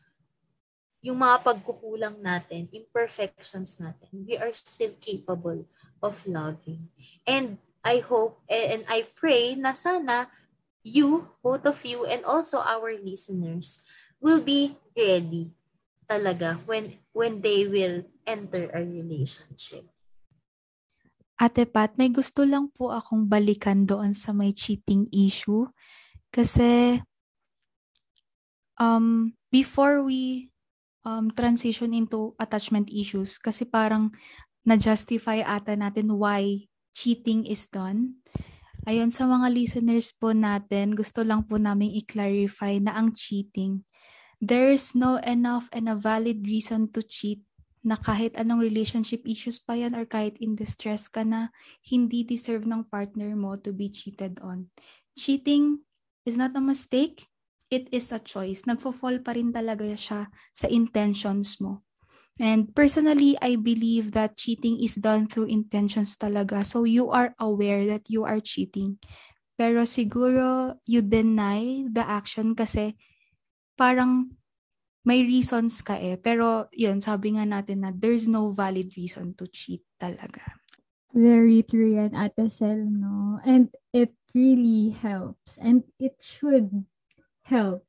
yung 1.03 1.19
mga 1.19 1.43
pagkukulang 1.43 2.23
natin, 2.23 2.71
imperfections 2.71 3.81
natin, 3.83 4.23
we 4.23 4.39
are 4.39 4.53
still 4.55 4.95
capable 5.03 5.67
of 5.99 6.15
loving. 6.31 6.87
And 7.27 7.59
I 7.81 8.05
hope 8.05 8.45
and 8.49 8.85
I 8.89 9.09
pray 9.16 9.57
na 9.57 9.72
sana 9.72 10.28
you, 10.85 11.28
both 11.45 11.64
of 11.64 11.81
you, 11.85 12.05
and 12.05 12.24
also 12.24 12.61
our 12.61 12.93
listeners 12.97 13.81
will 14.20 14.41
be 14.41 14.76
ready 14.97 15.53
talaga 16.09 16.61
when 16.66 16.99
when 17.14 17.41
they 17.41 17.64
will 17.68 18.05
enter 18.26 18.68
a 18.72 18.83
relationship. 18.83 19.87
Ate 21.41 21.64
Pat, 21.64 21.97
may 21.97 22.12
gusto 22.12 22.45
lang 22.45 22.68
po 22.68 22.93
akong 22.93 23.24
balikan 23.24 23.89
doon 23.89 24.12
sa 24.12 24.37
may 24.37 24.53
cheating 24.53 25.09
issue. 25.09 25.64
Kasi 26.28 27.01
um, 28.76 29.33
before 29.49 30.05
we 30.05 30.53
um, 31.01 31.33
transition 31.33 31.97
into 31.97 32.37
attachment 32.37 32.93
issues, 32.93 33.41
kasi 33.41 33.64
parang 33.64 34.12
na-justify 34.68 35.41
ata 35.41 35.72
natin 35.72 36.12
why 36.20 36.68
cheating 36.95 37.47
is 37.47 37.66
done. 37.70 38.20
Ayon 38.88 39.12
sa 39.12 39.28
mga 39.28 39.53
listeners 39.53 40.11
po 40.16 40.32
natin, 40.32 40.97
gusto 40.97 41.20
lang 41.20 41.45
po 41.45 41.61
namin 41.61 41.93
i-clarify 42.01 42.80
na 42.80 42.97
ang 42.97 43.12
cheating, 43.12 43.84
there 44.41 44.72
is 44.72 44.97
no 44.97 45.20
enough 45.20 45.68
and 45.76 45.84
a 45.86 45.97
valid 45.97 46.49
reason 46.49 46.88
to 46.88 47.05
cheat 47.05 47.45
na 47.80 47.97
kahit 47.97 48.36
anong 48.36 48.61
relationship 48.61 49.24
issues 49.24 49.61
pa 49.61 49.76
yan 49.76 49.97
or 49.97 50.05
kahit 50.05 50.36
in 50.41 50.57
distress 50.57 51.09
ka 51.09 51.24
na, 51.24 51.49
hindi 51.84 52.24
deserve 52.24 52.68
ng 52.68 52.88
partner 52.88 53.32
mo 53.36 53.57
to 53.57 53.72
be 53.72 53.88
cheated 53.88 54.36
on. 54.45 54.68
Cheating 55.16 55.80
is 56.24 56.36
not 56.36 56.53
a 56.57 56.61
mistake, 56.61 57.28
it 57.72 57.88
is 57.93 58.12
a 58.12 58.20
choice. 58.20 58.68
Nagfo-fall 58.68 59.24
pa 59.24 59.32
rin 59.32 59.53
talaga 59.53 59.84
siya 59.97 60.28
sa 60.53 60.66
intentions 60.68 61.57
mo. 61.61 61.84
And 62.41 62.72
personally, 62.72 63.36
I 63.45 63.61
believe 63.61 64.16
that 64.16 64.41
cheating 64.41 64.80
is 64.80 64.97
done 64.97 65.28
through 65.28 65.53
intentions 65.53 66.16
talaga. 66.16 66.64
So 66.64 66.88
you 66.88 67.12
are 67.12 67.36
aware 67.36 67.84
that 67.93 68.09
you 68.09 68.24
are 68.24 68.41
cheating. 68.41 68.97
Pero 69.61 69.84
siguro 69.84 70.80
you 70.88 71.05
deny 71.05 71.84
the 71.84 72.01
action 72.01 72.57
kasi 72.57 72.97
parang 73.76 74.32
may 75.05 75.20
reasons 75.20 75.84
ka 75.84 76.01
eh. 76.01 76.16
Pero 76.16 76.72
yun, 76.72 77.05
sabi 77.05 77.36
nga 77.36 77.45
natin 77.45 77.84
na 77.84 77.93
there's 77.93 78.24
no 78.24 78.49
valid 78.49 78.88
reason 78.97 79.36
to 79.36 79.45
cheat 79.53 79.84
talaga. 80.01 80.41
Very 81.12 81.61
true 81.66 81.93
yan, 81.99 82.16
Ate 82.16 82.49
Sel, 82.49 82.86
no? 82.88 83.43
And 83.45 83.68
it 83.93 84.14
really 84.32 84.95
helps. 84.95 85.59
And 85.59 85.82
it 85.99 86.22
should 86.22 86.86
help 87.45 87.84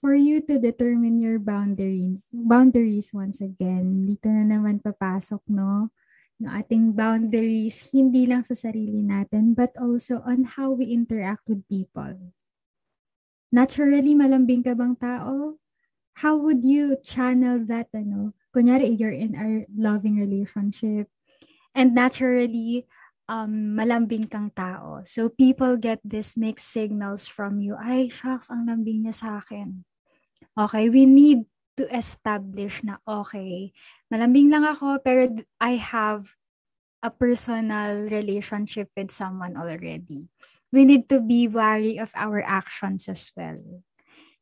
for 0.00 0.14
you 0.14 0.40
to 0.46 0.58
determine 0.58 1.18
your 1.18 1.38
boundaries. 1.38 2.26
Boundaries, 2.30 3.10
once 3.12 3.40
again. 3.42 4.06
Dito 4.06 4.30
na 4.30 4.46
naman 4.46 4.82
papasok, 4.82 5.42
no? 5.50 5.90
Yung 6.38 6.50
ating 6.54 6.94
boundaries, 6.94 7.90
hindi 7.90 8.26
lang 8.26 8.46
sa 8.46 8.54
sarili 8.54 9.02
natin, 9.02 9.58
but 9.58 9.74
also 9.74 10.22
on 10.22 10.46
how 10.46 10.70
we 10.70 10.86
interact 10.86 11.46
with 11.50 11.66
people. 11.66 12.14
Naturally, 13.50 14.14
malambing 14.14 14.62
ka 14.62 14.76
bang 14.78 14.94
tao? 14.94 15.58
How 16.22 16.38
would 16.38 16.62
you 16.62 16.98
channel 17.02 17.62
that, 17.66 17.90
ano? 17.90 18.34
Kunyari, 18.54 18.94
you're 18.94 19.14
in 19.14 19.34
a 19.34 19.66
loving 19.74 20.18
relationship 20.18 21.10
And 21.78 21.94
naturally, 21.94 22.86
um, 23.28 23.76
malambing 23.76 24.26
kang 24.26 24.50
tao. 24.56 25.04
So 25.04 25.28
people 25.28 25.76
get 25.76 26.00
this 26.02 26.34
mixed 26.34 26.72
signals 26.72 27.28
from 27.28 27.60
you. 27.60 27.76
Ay, 27.76 28.08
shucks, 28.08 28.48
ang 28.50 28.66
lambing 28.66 29.04
niya 29.04 29.14
sa 29.14 29.28
akin. 29.38 29.84
Okay, 30.58 30.90
we 30.90 31.06
need 31.06 31.46
to 31.78 31.86
establish 31.94 32.82
na, 32.82 32.98
okay, 33.06 33.70
malambing 34.10 34.50
lang 34.50 34.66
ako, 34.66 34.98
pero 34.98 35.30
I 35.62 35.78
have 35.78 36.34
a 36.98 37.14
personal 37.14 38.10
relationship 38.10 38.90
with 38.98 39.14
someone 39.14 39.54
already. 39.54 40.26
We 40.74 40.82
need 40.82 41.06
to 41.14 41.22
be 41.22 41.46
wary 41.46 42.02
of 42.02 42.10
our 42.18 42.42
actions 42.42 43.06
as 43.06 43.30
well. 43.38 43.62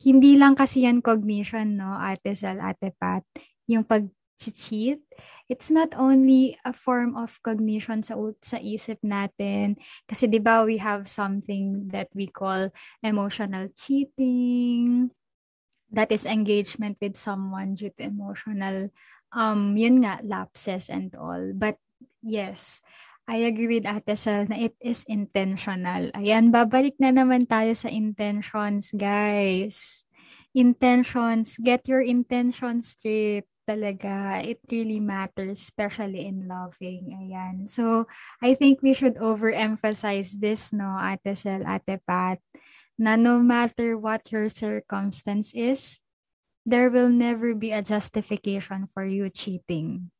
Hindi 0.01 0.41
lang 0.41 0.57
kasi 0.57 0.89
yan 0.89 1.05
cognition, 1.05 1.76
no, 1.76 1.93
Ate 2.01 2.32
Sal, 2.32 2.64
Ate 2.64 2.97
Pat, 2.97 3.22
yung 3.68 3.84
pag-cheat 4.37 5.01
it's 5.49 5.70
not 5.70 5.95
only 5.95 6.59
a 6.66 6.74
form 6.74 7.14
of 7.14 7.39
cognition 7.43 8.03
sa 8.03 8.18
sa 8.43 8.59
isip 8.59 8.99
natin. 9.07 9.78
Kasi 10.11 10.26
'di 10.26 10.43
ba 10.43 10.66
we 10.66 10.78
have 10.82 11.07
something 11.07 11.87
that 11.91 12.11
we 12.14 12.26
call 12.26 12.70
emotional 13.03 13.70
cheating. 13.78 15.11
That 15.95 16.11
is 16.11 16.26
engagement 16.26 16.99
with 16.99 17.14
someone 17.14 17.78
due 17.78 17.95
to 17.97 18.03
emotional 18.11 18.91
um 19.30 19.78
yun 19.78 20.03
nga 20.03 20.18
lapses 20.26 20.91
and 20.91 21.14
all. 21.14 21.55
But 21.55 21.78
yes 22.26 22.82
I 23.26 23.51
agree 23.51 23.82
with 23.82 23.91
Ate 23.91 24.14
Sel 24.14 24.47
na 24.47 24.70
it 24.70 24.78
is 24.78 25.03
intentional. 25.11 26.14
Ayan, 26.14 26.55
babalik 26.55 26.95
na 27.03 27.11
naman 27.11 27.43
tayo 27.51 27.74
sa 27.74 27.91
intentions, 27.91 28.95
guys. 28.95 30.07
Intentions, 30.55 31.59
get 31.59 31.91
your 31.91 32.07
intentions 32.07 32.95
straight 32.95 33.51
talaga, 33.66 34.40
it 34.46 34.62
really 34.70 35.02
matters, 35.02 35.66
especially 35.66 36.24
in 36.24 36.46
loving. 36.46 37.12
Ayan. 37.18 37.68
So, 37.68 38.06
I 38.40 38.54
think 38.54 38.80
we 38.80 38.94
should 38.94 39.18
overemphasize 39.18 40.38
this, 40.38 40.72
no, 40.72 40.94
Ate 40.96 41.34
Sel, 41.36 41.66
Ate 41.66 41.98
Pat, 42.06 42.38
na 42.96 43.18
no 43.18 43.42
matter 43.42 43.98
what 43.98 44.30
your 44.30 44.48
circumstance 44.48 45.52
is, 45.52 46.00
there 46.64 46.90
will 46.90 47.10
never 47.10 47.54
be 47.54 47.70
a 47.70 47.82
justification 47.82 48.88
for 48.90 49.04
you 49.04 49.30
cheating. 49.30 50.10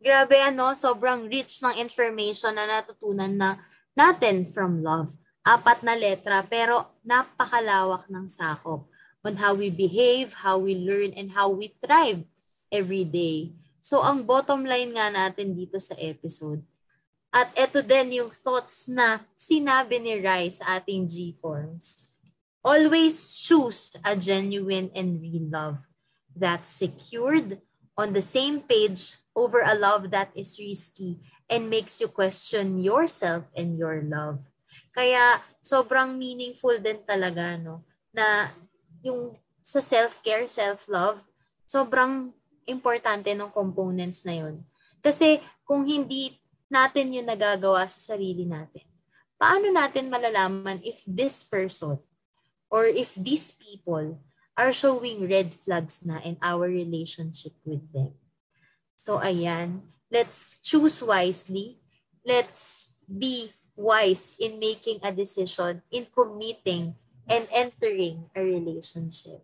Grabe 0.00 0.38
ano, 0.40 0.72
sobrang 0.72 1.28
rich 1.28 1.60
ng 1.60 1.76
information 1.76 2.56
na 2.56 2.64
natutunan 2.64 3.34
na 3.36 3.60
natin 3.92 4.48
from 4.48 4.80
love. 4.80 5.12
Apat 5.44 5.84
na 5.84 5.92
letra 5.92 6.40
pero 6.44 6.96
napakalawak 7.04 8.08
ng 8.08 8.28
sakop 8.28 8.88
on 9.24 9.36
how 9.36 9.52
we 9.52 9.68
behave, 9.68 10.32
how 10.32 10.56
we 10.56 10.72
learn, 10.72 11.12
and 11.12 11.32
how 11.32 11.52
we 11.52 11.76
thrive 11.84 12.24
every 12.70 13.04
day. 13.04 13.52
So, 13.82 14.00
ang 14.00 14.24
bottom 14.24 14.64
line 14.64 14.94
nga 14.94 15.10
natin 15.10 15.52
dito 15.52 15.76
sa 15.82 15.98
episode, 15.98 16.62
at 17.30 17.50
eto 17.54 17.78
din 17.78 18.22
yung 18.22 18.30
thoughts 18.34 18.90
na 18.90 19.22
sinabi 19.38 20.02
ni 20.02 20.18
Rai 20.18 20.50
sa 20.50 20.78
ating 20.78 21.06
G-forms. 21.06 22.06
Always 22.60 23.38
choose 23.38 23.94
a 24.02 24.18
genuine 24.18 24.90
and 24.94 25.22
real 25.22 25.46
love 25.46 25.78
that's 26.34 26.68
secured 26.68 27.62
on 27.94 28.12
the 28.12 28.22
same 28.22 28.60
page 28.66 29.22
over 29.32 29.62
a 29.62 29.78
love 29.78 30.10
that 30.10 30.34
is 30.34 30.58
risky 30.58 31.22
and 31.46 31.70
makes 31.70 32.02
you 32.02 32.10
question 32.10 32.82
yourself 32.82 33.46
and 33.54 33.78
your 33.78 34.02
love. 34.02 34.42
Kaya 34.90 35.38
sobrang 35.62 36.18
meaningful 36.18 36.76
din 36.82 37.00
talaga 37.06 37.54
no 37.56 37.86
na 38.10 38.50
yung 39.06 39.38
sa 39.62 39.78
self-care, 39.78 40.50
self-love, 40.50 41.22
sobrang 41.62 42.34
importante 42.68 43.32
ng 43.32 43.50
components 43.52 44.24
na 44.24 44.36
yun. 44.36 44.64
Kasi 45.00 45.40
kung 45.64 45.84
hindi 45.84 46.36
natin 46.68 47.12
yun 47.12 47.26
nagagawa 47.26 47.88
sa 47.88 48.14
sarili 48.14 48.44
natin, 48.44 48.84
paano 49.40 49.72
natin 49.72 50.12
malalaman 50.12 50.78
if 50.84 51.00
this 51.08 51.40
person 51.40 51.96
or 52.68 52.86
if 52.86 53.16
these 53.16 53.50
people 53.56 54.20
are 54.54 54.70
showing 54.70 55.24
red 55.24 55.56
flags 55.56 56.04
na 56.04 56.20
in 56.20 56.36
our 56.44 56.68
relationship 56.68 57.56
with 57.64 57.82
them? 57.90 58.12
So 59.00 59.16
ayan, 59.16 59.80
let's 60.12 60.60
choose 60.60 61.00
wisely. 61.00 61.80
Let's 62.20 62.92
be 63.08 63.56
wise 63.72 64.36
in 64.36 64.60
making 64.60 65.00
a 65.00 65.10
decision, 65.10 65.80
in 65.88 66.06
committing 66.12 66.94
and 67.24 67.48
entering 67.48 68.28
a 68.36 68.44
relationship. 68.44 69.40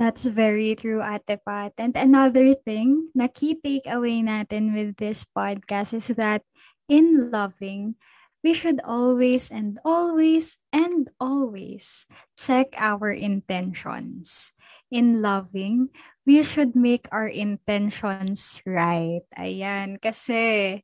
That's 0.00 0.24
very 0.24 0.72
true, 0.80 1.04
Ate 1.04 1.36
Pat. 1.44 1.76
And 1.76 1.92
another 1.92 2.56
thing 2.56 3.12
na 3.12 3.28
key 3.28 3.60
takeaway 3.60 4.24
natin 4.24 4.72
with 4.72 4.96
this 4.96 5.28
podcast 5.28 5.92
is 5.92 6.08
that 6.16 6.40
in 6.88 7.28
loving, 7.28 8.00
we 8.40 8.56
should 8.56 8.80
always 8.80 9.52
and 9.52 9.76
always 9.84 10.56
and 10.72 11.12
always 11.20 12.08
check 12.40 12.72
our 12.80 13.12
intentions. 13.12 14.56
In 14.88 15.20
loving, 15.20 15.92
we 16.24 16.42
should 16.48 16.72
make 16.74 17.04
our 17.12 17.28
intentions 17.28 18.56
right. 18.64 19.22
Ayan, 19.36 20.00
kasi 20.00 20.80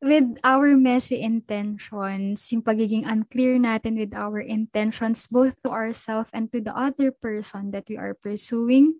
with 0.00 0.40
our 0.42 0.76
messy 0.76 1.20
intentions, 1.20 2.48
yung 2.52 2.64
pagiging 2.64 3.04
unclear 3.04 3.60
natin 3.60 4.00
with 4.00 4.16
our 4.16 4.40
intentions 4.40 5.28
both 5.28 5.60
to 5.62 5.68
ourselves 5.68 6.32
and 6.32 6.48
to 6.52 6.60
the 6.60 6.72
other 6.72 7.12
person 7.12 7.70
that 7.70 7.84
we 7.88 8.00
are 8.00 8.16
pursuing, 8.16 8.96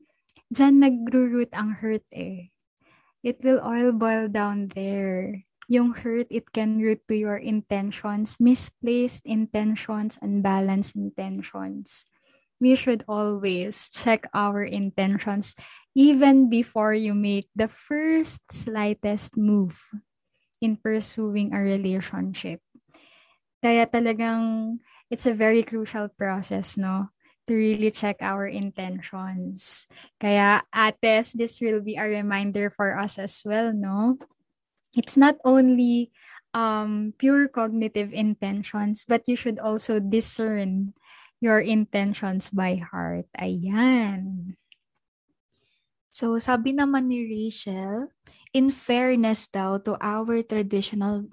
dyan 0.52 0.84
nagro-root 0.84 1.48
ang 1.56 1.72
hurt 1.80 2.04
eh. 2.12 2.52
It 3.24 3.40
will 3.44 3.60
all 3.60 3.92
boil 3.92 4.28
down 4.28 4.68
there. 4.72 5.44
Yung 5.68 5.92
hurt, 5.92 6.26
it 6.28 6.52
can 6.52 6.82
root 6.82 7.00
to 7.08 7.16
your 7.16 7.36
intentions, 7.36 8.36
misplaced 8.40 9.24
intentions, 9.24 10.18
unbalanced 10.20 10.96
intentions. 10.96 12.04
We 12.60 12.76
should 12.76 13.04
always 13.08 13.88
check 13.88 14.28
our 14.34 14.60
intentions 14.64 15.56
even 15.96 16.50
before 16.50 16.92
you 16.92 17.14
make 17.14 17.48
the 17.56 17.68
first 17.68 18.44
slightest 18.52 19.36
move 19.38 19.80
in 20.60 20.76
pursuing 20.76 21.52
a 21.52 21.60
relationship. 21.60 22.60
Kaya 23.60 23.84
talagang 23.88 24.78
it's 25.10 25.26
a 25.26 25.34
very 25.36 25.62
crucial 25.62 26.08
process, 26.08 26.78
no? 26.78 27.10
To 27.48 27.52
really 27.56 27.90
check 27.90 28.22
our 28.22 28.46
intentions. 28.46 29.90
Kaya, 30.20 30.62
ates, 30.70 31.34
this 31.34 31.60
will 31.60 31.82
be 31.82 31.96
a 31.98 32.06
reminder 32.06 32.70
for 32.70 32.96
us 32.96 33.18
as 33.18 33.42
well, 33.44 33.74
no? 33.74 34.16
It's 34.96 35.16
not 35.16 35.36
only 35.44 36.10
um, 36.54 37.14
pure 37.18 37.48
cognitive 37.48 38.12
intentions, 38.12 39.04
but 39.06 39.26
you 39.26 39.36
should 39.36 39.58
also 39.58 39.98
discern 39.98 40.94
your 41.40 41.60
intentions 41.60 42.50
by 42.50 42.76
heart. 42.76 43.26
Ayan. 43.38 44.54
So, 46.10 46.38
sabi 46.42 46.74
naman 46.74 47.06
ni 47.06 47.22
Rachel, 47.22 48.10
in 48.50 48.74
fairness 48.74 49.46
daw 49.46 49.78
to 49.86 49.94
our 50.02 50.42
traditional 50.42 51.30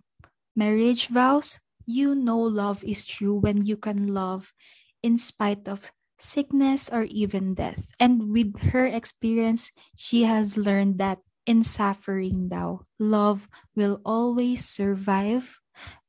marriage 0.53 1.09
vows, 1.09 1.57
you 1.85 2.13
know 2.13 2.37
love 2.37 2.83
is 2.83 3.05
true 3.05 3.37
when 3.41 3.65
you 3.65 3.77
can 3.77 4.11
love 4.11 4.53
in 5.01 5.17
spite 5.17 5.65
of 5.65 5.89
sickness 6.19 6.89
or 6.89 7.05
even 7.09 7.53
death. 7.53 7.89
And 7.99 8.29
with 8.33 8.73
her 8.73 8.85
experience, 8.85 9.71
she 9.95 10.23
has 10.29 10.57
learned 10.57 10.97
that 10.99 11.21
in 11.47 11.63
suffering 11.63 12.49
daw, 12.49 12.83
love 12.99 13.47
will 13.73 14.01
always 14.03 14.67
survive, 14.67 15.57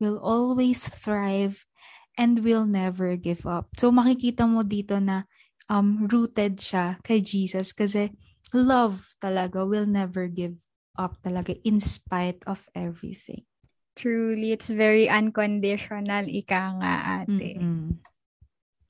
will 0.00 0.18
always 0.18 0.88
thrive, 0.88 1.64
and 2.18 2.42
will 2.42 2.66
never 2.66 3.14
give 3.14 3.46
up. 3.46 3.70
So 3.78 3.94
makikita 3.94 4.44
mo 4.50 4.66
dito 4.66 4.98
na 4.98 5.30
um, 5.70 6.10
rooted 6.10 6.58
siya 6.58 6.98
kay 7.06 7.22
Jesus 7.22 7.70
kasi 7.70 8.10
love 8.52 9.16
talaga 9.20 9.66
will 9.66 9.86
never 9.86 10.28
give 10.28 10.56
up 10.98 11.16
talaga 11.22 11.54
in 11.62 11.78
spite 11.78 12.42
of 12.46 12.66
everything. 12.74 13.46
Truly, 13.98 14.54
it's 14.54 14.70
very 14.70 15.10
unconditional, 15.10 16.26
ika 16.30 16.62
nga 16.78 16.94
ate. 17.22 17.58
Mm-mm. 17.58 17.98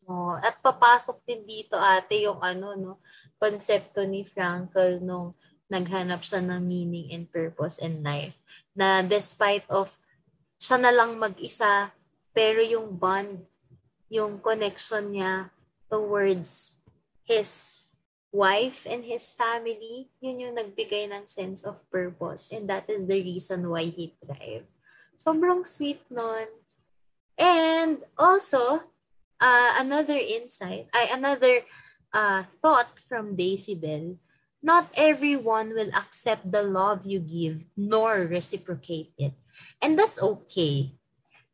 Oh, 0.09 0.37
at 0.41 0.57
papasok 0.65 1.21
din 1.29 1.45
dito 1.45 1.77
ate 1.77 2.25
yung 2.25 2.41
ano 2.41 2.73
no, 2.73 2.93
konsepto 3.37 4.09
ni 4.09 4.25
Frankl 4.25 5.05
nung 5.05 5.37
naghanap 5.69 6.25
siya 6.25 6.41
ng 6.41 6.65
meaning 6.65 7.13
and 7.13 7.29
purpose 7.29 7.77
in 7.77 8.01
life. 8.01 8.37
Na 8.73 9.05
despite 9.05 9.69
of 9.69 10.01
siya 10.57 10.81
na 10.81 10.93
lang 10.93 11.21
mag-isa, 11.21 11.93
pero 12.33 12.65
yung 12.65 12.97
bond, 12.97 13.45
yung 14.09 14.41
connection 14.41 15.13
niya 15.13 15.53
towards 15.93 16.81
his 17.29 17.78
wife 18.33 18.85
and 18.85 19.05
his 19.05 19.33
family, 19.33 20.11
yun 20.21 20.41
yung 20.41 20.55
nagbigay 20.57 21.09
ng 21.09 21.27
sense 21.27 21.65
of 21.65 21.81
purpose. 21.91 22.49
And 22.53 22.69
that 22.69 22.89
is 22.89 23.09
the 23.09 23.21
reason 23.23 23.69
why 23.69 23.89
he 23.89 24.15
thrived. 24.21 24.69
Sobrang 25.17 25.67
sweet 25.67 26.05
nun. 26.11 26.47
And 27.39 28.05
also, 28.19 28.83
uh, 29.41 29.71
another 29.79 30.19
insight, 30.19 30.91
ay 30.93 31.09
another 31.15 31.63
uh, 32.13 32.45
thought 32.61 32.99
from 32.99 33.39
Daisy 33.39 33.75
Bell, 33.75 34.19
not 34.63 34.91
everyone 34.99 35.71
will 35.75 35.91
accept 35.95 36.51
the 36.51 36.63
love 36.63 37.07
you 37.07 37.23
give 37.23 37.63
nor 37.77 38.27
reciprocate 38.27 39.15
it. 39.17 39.35
And 39.81 39.99
that's 39.99 40.21
okay. 40.21 40.99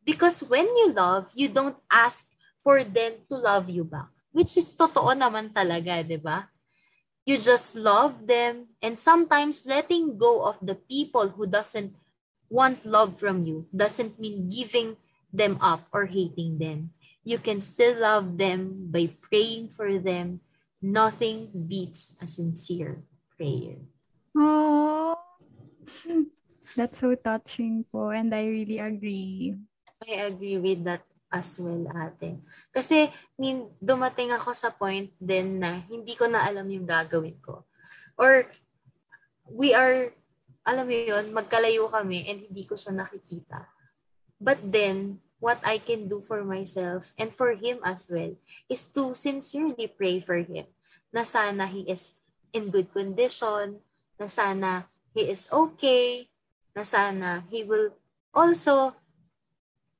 Because 0.04 0.40
when 0.40 0.64
you 0.64 0.92
love, 0.92 1.32
you 1.36 1.48
don't 1.48 1.76
ask 1.92 2.28
for 2.64 2.84
them 2.84 3.24
to 3.28 3.36
love 3.36 3.68
you 3.68 3.84
back. 3.84 4.08
Which 4.32 4.56
is 4.56 4.72
totoo 4.72 5.12
naman 5.16 5.52
talaga, 5.52 6.04
di 6.04 6.16
ba? 6.16 6.48
You 7.24 7.38
just 7.40 7.74
love 7.76 8.26
them 8.28 8.76
and 8.82 8.98
sometimes 8.98 9.64
letting 9.64 10.18
go 10.18 10.44
of 10.44 10.60
the 10.60 10.76
people 10.76 11.28
who 11.32 11.46
doesn't 11.48 11.96
want 12.50 12.84
love 12.84 13.18
from 13.18 13.46
you 13.48 13.66
doesn't 13.74 14.20
mean 14.20 14.50
giving 14.52 14.96
them 15.32 15.56
up 15.60 15.88
or 15.92 16.06
hating 16.06 16.58
them. 16.58 16.92
You 17.24 17.38
can 17.38 17.60
still 17.60 17.96
love 17.96 18.36
them 18.36 18.92
by 18.92 19.16
praying 19.24 19.72
for 19.72 19.98
them 19.98 20.40
nothing 20.84 21.48
beats 21.66 22.12
a 22.20 22.28
sincere 22.28 23.00
prayer. 23.40 23.80
Oh, 24.36 25.16
that's 26.76 27.00
so 27.00 27.16
touching 27.16 27.88
po 27.88 28.12
and 28.12 28.34
I 28.36 28.52
really 28.52 28.76
agree. 28.76 29.56
I 30.04 30.28
agree 30.28 30.60
with 30.60 30.84
that 30.84 31.08
as 31.34 31.58
well, 31.58 31.90
ate. 31.90 32.38
Kasi, 32.70 33.10
min, 33.34 33.66
dumating 33.82 34.30
ako 34.30 34.54
sa 34.54 34.70
point 34.70 35.10
din 35.18 35.58
na 35.58 35.82
hindi 35.90 36.14
ko 36.14 36.30
na 36.30 36.46
alam 36.46 36.70
yung 36.70 36.86
gagawin 36.86 37.34
ko. 37.42 37.66
Or, 38.14 38.46
we 39.50 39.74
are, 39.74 40.14
alam 40.62 40.86
mo 40.86 40.94
yun, 40.94 41.34
magkalayo 41.34 41.90
kami 41.90 42.30
and 42.30 42.46
hindi 42.46 42.62
ko 42.62 42.78
siya 42.78 42.94
nakikita. 42.94 43.66
But 44.38 44.62
then, 44.62 45.18
what 45.42 45.58
I 45.66 45.82
can 45.82 46.06
do 46.06 46.22
for 46.22 46.46
myself 46.46 47.10
and 47.18 47.34
for 47.34 47.52
him 47.52 47.82
as 47.82 48.06
well 48.08 48.32
is 48.70 48.86
to 48.94 49.12
sincerely 49.12 49.90
pray 49.90 50.22
for 50.22 50.38
him 50.40 50.70
na 51.12 51.22
sana 51.22 51.70
he 51.70 51.86
is 51.86 52.18
in 52.50 52.74
good 52.74 52.90
condition, 52.90 53.78
na 54.18 54.26
sana 54.26 54.90
he 55.14 55.30
is 55.30 55.46
okay, 55.46 56.26
na 56.74 56.82
sana 56.82 57.46
he 57.46 57.62
will 57.62 57.94
also, 58.34 58.98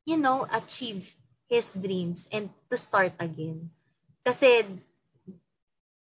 you 0.03 0.19
know, 0.19 0.43
achieve 0.51 1.15
his 1.55 1.71
dreams 1.71 2.27
and 2.35 2.51
to 2.67 2.75
start 2.75 3.15
again. 3.23 3.71
Kasi 4.27 4.67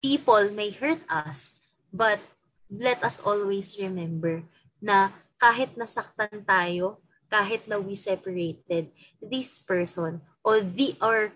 people 0.03 0.51
may 0.51 0.75
hurt 0.75 0.99
us, 1.07 1.55
but 1.95 2.19
let 2.67 2.99
us 2.99 3.23
always 3.23 3.79
remember 3.79 4.43
na 4.83 5.15
kahit 5.39 5.79
nasaktan 5.79 6.43
tayo, 6.43 6.99
kahit 7.31 7.63
na 7.63 7.79
we 7.79 7.95
separated, 7.95 8.91
this 9.23 9.55
person 9.63 10.19
or 10.43 10.59
the 10.59 10.99
or 10.99 11.31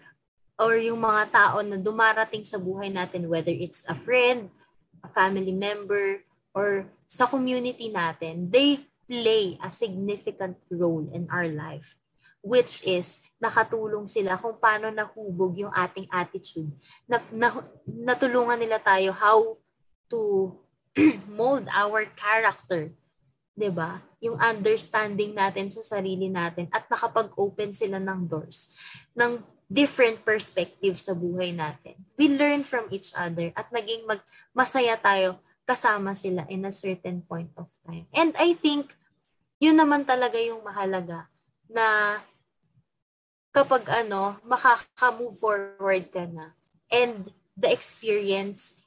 or 0.59 0.76
yung 0.76 0.99
mga 0.99 1.32
tao 1.32 1.64
na 1.64 1.80
dumarating 1.80 2.43
sa 2.43 2.59
buhay 2.59 2.91
natin 2.91 3.32
whether 3.32 3.51
it's 3.55 3.88
a 3.88 3.95
friend, 3.95 4.51
a 5.01 5.09
family 5.09 5.55
member 5.55 6.22
or 6.51 6.86
sa 7.07 7.26
community 7.26 7.89
natin, 7.89 8.51
they 8.51 8.84
play 9.07 9.55
a 9.64 9.72
significant 9.72 10.59
role 10.70 11.07
in 11.16 11.26
our 11.32 11.47
life 11.47 11.95
which 12.42 12.82
is 12.84 13.22
nakatulong 13.38 14.10
sila 14.10 14.38
kung 14.38 14.58
paano 14.58 14.89
nahubog 14.89 15.54
yung 15.58 15.74
ating 15.74 16.10
attitude. 16.10 16.74
Na, 17.06 17.22
na, 17.30 17.62
natulungan 17.86 18.58
nila 18.58 18.82
tayo 18.82 19.14
how 19.14 19.58
to 20.10 20.54
mold 21.38 21.70
our 21.72 22.04
character 22.18 22.92
'di 23.56 23.70
ba? 23.72 24.02
Yung 24.24 24.38
understanding 24.42 25.38
natin 25.38 25.70
sa 25.70 25.86
sarili 25.86 26.32
natin 26.32 26.66
at 26.72 26.88
nakapag-open 26.88 27.78
sila 27.78 28.02
ng 28.02 28.26
doors 28.26 28.74
ng 29.14 29.38
different 29.72 30.20
perspectives 30.26 31.08
sa 31.08 31.16
buhay 31.16 31.56
natin. 31.56 31.96
We 32.20 32.34
learn 32.36 32.68
from 32.68 32.92
each 32.92 33.16
other 33.16 33.56
at 33.56 33.72
naging 33.72 34.04
mag 34.10 34.20
masaya 34.52 35.00
tayo 35.00 35.39
kasama 35.64 36.18
sila 36.18 36.44
in 36.52 36.68
a 36.68 36.74
certain 36.74 37.24
point 37.24 37.54
of 37.56 37.72
time. 37.88 38.10
And 38.12 38.36
I 38.36 38.58
think 38.58 38.92
yun 39.62 39.80
naman 39.80 40.04
talaga 40.04 40.36
yung 40.42 40.66
mahalaga 40.66 41.30
na 41.72 42.20
kapag 43.52 43.84
ano, 43.91 44.39
makaka-move 44.47 45.36
forward 45.36 46.08
ka 46.12 46.24
na. 46.28 46.56
And 46.91 47.32
the 47.56 47.72
experience 47.72 48.80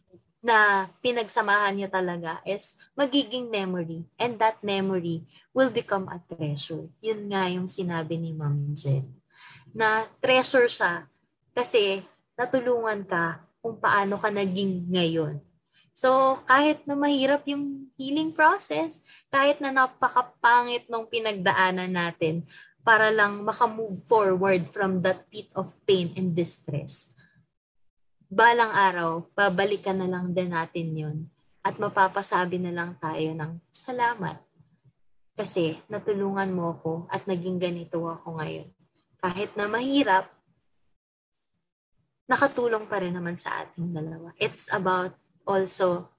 na 0.44 0.88
pinagsamahan 1.00 1.72
niya 1.72 1.88
talaga 1.88 2.40
is 2.44 2.76
magiging 2.92 3.48
memory. 3.48 4.04
And 4.20 4.36
that 4.40 4.60
memory 4.60 5.24
will 5.56 5.72
become 5.72 6.04
a 6.12 6.20
treasure. 6.28 6.88
Yun 7.00 7.32
nga 7.32 7.48
yung 7.48 7.68
sinabi 7.68 8.20
ni 8.20 8.36
Ma'am 8.36 8.76
Jen. 8.76 9.08
Na 9.72 10.04
treasure 10.20 10.68
siya 10.68 11.08
kasi 11.56 12.04
natulungan 12.36 13.08
ka 13.08 13.40
kung 13.64 13.80
paano 13.80 14.20
ka 14.20 14.28
naging 14.28 14.84
ngayon. 14.92 15.40
So, 15.94 16.42
kahit 16.44 16.82
na 16.84 16.98
mahirap 16.98 17.46
yung 17.46 17.86
healing 17.94 18.34
process, 18.34 18.98
kahit 19.30 19.62
na 19.62 19.70
napakapangit 19.70 20.90
nung 20.90 21.06
pinagdaanan 21.06 21.88
natin 21.88 22.42
para 22.85 23.09
lang 23.09 23.41
makamove 23.43 24.05
forward 24.05 24.68
from 24.68 25.01
that 25.01 25.24
pit 25.32 25.49
of 25.57 25.72
pain 25.89 26.12
and 26.14 26.37
distress, 26.37 27.16
balang 28.28 28.70
araw, 28.70 29.24
babalikan 29.32 30.05
na 30.05 30.07
lang 30.07 30.37
din 30.37 30.53
natin 30.53 30.89
yun 30.93 31.18
at 31.64 31.80
mapapasabi 31.80 32.61
na 32.61 32.76
lang 32.76 32.93
tayo 33.01 33.32
ng 33.32 33.57
salamat. 33.72 34.37
Kasi 35.35 35.80
natulungan 35.89 36.53
mo 36.53 36.76
ako 36.76 36.93
at 37.09 37.24
naging 37.24 37.57
ganito 37.59 38.05
ako 38.05 38.39
ngayon. 38.39 38.68
Kahit 39.18 39.57
na 39.57 39.66
mahirap, 39.66 40.28
nakatulong 42.28 42.85
pa 42.85 43.01
rin 43.01 43.16
naman 43.16 43.41
sa 43.41 43.64
ating 43.64 43.97
dalawa. 43.97 44.30
It's 44.37 44.68
about 44.68 45.16
also 45.49 46.12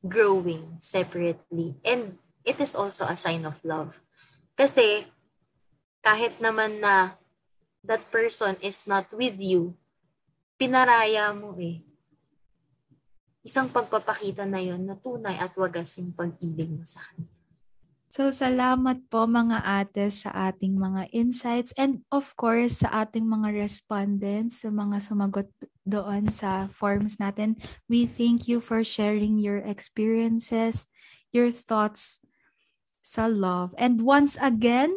growing 0.00 0.80
separately. 0.80 1.76
And 1.84 2.16
it 2.42 2.56
is 2.58 2.72
also 2.72 3.04
a 3.04 3.20
sign 3.20 3.44
of 3.44 3.60
love. 3.62 4.00
Kasi 4.56 5.04
kahit 6.04 6.36
naman 6.36 6.84
na 6.84 7.16
that 7.80 8.04
person 8.12 8.60
is 8.60 8.84
not 8.84 9.08
with 9.08 9.40
you, 9.40 9.72
pinaraya 10.60 11.32
mo 11.32 11.56
eh. 11.56 11.80
Isang 13.40 13.72
pagpapakita 13.72 14.44
na 14.44 14.60
yon 14.60 14.84
na 14.84 14.96
tunay 15.00 15.40
at 15.40 15.56
wagas 15.56 15.96
yung 16.00 16.12
pag-ibig 16.12 16.68
mo 16.68 16.84
sa 16.84 17.00
kanya. 17.00 17.32
So, 18.14 18.30
salamat 18.30 19.10
po 19.10 19.26
mga 19.26 19.58
ate 19.66 20.06
sa 20.06 20.30
ating 20.30 20.78
mga 20.78 21.10
insights 21.10 21.74
and 21.74 22.06
of 22.14 22.30
course 22.38 22.86
sa 22.86 23.02
ating 23.02 23.26
mga 23.26 23.50
respondents, 23.50 24.62
sa 24.62 24.70
mga 24.70 25.02
sumagot 25.02 25.50
doon 25.82 26.30
sa 26.30 26.70
forms 26.70 27.18
natin. 27.18 27.58
We 27.90 28.06
thank 28.06 28.46
you 28.46 28.62
for 28.62 28.86
sharing 28.86 29.42
your 29.42 29.58
experiences, 29.66 30.86
your 31.34 31.50
thoughts 31.50 32.22
sa 33.02 33.26
love. 33.26 33.74
And 33.82 34.06
once 34.06 34.38
again, 34.38 34.94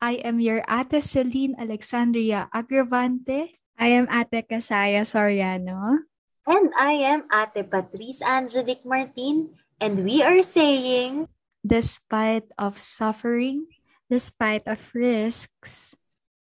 I 0.00 0.20
am 0.20 0.40
your 0.40 0.60
ate 0.68 1.00
Celine 1.00 1.56
Alexandria 1.56 2.48
Agravante. 2.52 3.56
I 3.78 3.96
am 3.96 4.08
Ate 4.12 4.44
Kasaya 4.44 5.04
Soriano. 5.08 6.04
And 6.46 6.68
I 6.76 6.92
am 7.12 7.24
Ate 7.32 7.64
Patrice 7.64 8.20
Angelic 8.20 8.84
Martin. 8.84 9.56
And 9.80 10.04
we 10.04 10.22
are 10.22 10.42
saying, 10.42 11.28
Despite 11.66 12.46
of 12.56 12.78
suffering, 12.78 13.66
despite 14.08 14.68
of 14.68 14.78
risks, 14.94 15.96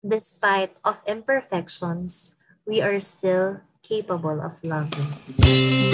despite 0.01 0.73
of 0.85 1.03
imperfections, 1.07 2.35
we 2.65 2.81
are 2.81 2.99
still 2.99 3.61
capable 3.83 4.41
of 4.41 4.57
loving. 4.65 5.92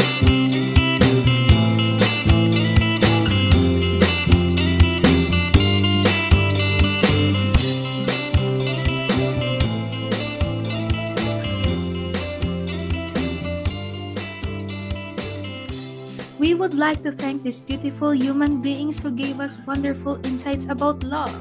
Would 16.68 16.76
like 16.76 17.00
to 17.02 17.10
thank 17.10 17.42
these 17.42 17.64
beautiful 17.64 18.12
human 18.12 18.60
beings 18.60 19.00
who 19.00 19.08
gave 19.10 19.40
us 19.40 19.56
wonderful 19.64 20.20
insights 20.28 20.68
about 20.68 21.00
love. 21.00 21.32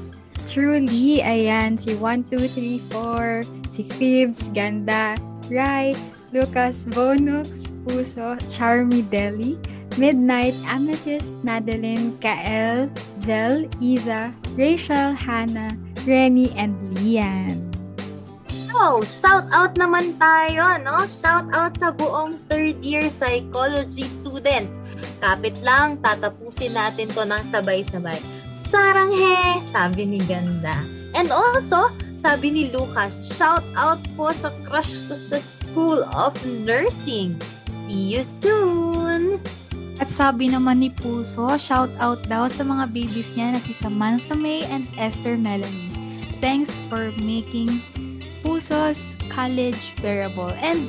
Truly, 0.48 1.20
ayan, 1.20 1.76
si 1.76 1.92
1234, 2.00 3.44
si 3.68 3.84
Fibs, 4.00 4.48
Ganda, 4.56 5.20
Rai, 5.52 5.92
Lucas 6.32 6.88
Bonux, 6.88 7.68
Puso, 7.84 8.40
Charmy 8.48 9.04
Deli, 9.04 9.60
Midnight, 10.00 10.56
Amethyst, 10.64 11.36
Madeline, 11.44 12.16
Kael, 12.24 12.88
Jel, 13.20 13.68
Isa, 13.84 14.32
Rachel, 14.56 15.12
Hannah, 15.12 15.76
Rennie, 16.08 16.56
and 16.56 16.72
Lian. 17.04 17.68
So, 18.48 19.04
shout 19.20 19.44
out 19.52 19.76
naman 19.76 20.16
tayo, 20.16 20.80
no? 20.80 21.04
Shout 21.04 21.52
out 21.52 21.76
sa 21.76 21.92
buong 21.92 22.40
third 22.48 22.80
year 22.80 23.12
psychology 23.12 24.08
students. 24.08 24.80
Kapit 25.18 25.58
lang, 25.66 25.98
tatapusin 25.98 26.74
natin 26.74 27.10
to 27.10 27.26
ng 27.26 27.42
sabay-sabay. 27.42 28.18
Saranghe, 28.68 29.58
sabi 29.68 30.04
ni 30.04 30.20
Ganda. 30.28 30.76
And 31.16 31.32
also, 31.32 31.90
sabi 32.20 32.52
ni 32.52 32.62
Lucas, 32.68 33.32
shout 33.34 33.64
out 33.78 34.02
po 34.18 34.30
sa 34.34 34.52
crush 34.66 34.92
ko 35.08 35.14
sa 35.16 35.38
School 35.40 36.02
of 36.12 36.34
Nursing. 36.44 37.38
See 37.86 38.18
you 38.18 38.22
soon! 38.26 39.40
At 39.98 40.06
sabi 40.06 40.46
naman 40.52 40.78
ni 40.78 40.90
Puso, 40.94 41.58
shout 41.58 41.90
out 41.98 42.22
daw 42.30 42.46
sa 42.46 42.62
mga 42.62 42.94
babies 42.94 43.34
niya 43.34 43.58
na 43.58 43.60
si 43.62 43.74
Samantha 43.74 44.38
May 44.38 44.62
and 44.70 44.86
Esther 44.94 45.34
Melanie. 45.34 45.90
Thanks 46.38 46.70
for 46.86 47.10
making 47.18 47.82
Puso's 48.46 49.18
college 49.26 49.98
bearable. 49.98 50.54
And 50.62 50.86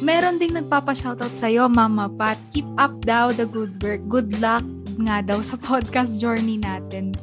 meron 0.00 0.40
ding 0.40 0.54
nagpapa-shoutout 0.54 1.34
sa'yo, 1.34 1.68
Mama 1.68 2.08
Pat. 2.08 2.38
Keep 2.50 2.66
up 2.76 2.94
daw 3.04 3.30
the 3.30 3.46
good 3.46 3.76
work. 3.78 4.02
Good 4.08 4.40
luck 4.40 4.64
nga 4.98 5.20
daw 5.20 5.38
sa 5.42 5.54
podcast 5.68 6.18
journey 6.18 6.58
natin 6.58 7.14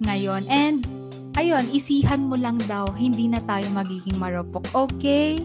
ngayon. 0.00 0.46
And, 0.46 0.86
ayun, 1.34 1.68
isihan 1.70 2.24
mo 2.24 2.38
lang 2.38 2.62
daw, 2.64 2.88
hindi 2.94 3.26
na 3.26 3.42
tayo 3.44 3.66
magiging 3.74 4.16
marupok. 4.16 4.64
Okay? 4.72 5.42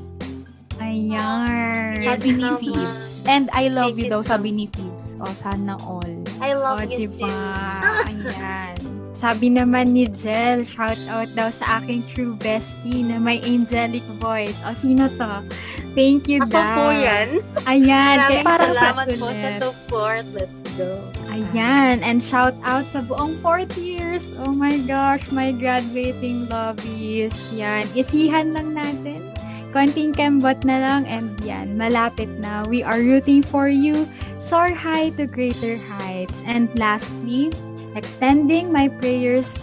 Ayan. 0.82 2.01
Yes, 2.01 2.05
Sabi 2.18 2.30
ni. 2.34 2.47
Phoebes. 2.59 3.22
And 3.24 3.47
I 3.55 3.72
love 3.72 3.95
Thank 3.95 4.03
you 4.03 4.05
you 4.09 4.14
daw, 4.14 4.22
so 4.26 4.36
sabi 4.36 4.51
ni 4.51 4.66
Phoebes. 4.68 5.16
O, 5.22 5.32
sana 5.32 5.80
all. 5.86 6.11
I 6.43 6.57
love 6.57 6.82
O, 6.82 6.88
you 6.89 7.07
diba? 7.07 7.24
too. 7.24 7.30
Ayan. 8.09 8.92
Sabi 9.14 9.53
naman 9.53 9.93
ni 9.93 10.09
Jel, 10.09 10.66
shout 10.66 10.97
out 11.14 11.30
daw 11.38 11.53
sa 11.53 11.80
aking 11.80 12.01
true 12.09 12.34
bestie 12.41 13.05
na 13.05 13.22
may 13.22 13.38
angelic 13.45 14.01
voice. 14.18 14.57
O, 14.66 14.74
sino 14.74 15.05
to? 15.22 15.45
Thank 15.93 16.26
you 16.26 16.41
Ako 16.41 16.49
daw. 16.49 16.74
po 16.74 16.86
yan. 16.89 17.28
Ayan. 17.70 18.18
Maraming 18.18 18.41
parang 18.41 18.74
salamat 18.74 19.05
sa 19.05 19.18
po 19.22 19.28
sa 19.30 19.49
support. 19.61 20.26
Let's 20.34 20.57
go. 20.74 20.97
Ayan. 21.30 22.01
And 22.01 22.18
shout 22.18 22.57
out 22.66 22.89
sa 22.89 23.05
buong 23.05 23.38
fourth 23.45 23.78
years. 23.78 24.34
Oh 24.41 24.49
my 24.49 24.82
gosh, 24.82 25.30
my 25.30 25.53
graduating 25.53 26.49
lovies. 26.49 27.53
Yan. 27.53 27.86
Isihan 27.93 28.57
lang 28.57 28.74
natin. 28.74 29.30
Konting 29.74 30.14
kembot 30.14 30.61
na 30.66 30.78
lang 30.78 31.09
and 31.09 31.34
yan, 31.41 31.74
malapit 31.74 32.30
na. 32.38 32.61
We 32.70 32.86
are 32.86 33.01
rooting 33.01 33.41
for 33.41 33.66
you. 33.66 34.05
Soar 34.38 34.70
high 34.70 35.09
to 35.18 35.26
greater 35.26 35.82
heights. 35.97 36.45
And 36.45 36.70
lastly, 36.78 37.49
extending 37.95 38.71
my 38.71 38.87
prayers 38.87 39.57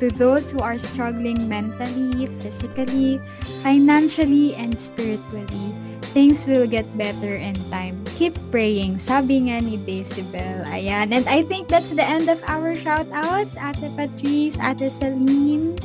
to 0.00 0.08
those 0.16 0.50
who 0.50 0.60
are 0.60 0.78
struggling 0.78 1.48
mentally, 1.48 2.26
physically, 2.40 3.20
financially, 3.62 4.54
and 4.56 4.80
spiritually. 4.80 5.72
Things 6.10 6.46
will 6.46 6.66
get 6.66 6.88
better 6.98 7.38
in 7.38 7.54
time. 7.70 8.02
Keep 8.18 8.34
praying. 8.50 8.98
Sabi 8.98 9.46
nga 9.46 9.62
ni 9.62 9.78
Decibel. 9.78 10.66
Ayan. 10.66 11.14
And 11.14 11.22
I 11.30 11.46
think 11.46 11.70
that's 11.70 11.94
the 11.94 12.02
end 12.02 12.26
of 12.26 12.42
our 12.50 12.74
shoutouts. 12.74 13.54
Ate 13.54 13.86
Patrice, 13.94 14.58
Ate 14.58 14.90
Celine. 14.90 15.78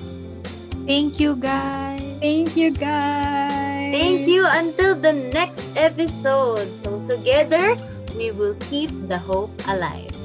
Thank 0.89 1.21
you, 1.21 1.37
guys. 1.37 2.01
Thank 2.17 2.57
you, 2.57 2.73
guys. 2.73 3.93
Thank 3.93 4.25
you 4.25 4.49
until 4.49 4.97
the 4.97 5.13
next 5.29 5.61
episode. 5.77 6.65
So 6.81 6.97
together, 7.05 7.77
we 8.17 8.33
will 8.33 8.57
keep 8.65 8.89
the 9.05 9.17
hope 9.17 9.53
alive. 9.69 10.24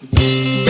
Música 0.00 0.67